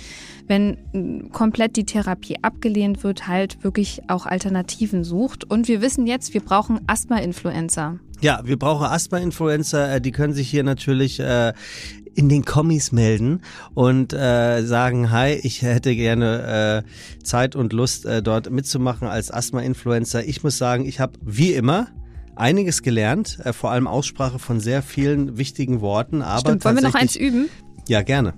wenn 0.46 1.30
komplett 1.32 1.76
die 1.76 1.84
Therapie 1.84 2.36
abgelehnt 2.42 3.02
wird, 3.02 3.26
halt 3.26 3.64
wirklich 3.64 4.02
auch 4.08 4.26
Alternativen 4.26 5.04
sucht. 5.04 5.44
Und 5.44 5.68
wir 5.68 5.80
wissen 5.80 6.06
jetzt, 6.06 6.34
wir 6.34 6.42
brauchen 6.42 6.80
Asthma-Influencer. 6.86 7.98
Ja, 8.20 8.40
wir 8.44 8.58
brauchen 8.58 8.86
Asthma-Influencer. 8.86 9.94
Äh, 9.94 10.00
die 10.00 10.12
können 10.12 10.34
sich 10.34 10.48
hier 10.50 10.64
natürlich 10.64 11.18
äh, 11.18 11.54
in 12.14 12.28
den 12.28 12.44
Kommis 12.44 12.92
melden 12.92 13.42
und 13.74 14.12
äh, 14.12 14.62
sagen, 14.62 15.10
hi, 15.10 15.32
ich 15.42 15.62
hätte 15.62 15.94
gerne 15.94 16.84
äh, 16.84 17.22
Zeit 17.22 17.54
und 17.56 17.72
Lust, 17.72 18.06
äh, 18.06 18.22
dort 18.22 18.50
mitzumachen 18.50 19.06
als 19.06 19.30
Asthma-Influencer. 19.30 20.24
Ich 20.24 20.42
muss 20.42 20.56
sagen, 20.56 20.86
ich 20.86 20.98
habe 20.98 21.12
wie 21.22 21.52
immer 21.52 21.88
einiges 22.36 22.82
gelernt, 22.82 23.38
äh, 23.44 23.52
vor 23.52 23.70
allem 23.70 23.86
Aussprache 23.86 24.38
von 24.38 24.60
sehr 24.60 24.82
vielen 24.82 25.36
wichtigen 25.38 25.80
Worten. 25.80 26.22
Aber 26.22 26.40
Stimmt, 26.40 26.64
wollen 26.64 26.76
wir 26.76 26.82
noch 26.82 26.94
eins 26.94 27.16
üben? 27.16 27.48
Ja, 27.88 28.02
gerne. 28.02 28.34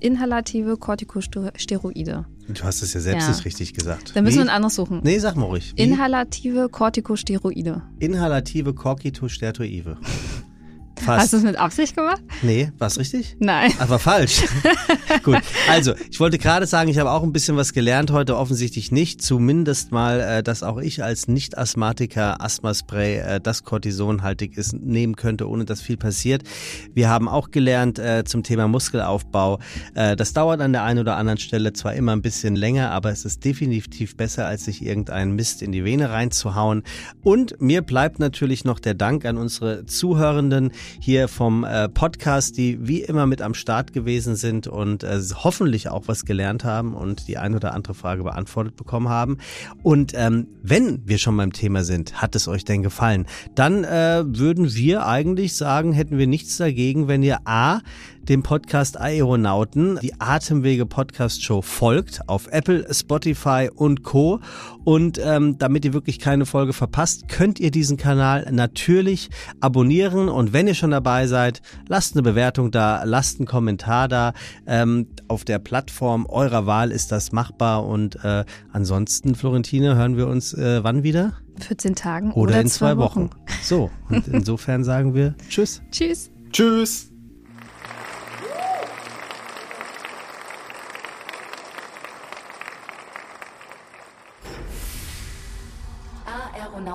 Inhalative 0.00 0.76
Corticosteroide. 0.76 2.24
Du 2.48 2.62
hast 2.62 2.82
es 2.82 2.94
ja 2.94 3.00
selbst 3.00 3.24
Ja. 3.26 3.32
nicht 3.34 3.44
richtig 3.44 3.74
gesagt. 3.74 4.14
Dann 4.14 4.24
müssen 4.24 4.36
Wie? 4.36 4.38
wir 4.38 4.46
ein 4.46 4.54
anderes 4.56 4.76
suchen. 4.76 5.00
Nee, 5.02 5.18
sag 5.18 5.36
mal 5.36 5.46
ruhig. 5.46 5.72
Wie? 5.76 5.82
Inhalative 5.82 6.68
Corticosteroide. 6.68 7.82
Inhalative 7.98 8.74
Corticosteroide. 8.74 9.96
Hast 10.98 11.04
Fast. 11.04 11.32
du 11.32 11.36
es 11.38 11.42
mit 11.42 11.56
Absicht 11.56 11.96
gemacht? 11.96 12.22
Nee, 12.42 12.72
war's 12.78 12.98
richtig? 12.98 13.36
Nein. 13.38 13.72
Aber 13.78 13.98
falsch. 13.98 14.42
Gut. 15.22 15.40
Also, 15.68 15.94
ich 16.10 16.20
wollte 16.20 16.38
gerade 16.38 16.66
sagen, 16.66 16.88
ich 16.88 16.98
habe 16.98 17.10
auch 17.10 17.22
ein 17.22 17.32
bisschen 17.32 17.56
was 17.56 17.72
gelernt 17.72 18.10
heute, 18.10 18.36
offensichtlich 18.36 18.92
nicht. 18.92 19.22
Zumindest 19.22 19.92
mal, 19.92 20.20
äh, 20.20 20.42
dass 20.42 20.62
auch 20.62 20.78
ich 20.78 21.02
als 21.02 21.28
Nicht-Asthmatiker 21.28 22.42
Asthmaspray, 22.42 23.18
äh, 23.18 23.40
das 23.40 23.64
kortisonhaltig 23.64 24.56
ist, 24.56 24.74
nehmen 24.74 25.16
könnte, 25.16 25.48
ohne 25.48 25.64
dass 25.64 25.80
viel 25.80 25.96
passiert. 25.96 26.42
Wir 26.94 27.08
haben 27.08 27.28
auch 27.28 27.50
gelernt 27.50 27.98
äh, 27.98 28.24
zum 28.24 28.42
Thema 28.42 28.68
Muskelaufbau. 28.68 29.58
Äh, 29.94 30.16
das 30.16 30.32
dauert 30.32 30.60
an 30.60 30.72
der 30.72 30.84
einen 30.84 31.00
oder 31.00 31.16
anderen 31.16 31.38
Stelle 31.38 31.72
zwar 31.72 31.94
immer 31.94 32.12
ein 32.12 32.22
bisschen 32.22 32.56
länger, 32.56 32.90
aber 32.90 33.10
es 33.10 33.24
ist 33.24 33.44
definitiv 33.44 34.16
besser, 34.16 34.46
als 34.46 34.64
sich 34.64 34.84
irgendeinen 34.84 35.34
Mist 35.34 35.62
in 35.62 35.72
die 35.72 35.84
Vene 35.84 36.10
reinzuhauen. 36.10 36.82
Und 37.22 37.60
mir 37.60 37.82
bleibt 37.82 38.18
natürlich 38.18 38.64
noch 38.64 38.78
der 38.80 38.94
Dank 38.94 39.24
an 39.24 39.36
unsere 39.36 39.86
Zuhörenden 39.86 40.72
hier 41.00 41.28
vom 41.28 41.64
äh, 41.64 41.88
Podcast, 41.88 42.56
die 42.56 42.78
wie 42.86 43.02
immer 43.02 43.26
mit 43.26 43.42
am 43.42 43.54
Start 43.54 43.92
gewesen 43.92 44.36
sind 44.36 44.66
und 44.66 45.04
äh, 45.04 45.20
hoffentlich 45.34 45.88
auch 45.88 46.04
was 46.06 46.24
gelernt 46.24 46.64
haben 46.64 46.94
und 46.94 47.28
die 47.28 47.38
ein 47.38 47.54
oder 47.54 47.74
andere 47.74 47.94
Frage 47.94 48.22
beantwortet 48.22 48.76
bekommen 48.76 49.08
haben. 49.08 49.38
Und 49.82 50.12
ähm, 50.14 50.48
wenn 50.62 51.06
wir 51.06 51.18
schon 51.18 51.36
beim 51.36 51.52
Thema 51.52 51.84
sind, 51.84 52.20
hat 52.20 52.34
es 52.34 52.48
euch 52.48 52.64
denn 52.64 52.82
gefallen? 52.82 53.26
Dann 53.54 53.84
äh, 53.84 54.24
würden 54.26 54.74
wir 54.74 55.06
eigentlich 55.06 55.54
sagen, 55.54 55.92
hätten 55.92 56.18
wir 56.18 56.26
nichts 56.26 56.56
dagegen, 56.56 57.08
wenn 57.08 57.22
ihr 57.22 57.40
A, 57.44 57.80
dem 58.28 58.42
Podcast 58.42 59.00
Aeronauten, 59.00 59.98
die 60.02 60.12
Atemwege 60.20 60.84
Podcast 60.84 61.42
Show 61.42 61.62
folgt 61.62 62.28
auf 62.28 62.46
Apple, 62.48 62.86
Spotify 62.92 63.70
und 63.74 64.02
Co. 64.02 64.40
Und 64.84 65.18
ähm, 65.22 65.56
damit 65.58 65.84
ihr 65.86 65.94
wirklich 65.94 66.18
keine 66.18 66.44
Folge 66.44 66.74
verpasst, 66.74 67.28
könnt 67.28 67.58
ihr 67.58 67.70
diesen 67.70 67.96
Kanal 67.96 68.46
natürlich 68.50 69.30
abonnieren. 69.60 70.28
Und 70.28 70.52
wenn 70.52 70.66
ihr 70.66 70.74
schon 70.74 70.90
dabei 70.90 71.26
seid, 71.26 71.62
lasst 71.88 72.14
eine 72.14 72.22
Bewertung 72.22 72.70
da, 72.70 73.02
lasst 73.04 73.38
einen 73.38 73.46
Kommentar 73.46 74.08
da. 74.08 74.34
Ähm, 74.66 75.06
auf 75.28 75.44
der 75.44 75.58
Plattform 75.58 76.26
eurer 76.26 76.66
Wahl 76.66 76.90
ist 76.90 77.10
das 77.10 77.32
machbar. 77.32 77.86
Und 77.86 78.22
äh, 78.24 78.44
ansonsten, 78.72 79.34
Florentine, 79.34 79.96
hören 79.96 80.16
wir 80.18 80.28
uns 80.28 80.52
äh, 80.52 80.84
wann 80.84 81.02
wieder? 81.02 81.32
14 81.60 81.94
Tagen 81.94 82.32
Oder, 82.32 82.52
oder, 82.52 82.60
in 82.60 82.68
zwei 82.68 82.96
Wochen. 82.98 83.30
So, 83.62 83.90
und 84.10 84.28
insofern 84.28 84.84
sagen 84.84 85.14
wir 85.14 85.34
Tschüss. 85.48 85.82
Tschüss. 85.90 86.30
Tschüss. 86.52 87.07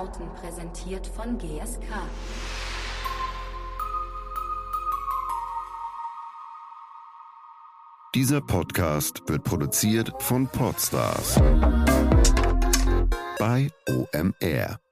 Aeronauten 0.04 0.30
präsentiert 0.36 1.08
von 1.08 1.38
GSK. 1.38 1.82
Dieser 8.16 8.42
Podcast 8.42 9.24
wird 9.28 9.44
produziert 9.44 10.12
von 10.20 10.48
Podstars 10.48 11.40
bei 13.40 13.70
OMR. 13.90 14.83